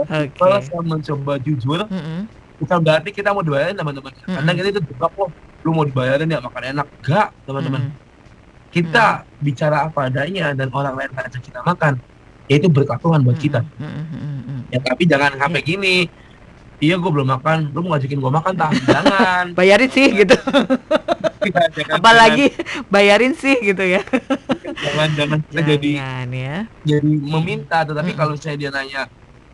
Oke. 0.00 0.48
saya 0.64 0.80
mencoba 0.80 1.32
jujur 1.44 1.80
Mm-mm. 1.86 2.24
bukan 2.56 2.78
berarti 2.80 3.10
kita 3.12 3.36
mau 3.36 3.44
dibayarin 3.44 3.76
teman-teman 3.76 4.10
kadang 4.16 4.42
Mm-mm. 4.42 4.56
kita 4.56 4.68
itu 4.72 4.80
jebak 4.90 5.10
kok 5.12 5.28
lu 5.62 5.70
mau 5.76 5.84
dibayarin 5.84 6.26
ya 6.26 6.40
makan 6.40 6.62
enak 6.72 6.86
enggak 7.04 7.28
teman-teman 7.44 7.80
Mm-mm. 7.92 8.72
kita 8.72 9.06
bicara 9.44 9.86
apa 9.86 10.08
adanya 10.08 10.56
dan 10.56 10.72
orang 10.72 10.96
lain 10.96 11.10
ngajak 11.14 11.42
kita 11.44 11.60
makan 11.62 12.00
ya 12.46 12.54
itu 12.56 12.68
berkat 12.68 12.98
Tuhan 12.98 13.20
buat 13.20 13.36
kita 13.36 13.60
Mm-mm. 13.76 14.04
Mm-mm. 14.12 14.58
ya 14.68 14.78
tapi 14.80 15.02
jangan 15.04 15.34
sampai 15.34 15.60
gini 15.60 16.06
iya 16.76 16.94
gue 16.94 17.08
belum 17.08 17.26
makan 17.26 17.72
lu 17.72 17.80
mau 17.80 17.94
ngajakin 17.94 18.16
gue 18.16 18.32
makan 18.32 18.52
tak 18.54 18.70
jangan 18.84 19.44
Bayarin 19.58 19.88
sih 19.88 20.08
gitu. 20.12 20.36
Jangan- 20.36 21.72
jangan- 21.72 21.96
Apalagi 21.96 22.46
bayarin 22.86 23.32
sih 23.32 23.56
gitu 23.60 23.80
ya. 23.80 24.02
jangan 24.76 25.08
jangan 25.14 25.38
kita 25.42 25.62
jadi 25.64 25.90
Jangan 25.96 26.28
ya. 26.30 26.56
jadi 26.84 27.10
meminta 27.22 27.78
tetapi 27.82 28.10
Mm-mm. 28.12 28.20
kalau 28.20 28.34
saya 28.36 28.54
dia 28.54 28.68
nanya 28.68 29.08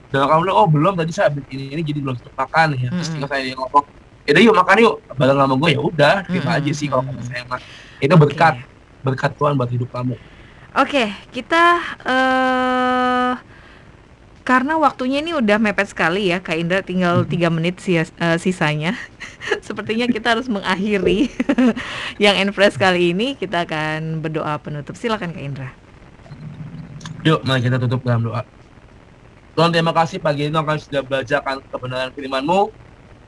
dan 0.08 0.28
kamu 0.28 0.44
bilang 0.44 0.56
oh 0.58 0.68
belum 0.68 0.92
tadi 0.92 1.08
saya 1.08 1.28
habis 1.28 1.44
ini 1.48 1.70
ini 1.70 1.80
jadi 1.80 2.00
belum 2.00 2.16
sempat 2.16 2.36
makan 2.42 2.76
ya 2.76 2.88
terus 2.90 3.08
ketika 3.08 3.28
saya 3.30 3.42
dia 3.46 3.56
ngomong 3.56 3.84
ya 4.22 4.38
yuk 4.38 4.54
makan 4.54 4.76
yuk 4.78 4.94
bareng 5.10 5.38
sama 5.38 5.54
gue 5.56 5.70
ya 5.72 5.80
udah 5.80 6.14
terima 6.26 6.42
Mm-mm. 6.48 6.58
aja 6.60 6.72
sih 6.74 6.86
kalau 6.86 7.02
Mm-mm. 7.02 7.24
saya 7.24 7.42
mah 7.46 7.60
itu 7.96 8.14
berkat 8.14 8.54
berkat 9.00 9.30
Tuhan 9.32 9.52
buat 9.54 9.70
hidup 9.70 9.88
kamu 9.88 10.14
Oke, 10.72 11.04
kita 11.36 11.84
eh 12.08 13.32
karena 14.42 14.74
waktunya 14.74 15.22
ini 15.22 15.36
udah 15.38 15.60
mepet 15.62 15.94
sekali 15.94 16.32
ya, 16.34 16.42
Kak 16.42 16.58
Indra 16.58 16.80
tinggal 16.82 17.22
tiga 17.28 17.46
menit 17.52 17.78
sia- 17.78 18.08
eh, 18.18 18.38
sisanya. 18.42 18.96
Sepertinya 19.66 20.08
kita 20.10 20.34
harus 20.34 20.50
mengakhiri 20.50 21.30
yang 22.24 22.34
Enfresh 22.40 22.74
kali 22.80 23.14
ini. 23.14 23.38
Kita 23.38 23.68
akan 23.68 24.24
berdoa 24.24 24.58
penutup. 24.58 24.98
Silakan 24.98 25.30
Kak 25.36 25.44
Indra. 25.44 25.68
Yuk, 27.22 27.44
mari 27.46 27.62
kita 27.62 27.78
tutup 27.78 28.02
dalam 28.02 28.26
doa. 28.26 28.42
Tuhan, 29.54 29.70
terima 29.70 29.92
kasih 29.92 30.18
pagi 30.18 30.48
ini 30.48 30.56
kami 30.56 30.80
sudah 30.80 31.02
belajarkan 31.04 31.62
kebenaran 31.68 32.10
firman-Mu. 32.16 32.72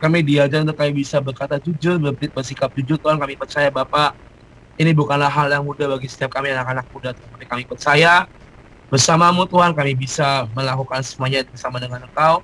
Kami 0.00 0.18
diajar 0.26 0.66
untuk 0.66 0.74
kami 0.74 0.96
bisa 0.96 1.20
berkata 1.22 1.60
jujur, 1.62 2.00
bersikap 2.34 2.74
jujur. 2.74 2.98
Tuhan, 2.98 3.20
kami 3.20 3.38
percaya 3.38 3.70
Bapak, 3.70 4.18
ini 4.80 4.90
bukanlah 4.92 5.30
hal 5.30 5.50
yang 5.50 5.64
mudah 5.64 5.86
bagi 5.94 6.08
setiap 6.10 6.34
kami 6.34 6.50
anak-anak 6.50 6.86
muda. 6.90 7.14
Tapi 7.14 7.44
kami 7.46 7.62
percaya 7.66 8.26
bersamamu 8.90 9.46
Tuhan 9.46 9.72
kami 9.74 9.94
bisa 9.98 10.46
melakukan 10.52 11.02
semuanya 11.02 11.46
bersama 11.46 11.78
dengan 11.78 12.04
Engkau. 12.06 12.42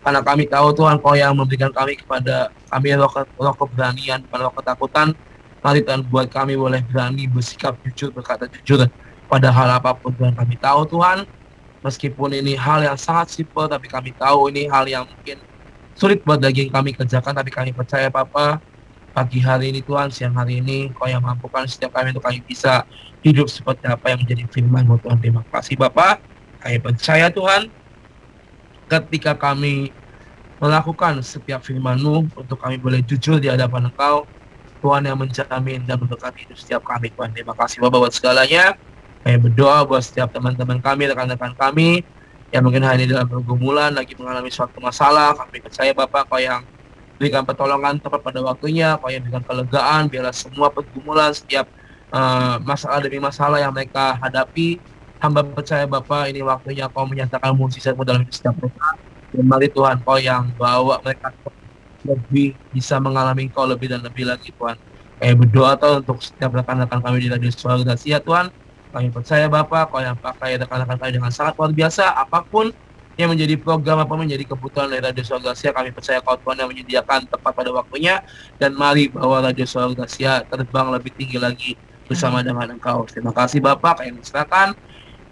Karena 0.00 0.24
kami 0.24 0.48
tahu 0.48 0.72
Tuhan 0.72 0.96
Kau 0.96 1.12
yang 1.12 1.36
memberikan 1.36 1.68
kami 1.68 2.00
kepada 2.00 2.48
kami 2.72 2.96
roh, 2.96 3.12
roh 3.36 3.54
keberanian, 3.56 4.24
bukan 4.24 4.38
roh 4.48 4.54
ketakutan. 4.56 5.08
Mari 5.60 5.84
Tuhan 5.84 6.08
buat 6.08 6.32
kami 6.32 6.56
boleh 6.56 6.80
berani 6.88 7.28
bersikap 7.28 7.76
jujur, 7.84 8.08
berkata 8.08 8.48
jujur 8.48 8.88
pada 9.30 9.54
hal 9.54 9.78
apa 9.78 9.94
pun 9.94 10.10
Tuhan 10.10 10.34
kami 10.34 10.58
tahu 10.58 10.90
Tuhan 10.90 11.22
meskipun 11.86 12.34
ini 12.34 12.58
hal 12.58 12.82
yang 12.82 12.98
sangat 12.98 13.30
simpel 13.30 13.70
tapi 13.70 13.86
kami 13.86 14.10
tahu 14.18 14.50
ini 14.50 14.66
hal 14.66 14.90
yang 14.90 15.06
mungkin 15.06 15.38
sulit 15.94 16.18
buat 16.26 16.42
daging 16.42 16.74
kami 16.74 16.90
kerjakan 16.98 17.38
tapi 17.38 17.54
kami 17.54 17.70
percaya 17.70 18.10
Papa 18.10 18.58
pagi 19.10 19.42
hari 19.42 19.74
ini 19.74 19.80
Tuhan 19.82 20.08
siang 20.14 20.34
hari 20.38 20.62
ini 20.62 20.90
Kau 20.94 21.10
yang 21.10 21.22
mampukan 21.22 21.66
setiap 21.66 21.94
kami 21.94 22.14
untuk 22.14 22.24
kami 22.24 22.38
bisa 22.46 22.86
hidup 23.26 23.50
seperti 23.50 23.90
apa 23.90 24.14
yang 24.14 24.22
menjadi 24.22 24.44
firman 24.48 24.86
Tuhan. 24.86 25.18
Terima 25.18 25.42
kasih 25.50 25.76
Bapak. 25.76 26.22
Kami 26.62 26.78
percaya 26.78 27.26
Tuhan 27.28 27.68
ketika 28.90 29.34
kami 29.34 29.90
melakukan 30.60 31.24
setiap 31.24 31.64
firman-Mu 31.64 32.36
untuk 32.36 32.58
kami 32.60 32.76
boleh 32.76 33.00
jujur 33.02 33.40
di 33.40 33.48
hadapan 33.48 33.88
Engkau 33.88 34.28
Tuhan 34.80 35.04
yang 35.04 35.16
menjamin 35.20 35.84
dan 35.84 36.00
memberkati 36.00 36.48
hidup 36.48 36.56
setiap 36.56 36.82
kami 36.84 37.12
Tuhan. 37.12 37.32
Terima 37.36 37.52
kasih 37.52 37.84
Bapak 37.84 38.08
buat 38.08 38.14
segalanya. 38.16 38.76
Kami 39.20 39.36
berdoa 39.36 39.84
buat 39.84 40.00
setiap 40.00 40.32
teman-teman 40.32 40.80
kami, 40.80 41.12
rekan-rekan 41.12 41.52
kami 41.52 42.00
yang 42.50 42.64
mungkin 42.64 42.82
hari 42.82 43.04
ini 43.04 43.12
dalam 43.12 43.28
pergumulan, 43.28 43.92
lagi 43.92 44.16
mengalami 44.16 44.48
suatu 44.48 44.80
masalah. 44.80 45.36
Kami 45.36 45.60
percaya 45.60 45.92
Bapak 45.92 46.26
Kau 46.26 46.40
yang 46.40 46.64
berikan 47.20 47.44
pertolongan 47.44 48.00
tepat 48.00 48.24
pada 48.24 48.40
waktunya, 48.40 48.96
Kau 48.96 49.12
yang 49.12 49.20
berikan 49.20 49.44
kelegaan, 49.44 50.08
biarlah 50.08 50.32
semua 50.32 50.72
pergumulan, 50.72 51.36
setiap 51.36 51.68
eh, 52.16 52.56
masalah 52.64 53.04
demi 53.04 53.20
masalah 53.20 53.60
yang 53.60 53.76
mereka 53.76 54.16
hadapi, 54.16 54.80
hamba 55.20 55.44
percaya 55.44 55.84
Bapak 55.84 56.32
ini 56.32 56.40
waktunya 56.40 56.88
Kau 56.88 57.04
menyatakan 57.04 57.52
mujizatmu 57.52 58.08
dalam 58.08 58.24
setiap 58.32 58.56
mereka. 58.56 58.96
Mari 59.36 59.68
Tuhan 59.68 60.00
Kau 60.00 60.16
yang 60.16 60.48
bawa 60.56 60.96
mereka 61.04 61.28
lebih 62.08 62.56
bisa 62.72 62.96
mengalami 62.96 63.52
Kau 63.52 63.68
lebih 63.68 63.92
dan 63.92 64.00
lebih 64.00 64.24
lagi 64.24 64.48
Tuhan. 64.56 64.80
Kami 65.20 65.34
berdoa 65.44 65.76
Tuhan 65.76 66.00
untuk 66.00 66.24
setiap 66.24 66.56
rekan-rekan 66.56 67.04
kami 67.04 67.20
di 67.20 67.28
Radio 67.28 67.52
Suara 67.52 67.84
Gracia 67.84 68.16
Tuhan. 68.24 68.48
Kami 68.90 69.12
percaya 69.12 69.44
Bapak, 69.46 69.92
Kau 69.92 70.00
yang 70.00 70.16
pakai 70.16 70.56
rekan-rekan 70.56 70.96
kami 70.96 71.12
dengan 71.20 71.28
sangat 71.28 71.52
luar 71.60 71.76
biasa, 71.76 72.16
apa 72.16 72.40
pun 72.48 72.72
yang 73.20 73.30
menjadi 73.36 73.54
program 73.60 74.00
apa 74.00 74.16
menjadi 74.16 74.48
kebutuhan 74.48 74.88
dari 74.88 75.04
Radio 75.04 75.20
Suara 75.20 75.52
Gracia, 75.52 75.70
kami 75.76 75.92
percaya 75.92 76.24
Kau 76.24 76.40
Tuhan 76.40 76.56
yang 76.64 76.68
menyediakan 76.72 77.28
tepat 77.28 77.52
pada 77.52 77.70
waktunya, 77.70 78.24
dan 78.56 78.72
mari 78.72 79.12
bawa 79.12 79.44
Radio 79.44 79.68
Suara 79.68 79.92
terbang 80.48 80.86
lebih 80.88 81.12
tinggi 81.12 81.36
lagi 81.36 81.76
bersama 82.08 82.40
dengan 82.40 82.72
Engkau. 82.72 83.04
Terima 83.06 83.30
kasih 83.30 83.60
Bapak, 83.60 84.02
kami 84.02 84.18
serahkan 84.24 84.74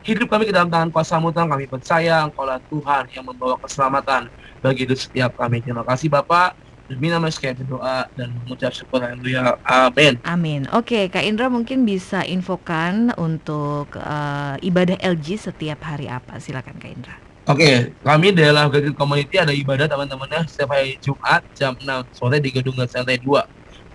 hidup 0.07 0.31
kami 0.31 0.47
ke 0.49 0.53
dalam 0.55 0.71
tangan 0.71 0.93
kuasamu 0.95 1.35
Tuhan, 1.35 1.49
kami 1.51 1.65
percaya 1.67 2.23
Engkau 2.23 2.47
lah 2.47 2.63
Tuhan 2.71 3.11
yang 3.11 3.25
membawa 3.27 3.59
keselamatan 3.59 4.31
bagi 4.63 4.87
hidup 4.87 4.99
setiap 5.01 5.35
kami. 5.35 5.65
Terima 5.65 5.83
kasih 5.83 6.07
Bapak, 6.07 6.55
demi 6.89 7.13
nama 7.13 7.29
sekali 7.29 7.61
berdoa 7.61 8.09
dan 8.17 8.33
mengucap 8.33 8.73
syukur, 8.73 9.05
haleluya, 9.05 9.59
amin. 9.67 10.17
Amin. 10.25 10.65
Oke, 10.73 11.13
Kak 11.13 11.27
Indra 11.27 11.53
mungkin 11.53 11.85
bisa 11.85 12.25
infokan 12.25 13.13
untuk 13.21 13.93
eh, 13.99 14.57
ibadah 14.65 14.97
LG 15.03 15.51
setiap 15.51 15.85
hari 15.85 16.09
apa? 16.09 16.41
Silakan 16.41 16.79
Kak 16.81 16.93
Indra. 16.95 17.28
Oke, 17.49 17.97
kami 18.05 18.29
dalam 18.37 18.69
Gagal 18.69 18.93
Community 18.93 19.41
ada 19.41 19.57
ibadah 19.57 19.89
teman-temannya 19.89 20.45
setiap 20.53 20.77
hari 20.77 21.01
Jumat 21.01 21.41
jam 21.57 21.73
6 21.81 21.89
sore 22.13 22.45
di 22.45 22.53
Gedung 22.53 22.77
Santai 22.85 23.17
2. 23.17 23.41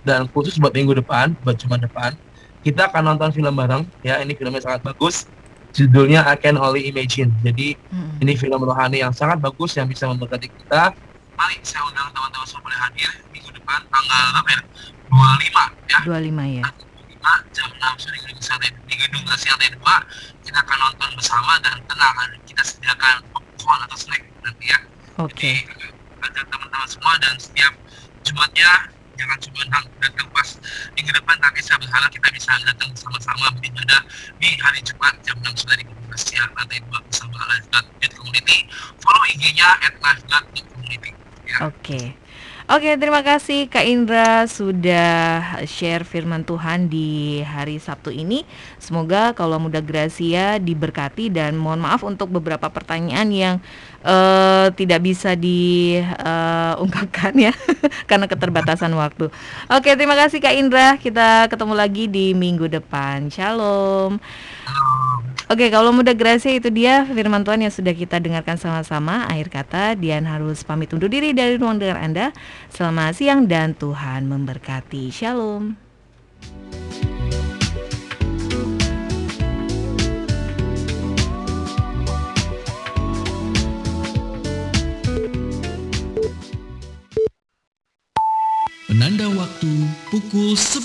Dan 0.02 0.26
khusus 0.34 0.58
buat 0.58 0.74
minggu 0.74 0.98
depan, 0.98 1.38
buat 1.46 1.54
Jumat 1.54 1.86
depan, 1.86 2.18
kita 2.66 2.90
akan 2.90 3.14
nonton 3.14 3.30
film 3.30 3.54
bareng. 3.54 3.86
Ya, 4.02 4.18
ini 4.18 4.34
filmnya 4.34 4.58
sangat 4.58 4.82
bagus. 4.82 5.30
Judulnya 5.70 6.26
I 6.26 6.34
Can 6.34 6.58
Only 6.58 6.90
Imagine. 6.90 7.30
Jadi 7.46 7.78
Mm-mm. 7.94 8.18
ini 8.26 8.34
film 8.34 8.58
rohani 8.58 9.06
yang 9.06 9.14
sangat 9.14 9.38
bagus 9.38 9.78
yang 9.78 9.86
bisa 9.86 10.10
memberkati 10.10 10.50
kita. 10.50 10.90
Mari 11.38 11.54
saya 11.62 11.86
undang 11.86 12.10
teman-teman 12.10 12.46
semua 12.50 12.66
boleh 12.66 12.78
hadir 12.82 13.10
minggu 13.30 13.54
depan 13.54 13.78
tanggal 13.86 14.24
apa 14.34 14.50
ya? 14.50 14.60
25 15.14 15.94
ya. 15.94 15.98
25 16.02 16.58
ya. 16.58 16.64
5 17.22 17.54
jam 17.54 17.68
6 17.70 18.02
sore 18.02 18.18
di 18.18 18.68
di 18.90 18.94
gedung 18.98 19.22
santai 19.38 19.70
2 19.70 19.78
kita 20.42 20.58
akan 20.58 20.78
nonton 20.90 21.10
bersama 21.14 21.54
dan 21.62 21.78
tenang 21.86 22.14
kita 22.46 22.62
sediakan 22.66 23.22
popcorn 23.64 23.80
atau 23.88 23.96
snack 23.96 24.22
nanti 24.44 24.64
ya. 24.68 24.78
Oke. 25.16 25.64
jadi 25.64 25.88
ajak 26.20 26.44
teman-teman 26.52 26.88
semua 26.88 27.16
dan 27.24 27.34
setiap 27.40 27.72
Jumatnya 28.24 28.68
jangan 29.16 29.38
cuma 29.40 29.60
datang 30.00 30.28
pas 30.32 30.48
minggu 30.96 31.12
depan 31.12 31.36
tapi 31.40 31.60
saya 31.64 31.76
berharap 31.80 32.10
kita 32.12 32.28
bisa 32.32 32.52
datang 32.68 32.88
bersama-sama. 32.92 33.48
Beribadah 33.56 34.00
di 34.36 34.52
hari 34.60 34.80
Jumat 34.84 35.16
jam 35.24 35.36
6 35.40 35.64
sore 35.64 35.80
di 35.80 35.84
gedung 35.88 36.12
siang 36.16 36.52
2 36.52 36.68
bersama 37.08 37.36
Lifeguard 37.52 37.86
Youth 38.04 38.16
Community. 38.20 38.58
Follow 39.00 39.24
IG-nya 39.32 39.68
at 39.80 39.94
Lifeguard 40.00 40.44
Youth 40.52 40.68
Community. 40.72 41.12
Oke. 41.64 42.00
Oke, 42.64 42.96
terima 42.96 43.20
kasih 43.20 43.68
Kak 43.68 43.84
Indra 43.84 44.48
sudah 44.48 45.60
share 45.68 46.00
firman 46.00 46.48
Tuhan 46.48 46.88
di 46.88 47.44
hari 47.44 47.76
Sabtu 47.76 48.08
ini. 48.08 48.48
Semoga 48.80 49.36
kalau 49.36 49.60
muda 49.60 49.84
Gracia 49.84 50.56
diberkati 50.56 51.28
dan 51.28 51.60
mohon 51.60 51.84
maaf 51.84 52.00
untuk 52.08 52.32
beberapa 52.32 52.64
pertanyaan 52.72 53.28
yang 53.28 53.54
eh, 54.00 54.72
tidak 54.80 55.04
bisa 55.04 55.36
diungkapkan 55.36 57.36
ya 57.36 57.52
karena 58.08 58.24
keterbatasan 58.24 58.96
waktu. 58.96 59.28
Oke, 59.68 59.92
terima 59.92 60.16
kasih 60.16 60.40
Kak 60.40 60.56
Indra. 60.56 60.96
Kita 60.96 61.52
ketemu 61.52 61.76
lagi 61.76 62.08
di 62.08 62.32
minggu 62.32 62.72
depan. 62.72 63.28
Shalom. 63.28 64.16
Oke, 65.44 65.68
kalau 65.68 65.92
muda 65.92 66.16
Gracia 66.16 66.56
itu 66.56 66.72
dia 66.72 67.04
firman 67.04 67.44
Tuhan 67.44 67.60
yang 67.60 67.68
sudah 67.68 67.92
kita 67.92 68.16
dengarkan 68.16 68.56
sama-sama. 68.56 69.28
Akhir 69.28 69.52
kata, 69.52 69.92
Dian 69.92 70.24
harus 70.24 70.64
pamit 70.64 70.88
undur 70.96 71.12
diri 71.12 71.36
dari 71.36 71.60
ruang 71.60 71.76
dengar 71.76 72.00
Anda. 72.00 72.32
Selamat 72.72 73.12
siang 73.12 73.44
dan 73.44 73.76
Tuhan 73.76 74.24
memberkati. 74.24 75.12
Shalom. 75.12 75.76
Penanda 88.88 89.28
waktu 89.36 89.72
pukul 90.08 90.56
11. 90.56 90.80